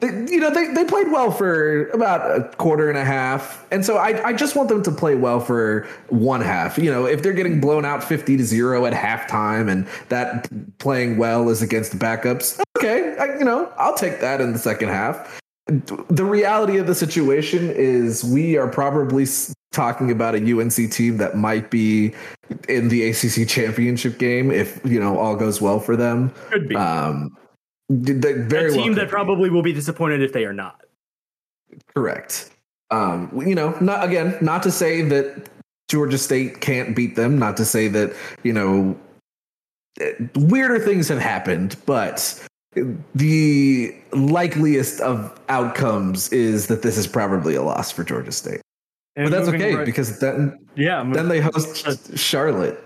they, 0.00 0.08
you 0.32 0.40
know 0.40 0.50
they, 0.50 0.68
they 0.68 0.84
played 0.84 1.10
well 1.10 1.30
for 1.30 1.88
about 1.88 2.38
a 2.38 2.44
quarter 2.56 2.88
and 2.88 2.98
a 2.98 3.04
half. 3.04 3.66
And 3.70 3.84
so 3.84 3.96
I, 3.96 4.28
I 4.28 4.32
just 4.32 4.56
want 4.56 4.68
them 4.68 4.82
to 4.82 4.90
play 4.90 5.14
well 5.14 5.40
for 5.40 5.86
one 6.08 6.40
half. 6.40 6.78
You 6.78 6.90
know 6.90 7.06
if 7.06 7.22
they're 7.22 7.32
getting 7.32 7.60
blown 7.60 7.84
out 7.84 8.02
50 8.02 8.36
to 8.36 8.44
0 8.44 8.86
at 8.86 8.92
halftime 8.92 9.70
and 9.70 9.86
that 10.08 10.48
playing 10.78 11.18
well 11.18 11.48
is 11.48 11.62
against 11.62 11.92
the 11.92 11.98
backups 11.98 12.60
okay 12.78 13.16
I, 13.18 13.38
you 13.38 13.44
know 13.44 13.72
i'll 13.78 13.96
take 13.96 14.20
that 14.20 14.40
in 14.40 14.52
the 14.52 14.58
second 14.58 14.88
half. 14.88 15.40
The 15.66 16.24
reality 16.24 16.76
of 16.76 16.86
the 16.86 16.94
situation 16.94 17.70
is 17.70 18.22
we 18.22 18.58
are 18.58 18.68
probably 18.68 19.24
talking 19.74 20.10
about 20.10 20.34
a 20.34 20.38
UNC 20.38 20.90
team 20.90 21.16
that 21.18 21.36
might 21.36 21.70
be 21.70 22.14
in 22.68 22.88
the 22.88 23.08
ACC 23.08 23.46
championship 23.48 24.18
game 24.18 24.50
if 24.50 24.80
you 24.84 25.00
know 25.00 25.18
all 25.18 25.36
goes 25.36 25.60
well 25.60 25.80
for 25.80 25.96
them. 25.96 26.32
Could 26.50 26.68
be. 26.68 26.76
Um, 26.76 27.36
very 27.90 28.70
a 28.70 28.72
team 28.72 28.86
well 28.86 28.94
that 28.94 29.08
probably 29.08 29.50
will 29.50 29.62
be 29.62 29.72
disappointed 29.72 30.22
if 30.22 30.32
they 30.32 30.44
are 30.44 30.52
not. 30.52 30.80
Correct. 31.94 32.50
Um, 32.90 33.30
you 33.46 33.54
know, 33.54 33.76
not 33.80 34.04
again, 34.04 34.36
not 34.40 34.62
to 34.62 34.70
say 34.70 35.02
that 35.02 35.48
Georgia 35.88 36.18
State 36.18 36.60
can't 36.60 36.94
beat 36.94 37.16
them, 37.16 37.38
not 37.38 37.56
to 37.58 37.64
say 37.64 37.88
that 37.88 38.14
you 38.42 38.52
know 38.52 38.96
weirder 40.34 40.78
things 40.78 41.08
have 41.08 41.18
happened, 41.18 41.76
but 41.86 42.42
the 43.14 43.94
likeliest 44.12 45.00
of 45.00 45.38
outcomes 45.48 46.32
is 46.32 46.66
that 46.66 46.82
this 46.82 46.98
is 46.98 47.06
probably 47.06 47.54
a 47.54 47.62
loss 47.62 47.90
for 47.90 48.04
Georgia 48.04 48.32
State. 48.32 48.60
But 49.16 49.30
that's 49.30 49.48
okay 49.48 49.74
right, 49.76 49.86
because 49.86 50.18
then 50.18 50.58
yeah, 50.74 51.08
then 51.12 51.28
they 51.28 51.40
host 51.40 52.18
Charlotte. 52.18 52.82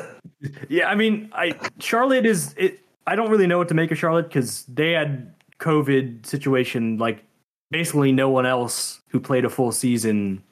yeah, 0.68 0.88
I 0.88 0.94
mean, 0.94 1.30
I 1.32 1.58
Charlotte 1.80 2.26
is 2.26 2.54
it. 2.56 2.80
I 3.06 3.16
don't 3.16 3.30
really 3.30 3.46
know 3.46 3.58
what 3.58 3.68
to 3.68 3.74
make 3.74 3.90
of 3.90 3.98
Charlotte 3.98 4.28
because 4.28 4.64
they 4.66 4.92
had 4.92 5.34
COVID 5.58 6.24
situation 6.24 6.98
like 6.98 7.24
basically 7.70 8.12
no 8.12 8.28
one 8.28 8.46
else 8.46 9.00
who 9.08 9.18
played 9.18 9.44
a 9.44 9.50
full 9.50 9.72
season 9.72 10.42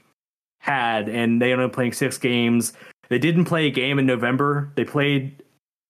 had, 0.59 1.09
and 1.09 1.40
they 1.40 1.52
ended 1.52 1.66
up 1.66 1.72
playing 1.72 1.92
six 1.92 2.18
games. 2.18 2.72
They 3.09 3.20
didn't 3.20 3.44
play 3.44 3.66
a 3.66 3.70
game 3.70 4.00
in 4.00 4.07
November. 4.07 4.72
They 4.74 4.84
played 4.84 5.42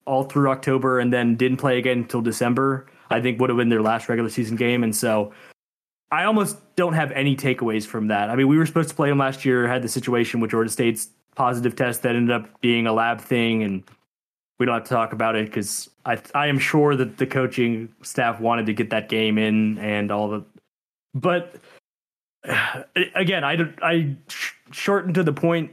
all 0.04 0.24
through 0.24 0.50
October 0.50 1.00
and 1.00 1.10
then 1.10 1.36
didn't 1.36 1.56
play 1.56 1.78
again 1.78 1.98
until 1.98 2.20
December. 2.20 2.86
I 3.08 3.22
think 3.22 3.40
would 3.40 3.48
have 3.48 3.56
been 3.56 3.70
their 3.70 3.82
last 3.82 4.10
regular 4.10 4.28
season 4.28 4.56
game, 4.56 4.84
and 4.84 4.94
so 4.94 5.32
I 6.10 6.24
almost 6.24 6.58
don't 6.76 6.92
have 6.92 7.10
any 7.12 7.36
takeaways 7.36 7.84
from 7.84 8.08
that. 8.08 8.30
I 8.30 8.36
mean, 8.36 8.48
we 8.48 8.56
were 8.58 8.66
supposed 8.66 8.88
to 8.90 8.94
play 8.94 9.08
them 9.08 9.18
last 9.18 9.44
year, 9.44 9.66
had 9.66 9.82
the 9.82 9.88
situation 9.88 10.40
with 10.40 10.52
Georgia 10.52 10.70
State's 10.70 11.08
positive 11.34 11.74
test 11.74 12.02
that 12.02 12.14
ended 12.14 12.34
up 12.34 12.60
being 12.60 12.86
a 12.86 12.92
lab 12.92 13.20
thing, 13.20 13.62
and 13.62 13.82
we 14.58 14.66
don't 14.66 14.74
have 14.74 14.84
to 14.84 14.88
talk 14.88 15.12
about 15.12 15.34
it 15.34 15.46
because 15.46 15.90
I 16.04 16.18
I 16.34 16.46
am 16.46 16.58
sure 16.58 16.94
that 16.96 17.18
the 17.18 17.26
coaching 17.26 17.92
staff 18.02 18.40
wanted 18.40 18.66
to 18.66 18.72
get 18.72 18.90
that 18.90 19.08
game 19.08 19.36
in 19.36 19.78
and 19.78 20.12
all 20.12 20.28
the, 20.28 20.44
but 21.14 21.56
again, 23.14 23.44
I 23.44 23.72
I 23.82 24.16
shortened 24.70 25.16
to 25.16 25.24
the 25.24 25.32
point 25.32 25.72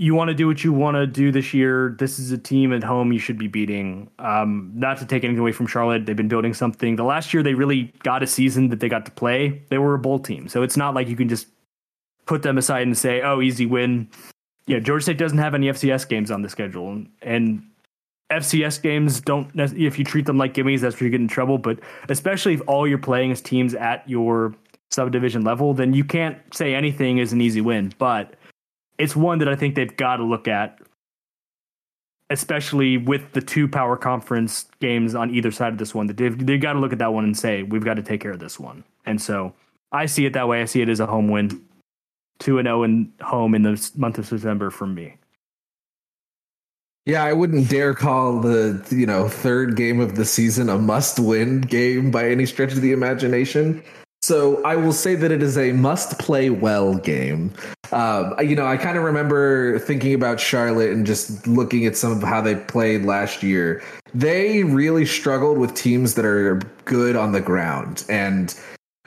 you 0.00 0.14
want 0.14 0.28
to 0.28 0.34
do 0.34 0.46
what 0.46 0.64
you 0.64 0.72
want 0.72 0.94
to 0.94 1.06
do 1.06 1.30
this 1.30 1.52
year. 1.52 1.94
This 1.98 2.18
is 2.18 2.32
a 2.32 2.38
team 2.38 2.72
at 2.72 2.82
home 2.82 3.12
you 3.12 3.18
should 3.18 3.36
be 3.36 3.48
beating. 3.48 4.10
Um, 4.18 4.72
not 4.74 4.96
to 4.96 5.04
take 5.04 5.24
anything 5.24 5.40
away 5.40 5.52
from 5.52 5.66
Charlotte, 5.66 6.06
they've 6.06 6.16
been 6.16 6.26
building 6.26 6.54
something. 6.54 6.96
The 6.96 7.04
last 7.04 7.34
year 7.34 7.42
they 7.42 7.52
really 7.52 7.92
got 8.02 8.22
a 8.22 8.26
season 8.26 8.70
that 8.70 8.80
they 8.80 8.88
got 8.88 9.04
to 9.04 9.10
play. 9.10 9.62
They 9.68 9.76
were 9.76 9.92
a 9.92 9.98
bowl 9.98 10.18
team, 10.18 10.48
so 10.48 10.62
it's 10.62 10.76
not 10.78 10.94
like 10.94 11.08
you 11.08 11.16
can 11.16 11.28
just 11.28 11.48
put 12.24 12.42
them 12.42 12.56
aside 12.56 12.86
and 12.86 12.96
say, 12.96 13.20
"Oh, 13.20 13.42
easy 13.42 13.66
win." 13.66 14.08
Yeah, 14.66 14.78
Georgia 14.78 15.02
State 15.02 15.18
doesn't 15.18 15.36
have 15.36 15.54
any 15.54 15.68
FCS 15.68 16.08
games 16.08 16.30
on 16.30 16.40
the 16.40 16.48
schedule, 16.48 17.04
and 17.20 17.62
FCS 18.30 18.80
games 18.80 19.20
don't. 19.20 19.50
If 19.54 19.98
you 19.98 20.04
treat 20.06 20.24
them 20.24 20.38
like 20.38 20.54
gimmies, 20.54 20.80
that's 20.80 20.98
where 20.98 21.08
you 21.08 21.10
get 21.10 21.20
in 21.20 21.28
trouble. 21.28 21.58
But 21.58 21.78
especially 22.08 22.54
if 22.54 22.62
all 22.66 22.88
you're 22.88 22.96
playing 22.96 23.32
is 23.32 23.42
teams 23.42 23.74
at 23.74 24.08
your 24.08 24.54
subdivision 24.90 25.42
level, 25.42 25.74
then 25.74 25.92
you 25.92 26.04
can't 26.04 26.38
say 26.54 26.74
anything 26.74 27.18
is 27.18 27.34
an 27.34 27.42
easy 27.42 27.60
win. 27.60 27.92
But 27.98 28.36
it's 29.00 29.16
one 29.16 29.38
that 29.38 29.48
I 29.48 29.56
think 29.56 29.74
they've 29.74 29.96
got 29.96 30.16
to 30.16 30.24
look 30.24 30.46
at, 30.46 30.78
especially 32.28 32.98
with 32.98 33.32
the 33.32 33.40
two 33.40 33.66
power 33.66 33.96
conference 33.96 34.66
games 34.78 35.14
on 35.14 35.34
either 35.34 35.50
side 35.50 35.72
of 35.72 35.78
this 35.78 35.94
one. 35.94 36.06
They've, 36.06 36.46
they've 36.46 36.60
got 36.60 36.74
to 36.74 36.78
look 36.78 36.92
at 36.92 36.98
that 36.98 37.14
one 37.14 37.24
and 37.24 37.36
say, 37.36 37.62
we've 37.62 37.84
got 37.84 37.94
to 37.94 38.02
take 38.02 38.20
care 38.20 38.30
of 38.30 38.40
this 38.40 38.60
one. 38.60 38.84
And 39.06 39.20
so 39.20 39.54
I 39.90 40.04
see 40.04 40.26
it 40.26 40.34
that 40.34 40.48
way. 40.48 40.60
I 40.60 40.66
see 40.66 40.82
it 40.82 40.90
as 40.90 41.00
a 41.00 41.06
home 41.06 41.28
win, 41.28 41.64
2 42.40 42.58
and 42.58 42.66
0 42.66 42.82
in 42.82 43.12
home 43.22 43.54
in 43.54 43.62
the 43.62 43.90
month 43.96 44.18
of 44.18 44.26
September 44.26 44.70
for 44.70 44.86
me. 44.86 45.16
Yeah, 47.06 47.24
I 47.24 47.32
wouldn't 47.32 47.70
dare 47.70 47.94
call 47.94 48.40
the 48.40 48.86
you 48.90 49.06
know 49.06 49.26
third 49.26 49.74
game 49.74 50.00
of 50.00 50.16
the 50.16 50.24
season 50.26 50.68
a 50.68 50.76
must-win 50.78 51.62
game 51.62 52.10
by 52.10 52.28
any 52.28 52.44
stretch 52.44 52.72
of 52.72 52.82
the 52.82 52.92
imagination. 52.92 53.82
So 54.22 54.62
I 54.64 54.76
will 54.76 54.92
say 54.92 55.14
that 55.14 55.30
it 55.32 55.42
is 55.42 55.56
a 55.56 55.72
must 55.72 56.18
play 56.18 56.50
well 56.50 56.94
game. 56.94 57.52
Um, 57.90 58.34
you 58.40 58.54
know, 58.54 58.66
I 58.66 58.76
kind 58.76 58.98
of 58.98 59.04
remember 59.04 59.78
thinking 59.78 60.14
about 60.14 60.38
Charlotte 60.38 60.90
and 60.90 61.06
just 61.06 61.46
looking 61.46 61.86
at 61.86 61.96
some 61.96 62.12
of 62.12 62.22
how 62.22 62.40
they 62.40 62.56
played 62.56 63.04
last 63.04 63.42
year. 63.42 63.82
They 64.14 64.62
really 64.64 65.06
struggled 65.06 65.58
with 65.58 65.74
teams 65.74 66.14
that 66.14 66.24
are 66.24 66.60
good 66.84 67.16
on 67.16 67.32
the 67.32 67.40
ground. 67.40 68.04
And 68.08 68.54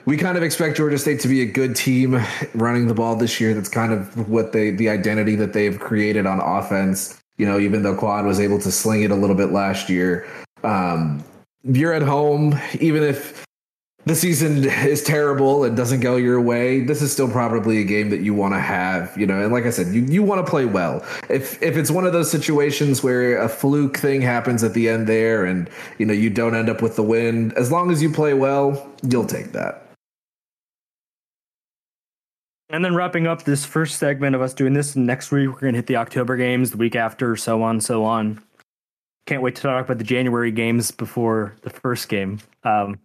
we 0.04 0.16
kind 0.16 0.36
of 0.36 0.42
expect 0.42 0.76
Georgia 0.76 0.98
State 0.98 1.20
to 1.20 1.28
be 1.28 1.40
a 1.42 1.46
good 1.46 1.76
team 1.76 2.20
running 2.54 2.88
the 2.88 2.94
ball 2.94 3.16
this 3.16 3.40
year. 3.40 3.54
That's 3.54 3.68
kind 3.68 3.92
of 3.92 4.28
what 4.28 4.52
they, 4.52 4.70
the 4.70 4.88
identity 4.88 5.36
that 5.36 5.52
they've 5.52 5.78
created 5.78 6.26
on 6.26 6.40
offense. 6.40 7.20
You 7.38 7.46
know, 7.46 7.58
even 7.58 7.82
though 7.82 7.96
Quad 7.96 8.26
was 8.26 8.40
able 8.40 8.58
to 8.60 8.70
sling 8.70 9.02
it 9.02 9.10
a 9.10 9.16
little 9.16 9.36
bit 9.36 9.50
last 9.50 9.88
year. 9.88 10.28
Um, 10.62 11.24
you're 11.62 11.92
at 11.92 12.02
home, 12.02 12.58
even 12.80 13.02
if 13.02 13.43
the 14.06 14.14
season 14.14 14.64
is 14.64 15.02
terrible 15.02 15.64
and 15.64 15.76
doesn't 15.76 16.00
go 16.00 16.16
your 16.16 16.40
way, 16.40 16.80
this 16.80 17.00
is 17.00 17.12
still 17.12 17.28
probably 17.28 17.78
a 17.78 17.84
game 17.84 18.10
that 18.10 18.20
you 18.20 18.34
want 18.34 18.54
to 18.54 18.60
have, 18.60 19.16
you 19.16 19.26
know. 19.26 19.42
And 19.42 19.52
like 19.52 19.64
I 19.64 19.70
said, 19.70 19.94
you, 19.94 20.02
you 20.02 20.22
want 20.22 20.44
to 20.44 20.50
play 20.50 20.66
well. 20.66 21.04
If 21.30 21.62
if 21.62 21.76
it's 21.76 21.90
one 21.90 22.06
of 22.06 22.12
those 22.12 22.30
situations 22.30 23.02
where 23.02 23.38
a 23.38 23.48
fluke 23.48 23.96
thing 23.96 24.20
happens 24.20 24.62
at 24.62 24.74
the 24.74 24.88
end 24.88 25.06
there, 25.06 25.44
and 25.44 25.70
you 25.98 26.06
know 26.06 26.12
you 26.12 26.30
don't 26.30 26.54
end 26.54 26.68
up 26.68 26.82
with 26.82 26.96
the 26.96 27.02
win, 27.02 27.52
as 27.56 27.72
long 27.72 27.90
as 27.90 28.02
you 28.02 28.10
play 28.10 28.34
well, 28.34 28.90
you'll 29.02 29.26
take 29.26 29.52
that. 29.52 29.80
And 32.68 32.84
then 32.84 32.94
wrapping 32.94 33.26
up 33.26 33.44
this 33.44 33.64
first 33.64 33.98
segment 33.98 34.34
of 34.34 34.42
us 34.42 34.52
doing 34.52 34.74
this 34.74 34.96
next 34.96 35.30
week, 35.30 35.48
we're 35.48 35.60
gonna 35.60 35.76
hit 35.76 35.86
the 35.86 35.96
October 35.96 36.36
games, 36.36 36.72
the 36.72 36.76
week 36.76 36.96
after, 36.96 37.36
so 37.36 37.62
on, 37.62 37.80
so 37.80 38.04
on. 38.04 38.42
Can't 39.26 39.40
wait 39.40 39.54
to 39.56 39.62
talk 39.62 39.86
about 39.86 39.96
the 39.96 40.04
January 40.04 40.50
games 40.50 40.90
before 40.90 41.56
the 41.62 41.70
first 41.70 42.10
game. 42.10 42.40
Um, 42.64 42.98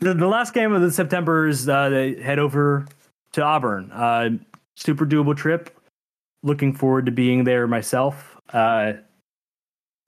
the, 0.00 0.14
the 0.14 0.26
last 0.26 0.54
game 0.54 0.72
of 0.72 0.82
the 0.82 0.90
September 0.90 1.46
is 1.46 1.68
uh, 1.68 1.88
they 1.88 2.14
head 2.14 2.38
over 2.38 2.86
to 3.32 3.42
Auburn. 3.42 3.90
Uh, 3.92 4.30
super 4.74 5.06
doable 5.06 5.36
trip. 5.36 5.78
Looking 6.42 6.72
forward 6.72 7.06
to 7.06 7.12
being 7.12 7.44
there 7.44 7.66
myself. 7.66 8.36
Uh, 8.52 8.94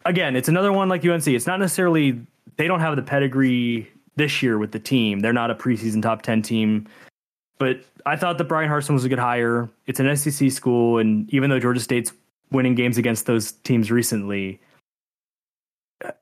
again, 0.05 0.37
it's 0.37 0.49
another 0.49 0.73
one 0.73 0.89
like 0.89 1.05
UNC. 1.05 1.27
It's 1.27 1.47
not 1.47 1.59
necessarily 1.59 2.21
they 2.57 2.67
don't 2.67 2.81
have 2.81 2.97
the 2.97 3.03
pedigree 3.03 3.91
this 4.17 4.43
year 4.43 4.59
with 4.59 4.73
the 4.73 4.79
team. 4.79 5.21
They're 5.21 5.33
not 5.33 5.51
a 5.51 5.55
preseason 5.55 6.03
top 6.03 6.23
ten 6.23 6.43
team. 6.43 6.87
But 7.59 7.81
I 8.07 8.17
thought 8.17 8.39
that 8.39 8.45
Bryan 8.45 8.71
Harsin 8.71 8.95
was 8.95 9.05
a 9.05 9.09
good 9.09 9.19
hire. 9.19 9.69
It's 9.87 9.99
an 9.99 10.17
SEC 10.17 10.53
school, 10.53 10.99
and 10.99 11.29
even 11.35 11.51
though 11.51 11.59
Georgia 11.59 11.81
State's 11.81 12.13
winning 12.53 12.75
games 12.75 12.99
against 12.99 13.27
those 13.27 13.53
teams 13.53 13.91
recently, 13.91 14.61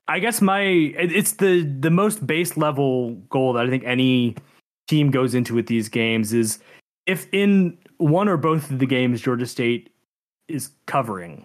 I 0.08 0.18
guess 0.18 0.40
my 0.40 0.62
it's 0.62 1.32
the 1.32 1.62
the 1.62 1.90
most 1.90 2.26
base 2.26 2.56
level 2.56 3.14
goal 3.28 3.52
that 3.54 3.66
I 3.66 3.70
think 3.70 3.84
any 3.84 4.36
team 4.88 5.10
goes 5.10 5.34
into 5.34 5.54
with 5.54 5.66
these 5.66 5.88
games 5.88 6.32
is 6.32 6.58
if 7.06 7.26
in 7.32 7.76
one 7.98 8.28
or 8.28 8.36
both 8.36 8.70
of 8.70 8.78
the 8.78 8.86
games 8.86 9.20
Georgia 9.20 9.46
State 9.46 9.90
is 10.48 10.70
covering, 10.86 11.44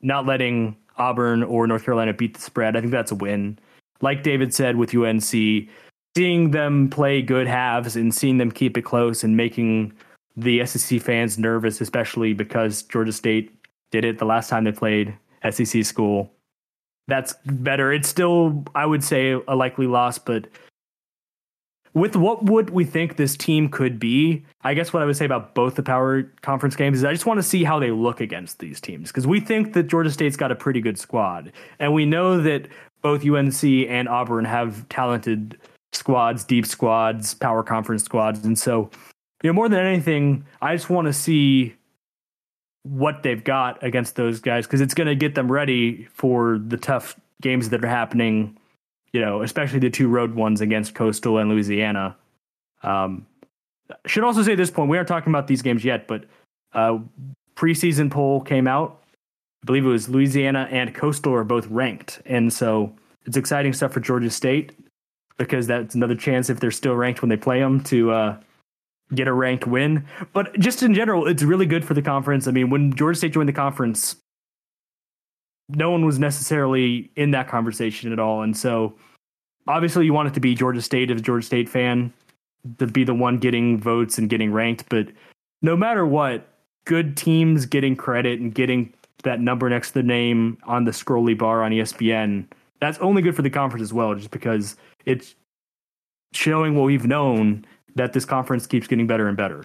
not 0.00 0.26
letting 0.26 0.76
Auburn 0.96 1.42
or 1.42 1.66
North 1.66 1.84
Carolina 1.84 2.12
beat 2.12 2.34
the 2.34 2.40
spread. 2.40 2.76
I 2.76 2.80
think 2.80 2.92
that's 2.92 3.12
a 3.12 3.16
win. 3.16 3.58
Like 4.00 4.22
David 4.22 4.54
said 4.54 4.76
with 4.76 4.94
UNC, 4.94 5.68
seeing 6.16 6.50
them 6.50 6.88
play 6.88 7.22
good 7.22 7.46
halves 7.46 7.96
and 7.96 8.14
seeing 8.14 8.38
them 8.38 8.50
keep 8.50 8.76
it 8.76 8.82
close 8.82 9.24
and 9.24 9.36
making 9.36 9.92
the 10.36 10.64
SEC 10.66 11.00
fans 11.00 11.38
nervous, 11.38 11.80
especially 11.80 12.32
because 12.32 12.82
Georgia 12.82 13.12
State 13.12 13.52
did 13.90 14.04
it 14.04 14.18
the 14.18 14.24
last 14.24 14.48
time 14.48 14.64
they 14.64 14.72
played 14.72 15.16
SEC 15.50 15.84
school. 15.84 16.30
That's 17.08 17.34
better. 17.46 17.92
It's 17.92 18.08
still, 18.08 18.64
I 18.74 18.86
would 18.86 19.04
say, 19.04 19.32
a 19.32 19.54
likely 19.54 19.86
loss, 19.86 20.18
but 20.18 20.48
with 21.96 22.14
what 22.14 22.44
would 22.44 22.68
we 22.70 22.84
think 22.84 23.16
this 23.16 23.38
team 23.38 23.70
could 23.70 23.98
be, 23.98 24.44
I 24.64 24.74
guess 24.74 24.92
what 24.92 25.02
I 25.02 25.06
would 25.06 25.16
say 25.16 25.24
about 25.24 25.54
both 25.54 25.76
the 25.76 25.82
power 25.82 26.24
conference 26.42 26.76
games 26.76 26.98
is 26.98 27.04
I 27.04 27.12
just 27.12 27.24
want 27.24 27.38
to 27.38 27.42
see 27.42 27.64
how 27.64 27.78
they 27.78 27.90
look 27.90 28.20
against 28.20 28.58
these 28.58 28.82
teams 28.82 29.08
because 29.08 29.26
we 29.26 29.40
think 29.40 29.72
that 29.72 29.84
Georgia 29.84 30.10
State's 30.10 30.36
got 30.36 30.52
a 30.52 30.54
pretty 30.54 30.82
good 30.82 30.98
squad, 30.98 31.52
and 31.78 31.94
we 31.94 32.04
know 32.04 32.38
that 32.42 32.68
both 33.00 33.24
UNC 33.24 33.64
and 33.64 34.10
Auburn 34.10 34.44
have 34.44 34.86
talented 34.90 35.58
squads, 35.94 36.44
deep 36.44 36.66
squads, 36.66 37.32
power 37.32 37.62
conference 37.62 38.04
squads, 38.04 38.44
and 38.44 38.58
so 38.58 38.90
you 39.42 39.48
know 39.48 39.54
more 39.54 39.70
than 39.70 39.78
anything, 39.78 40.44
I 40.60 40.76
just 40.76 40.90
want 40.90 41.06
to 41.06 41.14
see 41.14 41.75
what 42.88 43.22
they've 43.22 43.42
got 43.42 43.82
against 43.82 44.16
those 44.16 44.40
guys 44.40 44.66
because 44.66 44.80
it's 44.80 44.94
going 44.94 45.06
to 45.06 45.14
get 45.14 45.34
them 45.34 45.50
ready 45.50 46.04
for 46.12 46.58
the 46.58 46.76
tough 46.76 47.18
games 47.40 47.68
that 47.70 47.84
are 47.84 47.88
happening 47.88 48.56
you 49.16 49.22
know, 49.22 49.40
especially 49.40 49.78
the 49.78 49.88
two 49.88 50.08
road 50.08 50.34
ones 50.34 50.60
against 50.60 50.94
Coastal 50.94 51.38
and 51.38 51.48
Louisiana. 51.48 52.14
Um, 52.82 53.26
should 54.04 54.24
also 54.24 54.42
say 54.42 54.52
at 54.52 54.58
this 54.58 54.70
point, 54.70 54.90
we 54.90 54.98
aren't 54.98 55.08
talking 55.08 55.32
about 55.32 55.46
these 55.46 55.62
games 55.62 55.86
yet, 55.86 56.06
but 56.06 56.24
uh, 56.74 56.98
preseason 57.54 58.10
poll 58.10 58.42
came 58.42 58.66
out. 58.66 59.02
I 59.62 59.64
believe 59.64 59.86
it 59.86 59.88
was 59.88 60.10
Louisiana 60.10 60.68
and 60.70 60.94
Coastal 60.94 61.32
are 61.32 61.44
both 61.44 61.66
ranked. 61.68 62.20
And 62.26 62.52
so 62.52 62.94
it's 63.24 63.38
exciting 63.38 63.72
stuff 63.72 63.94
for 63.94 64.00
Georgia 64.00 64.28
State 64.28 64.72
because 65.38 65.66
that's 65.66 65.94
another 65.94 66.14
chance 66.14 66.50
if 66.50 66.60
they're 66.60 66.70
still 66.70 66.94
ranked 66.94 67.22
when 67.22 67.30
they 67.30 67.38
play 67.38 67.60
them 67.60 67.82
to 67.84 68.10
uh, 68.10 68.36
get 69.14 69.28
a 69.28 69.32
ranked 69.32 69.66
win. 69.66 70.04
But 70.32 70.58
just 70.58 70.82
in 70.82 70.94
general, 70.94 71.26
it's 71.26 71.42
really 71.42 71.66
good 71.66 71.84
for 71.84 71.94
the 71.94 72.02
conference. 72.02 72.46
I 72.48 72.50
mean, 72.50 72.70
when 72.70 72.92
Georgia 72.94 73.18
State 73.18 73.32
joined 73.32 73.48
the 73.48 73.52
conference, 73.52 74.16
no 75.68 75.90
one 75.90 76.04
was 76.04 76.18
necessarily 76.18 77.10
in 77.16 77.30
that 77.32 77.48
conversation 77.48 78.12
at 78.12 78.18
all. 78.18 78.42
And 78.42 78.56
so 78.56 78.94
obviously 79.66 80.04
you 80.04 80.12
want 80.12 80.28
it 80.28 80.34
to 80.34 80.40
be 80.40 80.54
Georgia 80.54 80.82
State 80.82 81.10
as 81.10 81.20
a 81.20 81.22
Georgia 81.22 81.46
State 81.46 81.68
fan 81.68 82.12
to 82.78 82.86
be 82.86 83.04
the 83.04 83.14
one 83.14 83.38
getting 83.38 83.80
votes 83.80 84.18
and 84.18 84.28
getting 84.28 84.52
ranked. 84.52 84.88
But 84.88 85.08
no 85.62 85.76
matter 85.76 86.06
what, 86.06 86.48
good 86.84 87.16
teams 87.16 87.66
getting 87.66 87.96
credit 87.96 88.40
and 88.40 88.54
getting 88.54 88.92
that 89.22 89.40
number 89.40 89.68
next 89.68 89.88
to 89.88 89.94
the 89.94 90.02
name 90.02 90.58
on 90.64 90.84
the 90.84 90.90
scrolly 90.90 91.36
bar 91.36 91.62
on 91.62 91.72
ESPN, 91.72 92.46
that's 92.80 92.98
only 92.98 93.22
good 93.22 93.34
for 93.34 93.42
the 93.42 93.50
conference 93.50 93.82
as 93.82 93.92
well, 93.92 94.14
just 94.14 94.30
because 94.30 94.76
it's 95.04 95.34
showing 96.32 96.74
what 96.76 96.84
we've 96.84 97.06
known 97.06 97.64
that 97.96 98.12
this 98.12 98.24
conference 98.24 98.66
keeps 98.66 98.86
getting 98.86 99.06
better 99.06 99.26
and 99.28 99.36
better. 99.36 99.64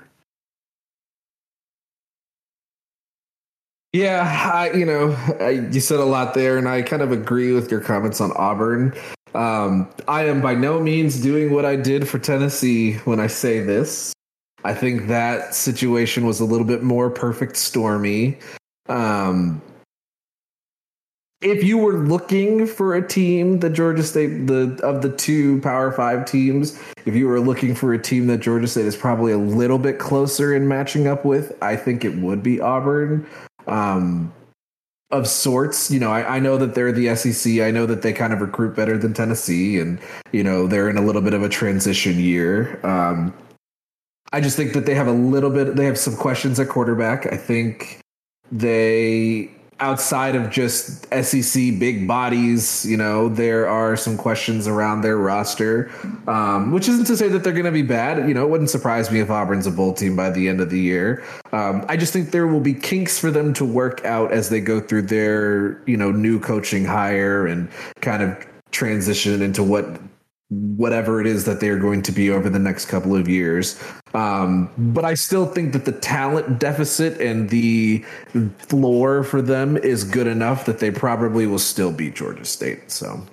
Yeah, 3.93 4.51
I, 4.53 4.71
you 4.71 4.85
know, 4.85 5.11
I, 5.41 5.49
you 5.49 5.81
said 5.81 5.99
a 5.99 6.05
lot 6.05 6.33
there, 6.33 6.57
and 6.57 6.67
I 6.67 6.81
kind 6.81 7.01
of 7.01 7.11
agree 7.11 7.51
with 7.51 7.69
your 7.69 7.81
comments 7.81 8.21
on 8.21 8.31
Auburn. 8.37 8.93
Um, 9.35 9.89
I 10.07 10.25
am 10.25 10.41
by 10.41 10.55
no 10.55 10.79
means 10.79 11.21
doing 11.21 11.53
what 11.53 11.65
I 11.65 11.75
did 11.75 12.07
for 12.07 12.17
Tennessee 12.17 12.93
when 12.99 13.19
I 13.19 13.27
say 13.27 13.59
this. 13.59 14.13
I 14.63 14.73
think 14.73 15.07
that 15.07 15.55
situation 15.55 16.25
was 16.25 16.39
a 16.39 16.45
little 16.45 16.65
bit 16.65 16.83
more 16.83 17.09
perfect 17.09 17.57
stormy. 17.57 18.37
Um, 18.87 19.61
if 21.41 21.63
you 21.63 21.77
were 21.77 21.97
looking 21.97 22.67
for 22.67 22.95
a 22.95 23.05
team 23.05 23.59
that 23.59 23.71
Georgia 23.71 24.03
State 24.03 24.47
the 24.47 24.79
of 24.83 25.01
the 25.01 25.09
two 25.09 25.59
Power 25.61 25.91
5 25.91 26.25
teams, 26.25 26.79
if 27.05 27.15
you 27.15 27.27
were 27.27 27.39
looking 27.39 27.73
for 27.73 27.93
a 27.93 28.01
team 28.01 28.27
that 28.27 28.39
Georgia 28.39 28.67
State 28.67 28.85
is 28.85 28.95
probably 28.95 29.31
a 29.31 29.37
little 29.37 29.79
bit 29.79 29.97
closer 29.97 30.53
in 30.53 30.67
matching 30.67 31.07
up 31.07 31.25
with, 31.25 31.57
I 31.61 31.75
think 31.75 32.05
it 32.05 32.15
would 32.17 32.43
be 32.43 32.61
Auburn 32.61 33.25
um, 33.67 34.31
of 35.09 35.27
sorts. 35.27 35.89
You 35.89 35.99
know, 35.99 36.11
I, 36.11 36.35
I, 36.35 36.39
know 36.39 36.57
that 36.57 36.75
they're 36.75 36.91
the 36.91 37.15
SEC. 37.15 37.59
I 37.59 37.71
know 37.71 37.87
that 37.87 38.03
they 38.03 38.13
kind 38.13 38.33
of 38.33 38.41
recruit 38.41 38.75
better 38.75 38.97
than 38.97 39.13
Tennessee, 39.13 39.79
and 39.79 39.99
you 40.31 40.43
know 40.43 40.67
they're 40.67 40.89
in 40.89 40.97
a 40.97 41.01
little 41.01 41.21
bit 41.23 41.33
of 41.33 41.41
a 41.41 41.49
transition 41.49 42.19
year. 42.19 42.79
Um, 42.85 43.33
I 44.31 44.41
just 44.41 44.55
think 44.55 44.73
that 44.73 44.85
they 44.85 44.93
have 44.93 45.07
a 45.07 45.11
little 45.11 45.49
bit. 45.49 45.75
They 45.75 45.85
have 45.85 45.97
some 45.97 46.15
questions 46.15 46.59
at 46.59 46.69
quarterback. 46.69 47.25
I 47.33 47.37
think 47.37 47.99
they 48.51 49.49
outside 49.81 50.35
of 50.35 50.49
just 50.49 51.05
SEC 51.11 51.79
big 51.79 52.07
bodies, 52.07 52.85
you 52.85 52.95
know, 52.95 53.27
there 53.27 53.67
are 53.67 53.97
some 53.97 54.15
questions 54.15 54.67
around 54.67 55.01
their 55.01 55.17
roster, 55.17 55.91
um, 56.27 56.71
which 56.71 56.87
isn't 56.87 57.05
to 57.05 57.17
say 57.17 57.27
that 57.27 57.43
they're 57.43 57.51
going 57.51 57.65
to 57.65 57.71
be 57.71 57.81
bad. 57.81 58.27
You 58.27 58.33
know, 58.33 58.45
it 58.45 58.49
wouldn't 58.49 58.69
surprise 58.69 59.11
me 59.11 59.19
if 59.19 59.29
Auburn's 59.29 59.67
a 59.67 59.71
bowl 59.71 59.93
team 59.93 60.15
by 60.15 60.29
the 60.29 60.47
end 60.47 60.61
of 60.61 60.69
the 60.69 60.79
year. 60.79 61.23
Um, 61.51 61.83
I 61.89 61.97
just 61.97 62.13
think 62.13 62.31
there 62.31 62.47
will 62.47 62.61
be 62.61 62.73
kinks 62.73 63.19
for 63.19 63.31
them 63.31 63.53
to 63.55 63.65
work 63.65 64.05
out 64.05 64.31
as 64.31 64.49
they 64.49 64.61
go 64.61 64.79
through 64.79 65.03
their, 65.03 65.81
you 65.85 65.97
know, 65.97 66.11
new 66.11 66.39
coaching 66.39 66.85
hire 66.85 67.47
and 67.47 67.67
kind 68.01 68.23
of 68.23 68.47
transition 68.71 69.41
into 69.41 69.63
what 69.63 69.99
whatever 70.51 71.21
it 71.21 71.27
is 71.27 71.45
that 71.45 71.61
they're 71.61 71.79
going 71.79 72.01
to 72.01 72.11
be 72.11 72.29
over 72.29 72.49
the 72.49 72.59
next 72.59 72.87
couple 72.87 73.15
of 73.15 73.29
years. 73.29 73.81
Um, 74.13 74.69
but 74.77 75.05
I 75.05 75.13
still 75.13 75.45
think 75.45 75.71
that 75.71 75.85
the 75.85 75.93
talent 75.93 76.59
deficit 76.59 77.19
and 77.21 77.49
the 77.49 77.99
floor 78.57 79.23
for 79.23 79.41
them 79.41 79.77
is 79.77 80.03
good 80.03 80.27
enough 80.27 80.65
that 80.65 80.79
they 80.79 80.91
probably 80.91 81.47
will 81.47 81.59
still 81.59 81.91
beat 81.91 82.15
Georgia 82.15 82.43
State. 82.43 82.91
So, 82.91 83.25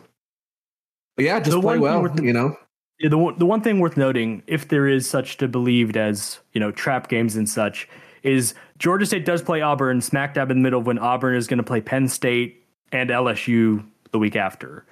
but 1.17 1.25
yeah, 1.25 1.41
just 1.41 1.51
the 1.51 1.61
play 1.61 1.79
well, 1.79 2.03
worth, 2.03 2.21
you 2.23 2.33
know. 2.33 2.57
Yeah, 3.01 3.09
the 3.09 3.35
the 3.37 3.47
one 3.47 3.63
thing 3.63 3.81
worth 3.81 3.97
noting, 3.97 4.45
if 4.47 4.69
there 4.69 4.87
is 4.87 5.09
such 5.09 5.37
to 5.39 5.49
believed 5.49 5.97
as 5.97 6.39
you 6.53 6.61
know 6.61 6.71
trap 6.71 7.09
games 7.09 7.35
and 7.35 7.49
such, 7.49 7.89
is 8.23 8.55
Georgia 8.79 9.07
State 9.07 9.25
does 9.25 9.43
play 9.43 9.61
Auburn 9.61 10.01
smack 10.01 10.35
dab 10.35 10.53
in 10.53 10.59
the 10.59 10.63
middle 10.63 10.81
of 10.81 10.87
when 10.87 10.99
Auburn 10.99 11.35
is 11.35 11.49
going 11.49 11.59
to 11.59 11.65
play 11.65 11.81
Penn 11.81 12.07
State 12.07 12.65
and 12.93 13.11
LSU 13.11 13.85
the 14.13 14.21
week 14.21 14.37
after. 14.37 14.85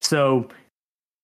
So 0.00 0.48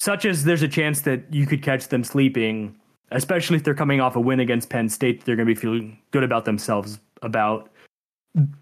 such 0.00 0.24
as 0.24 0.44
there's 0.44 0.62
a 0.62 0.68
chance 0.68 1.02
that 1.02 1.22
you 1.32 1.46
could 1.46 1.62
catch 1.62 1.88
them 1.88 2.02
sleeping, 2.02 2.74
especially 3.10 3.56
if 3.56 3.64
they're 3.64 3.74
coming 3.74 4.00
off 4.00 4.16
a 4.16 4.20
win 4.20 4.40
against 4.40 4.70
Penn 4.70 4.88
State. 4.88 5.24
They're 5.24 5.36
going 5.36 5.46
to 5.46 5.54
be 5.54 5.60
feeling 5.60 5.98
good 6.10 6.24
about 6.24 6.46
themselves. 6.46 6.98
About 7.22 7.70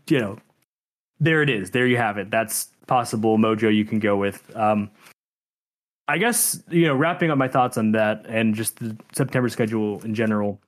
you 0.09 0.19
know, 0.19 0.37
there 1.21 1.43
it 1.43 1.49
is. 1.49 1.71
There 1.71 1.87
you 1.87 1.97
have 1.97 2.19
it. 2.19 2.31
That's 2.31 2.71
possible 2.89 3.39
mojo 3.39 3.75
you 3.75 3.85
can 3.85 4.01
go 4.01 4.17
with. 4.17 4.55
Um, 4.57 4.91
I 6.09 6.19
guess 6.19 6.61
you 6.71 6.87
know, 6.87 6.97
wrapping 6.97 7.31
up 7.31 7.39
my 7.39 7.49
thoughts 7.49 7.79
on 7.79 7.93
that 7.93 8.27
and 8.27 8.55
just 8.55 8.79
the 8.81 8.97
September 9.13 9.49
schedule 9.49 10.01
in 10.03 10.15
general. 10.15 10.61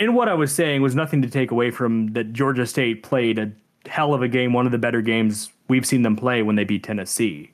in 0.00 0.14
what 0.14 0.28
I 0.28 0.34
was 0.34 0.52
saying 0.52 0.82
was 0.82 0.96
nothing 0.96 1.22
to 1.22 1.30
take 1.30 1.52
away 1.52 1.70
from 1.70 2.08
that 2.14 2.32
Georgia 2.32 2.66
State 2.66 3.04
played 3.04 3.38
a 3.38 3.52
hell 3.86 4.12
of 4.12 4.22
a 4.22 4.28
game, 4.28 4.52
one 4.52 4.66
of 4.66 4.72
the 4.72 4.78
better 4.78 5.02
games 5.02 5.50
we've 5.68 5.86
seen 5.86 6.02
them 6.02 6.16
play 6.16 6.42
when 6.42 6.56
they 6.56 6.64
beat 6.64 6.82
Tennessee. 6.82 7.52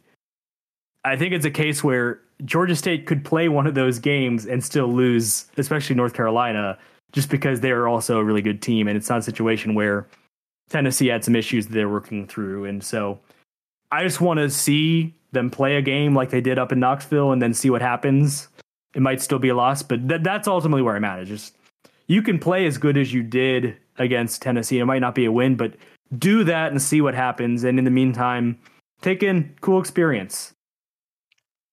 I 1.06 1.16
think 1.16 1.32
it's 1.32 1.44
a 1.44 1.50
case 1.50 1.84
where 1.84 2.20
Georgia 2.44 2.74
State 2.74 3.06
could 3.06 3.24
play 3.24 3.48
one 3.48 3.66
of 3.66 3.74
those 3.74 4.00
games 4.00 4.44
and 4.44 4.62
still 4.62 4.88
lose, 4.88 5.46
especially 5.56 5.94
North 5.94 6.14
Carolina, 6.14 6.76
just 7.12 7.30
because 7.30 7.60
they 7.60 7.70
are 7.70 7.86
also 7.86 8.18
a 8.18 8.24
really 8.24 8.42
good 8.42 8.60
team. 8.60 8.88
And 8.88 8.96
it's 8.96 9.08
not 9.08 9.20
a 9.20 9.22
situation 9.22 9.74
where 9.74 10.06
Tennessee 10.68 11.06
had 11.06 11.24
some 11.24 11.36
issues 11.36 11.68
that 11.68 11.74
they're 11.74 11.88
working 11.88 12.26
through. 12.26 12.64
And 12.64 12.82
so 12.82 13.20
I 13.92 14.02
just 14.02 14.20
want 14.20 14.38
to 14.38 14.50
see 14.50 15.14
them 15.30 15.48
play 15.48 15.76
a 15.76 15.82
game 15.82 16.14
like 16.14 16.30
they 16.30 16.40
did 16.40 16.58
up 16.58 16.72
in 16.72 16.80
Knoxville 16.80 17.30
and 17.30 17.40
then 17.40 17.54
see 17.54 17.70
what 17.70 17.82
happens. 17.82 18.48
It 18.94 19.00
might 19.00 19.22
still 19.22 19.38
be 19.38 19.50
a 19.50 19.54
loss, 19.54 19.82
but 19.82 20.08
th- 20.08 20.22
that's 20.22 20.48
ultimately 20.48 20.82
where 20.82 20.96
I'm 20.96 21.04
at. 21.04 21.20
It's 21.20 21.28
just 21.28 21.56
you 22.08 22.20
can 22.20 22.40
play 22.40 22.66
as 22.66 22.78
good 22.78 22.96
as 22.96 23.12
you 23.12 23.22
did 23.22 23.76
against 23.98 24.42
Tennessee. 24.42 24.80
It 24.80 24.86
might 24.86 25.00
not 25.00 25.14
be 25.14 25.24
a 25.24 25.32
win, 25.32 25.54
but 25.54 25.74
do 26.18 26.42
that 26.44 26.72
and 26.72 26.82
see 26.82 27.00
what 27.00 27.14
happens. 27.14 27.62
And 27.62 27.78
in 27.78 27.84
the 27.84 27.90
meantime, 27.90 28.58
take 29.02 29.22
in 29.22 29.54
cool 29.60 29.80
experience. 29.80 30.52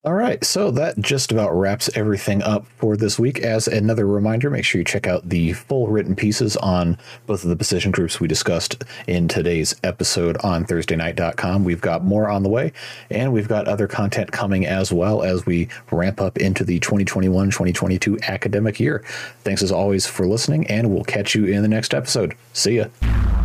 All 0.05 0.15
right, 0.15 0.43
so 0.43 0.69
that 0.71 0.99
just 0.99 1.31
about 1.31 1.57
wraps 1.57 1.89
everything 1.95 2.43
up 2.43 2.65
for 2.77 2.97
this 2.97 3.17
week. 3.17 3.39
As 3.39 3.69
another 3.69 4.05
reminder, 4.05 4.49
make 4.49 4.65
sure 4.65 4.79
you 4.79 4.83
check 4.83 5.07
out 5.07 5.29
the 5.29 5.53
full 5.53 5.87
written 5.87 6.13
pieces 6.13 6.57
on 6.57 6.97
both 7.25 7.45
of 7.45 7.49
the 7.49 7.55
position 7.55 7.89
groups 7.89 8.19
we 8.19 8.27
discussed 8.27 8.83
in 9.07 9.29
today's 9.29 9.73
episode 9.81 10.35
on 10.43 10.65
ThursdayNight.com. 10.65 11.63
We've 11.63 11.79
got 11.79 12.03
more 12.03 12.27
on 12.29 12.43
the 12.43 12.49
way, 12.49 12.73
and 13.09 13.31
we've 13.31 13.47
got 13.47 13.69
other 13.69 13.87
content 13.87 14.33
coming 14.33 14.65
as 14.65 14.91
well 14.91 15.23
as 15.23 15.45
we 15.45 15.69
ramp 15.89 16.19
up 16.19 16.37
into 16.37 16.65
the 16.65 16.79
2021 16.81 17.49
2022 17.49 18.19
academic 18.23 18.81
year. 18.81 19.05
Thanks 19.45 19.63
as 19.63 19.71
always 19.71 20.05
for 20.05 20.27
listening, 20.27 20.67
and 20.67 20.93
we'll 20.93 21.05
catch 21.05 21.33
you 21.33 21.45
in 21.45 21.61
the 21.61 21.69
next 21.69 21.93
episode. 21.93 22.35
See 22.51 22.75
ya. 22.75 23.42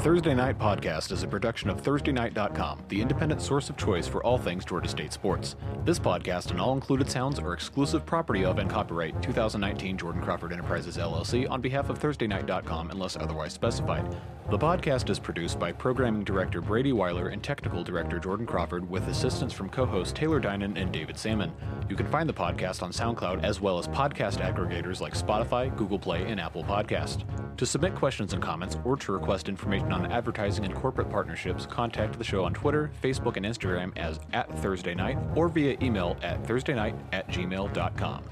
Thursday 0.00 0.32
Night 0.32 0.58
Podcast 0.58 1.12
is 1.12 1.24
a 1.24 1.28
production 1.28 1.68
of 1.68 1.82
ThursdayNight.com, 1.82 2.84
the 2.88 3.02
independent 3.02 3.42
source 3.42 3.68
of 3.68 3.76
choice 3.76 4.08
for 4.08 4.24
all 4.24 4.38
things 4.38 4.64
Georgia 4.64 4.88
State 4.88 5.12
sports. 5.12 5.56
This 5.84 5.98
podcast 5.98 6.52
and 6.52 6.58
all 6.58 6.72
included 6.72 7.10
sounds 7.10 7.38
are 7.38 7.52
exclusive 7.52 8.06
property 8.06 8.42
of 8.42 8.58
and 8.58 8.70
copyright 8.70 9.20
2019 9.22 9.98
Jordan 9.98 10.22
Crawford 10.22 10.54
Enterprises 10.54 10.96
LLC 10.96 11.46
on 11.50 11.60
behalf 11.60 11.90
of 11.90 11.98
ThursdayNight.com 11.98 12.92
unless 12.92 13.18
otherwise 13.18 13.52
specified. 13.52 14.16
The 14.50 14.58
podcast 14.58 15.10
is 15.10 15.18
produced 15.18 15.58
by 15.60 15.70
programming 15.70 16.24
director 16.24 16.62
Brady 16.62 16.92
Weiler 16.92 17.28
and 17.28 17.42
technical 17.42 17.84
director 17.84 18.18
Jordan 18.18 18.46
Crawford 18.46 18.88
with 18.88 19.06
assistance 19.06 19.52
from 19.52 19.68
co-hosts 19.68 20.14
Taylor 20.14 20.40
Dinan 20.40 20.78
and 20.78 20.90
David 20.90 21.18
Salmon. 21.18 21.52
You 21.90 21.94
can 21.94 22.06
find 22.06 22.28
the 22.28 22.32
podcast 22.32 22.82
on 22.82 22.90
SoundCloud 22.90 23.44
as 23.44 23.60
well 23.60 23.78
as 23.78 23.86
podcast 23.86 24.38
aggregators 24.38 25.00
like 25.00 25.14
Spotify, 25.14 25.76
Google 25.76 25.98
Play, 25.98 26.24
and 26.24 26.40
Apple 26.40 26.64
Podcast. 26.64 27.22
To 27.58 27.66
submit 27.66 27.94
questions 27.94 28.32
and 28.32 28.42
comments 28.42 28.78
or 28.84 28.96
to 28.96 29.12
request 29.12 29.48
information 29.48 29.89
on 29.92 30.10
advertising 30.10 30.64
and 30.64 30.74
corporate 30.74 31.10
partnerships, 31.10 31.66
contact 31.66 32.18
the 32.18 32.24
show 32.24 32.44
on 32.44 32.54
Twitter, 32.54 32.90
Facebook, 33.02 33.36
and 33.36 33.46
Instagram 33.46 33.96
as 33.96 34.20
at 34.32 34.50
Thursday 34.60 34.94
Night 34.94 35.18
or 35.34 35.48
via 35.48 35.76
email 35.82 36.16
at 36.22 36.42
thursdaynight 36.44 36.98
at 37.12 37.28
gmail.com. 37.28 38.24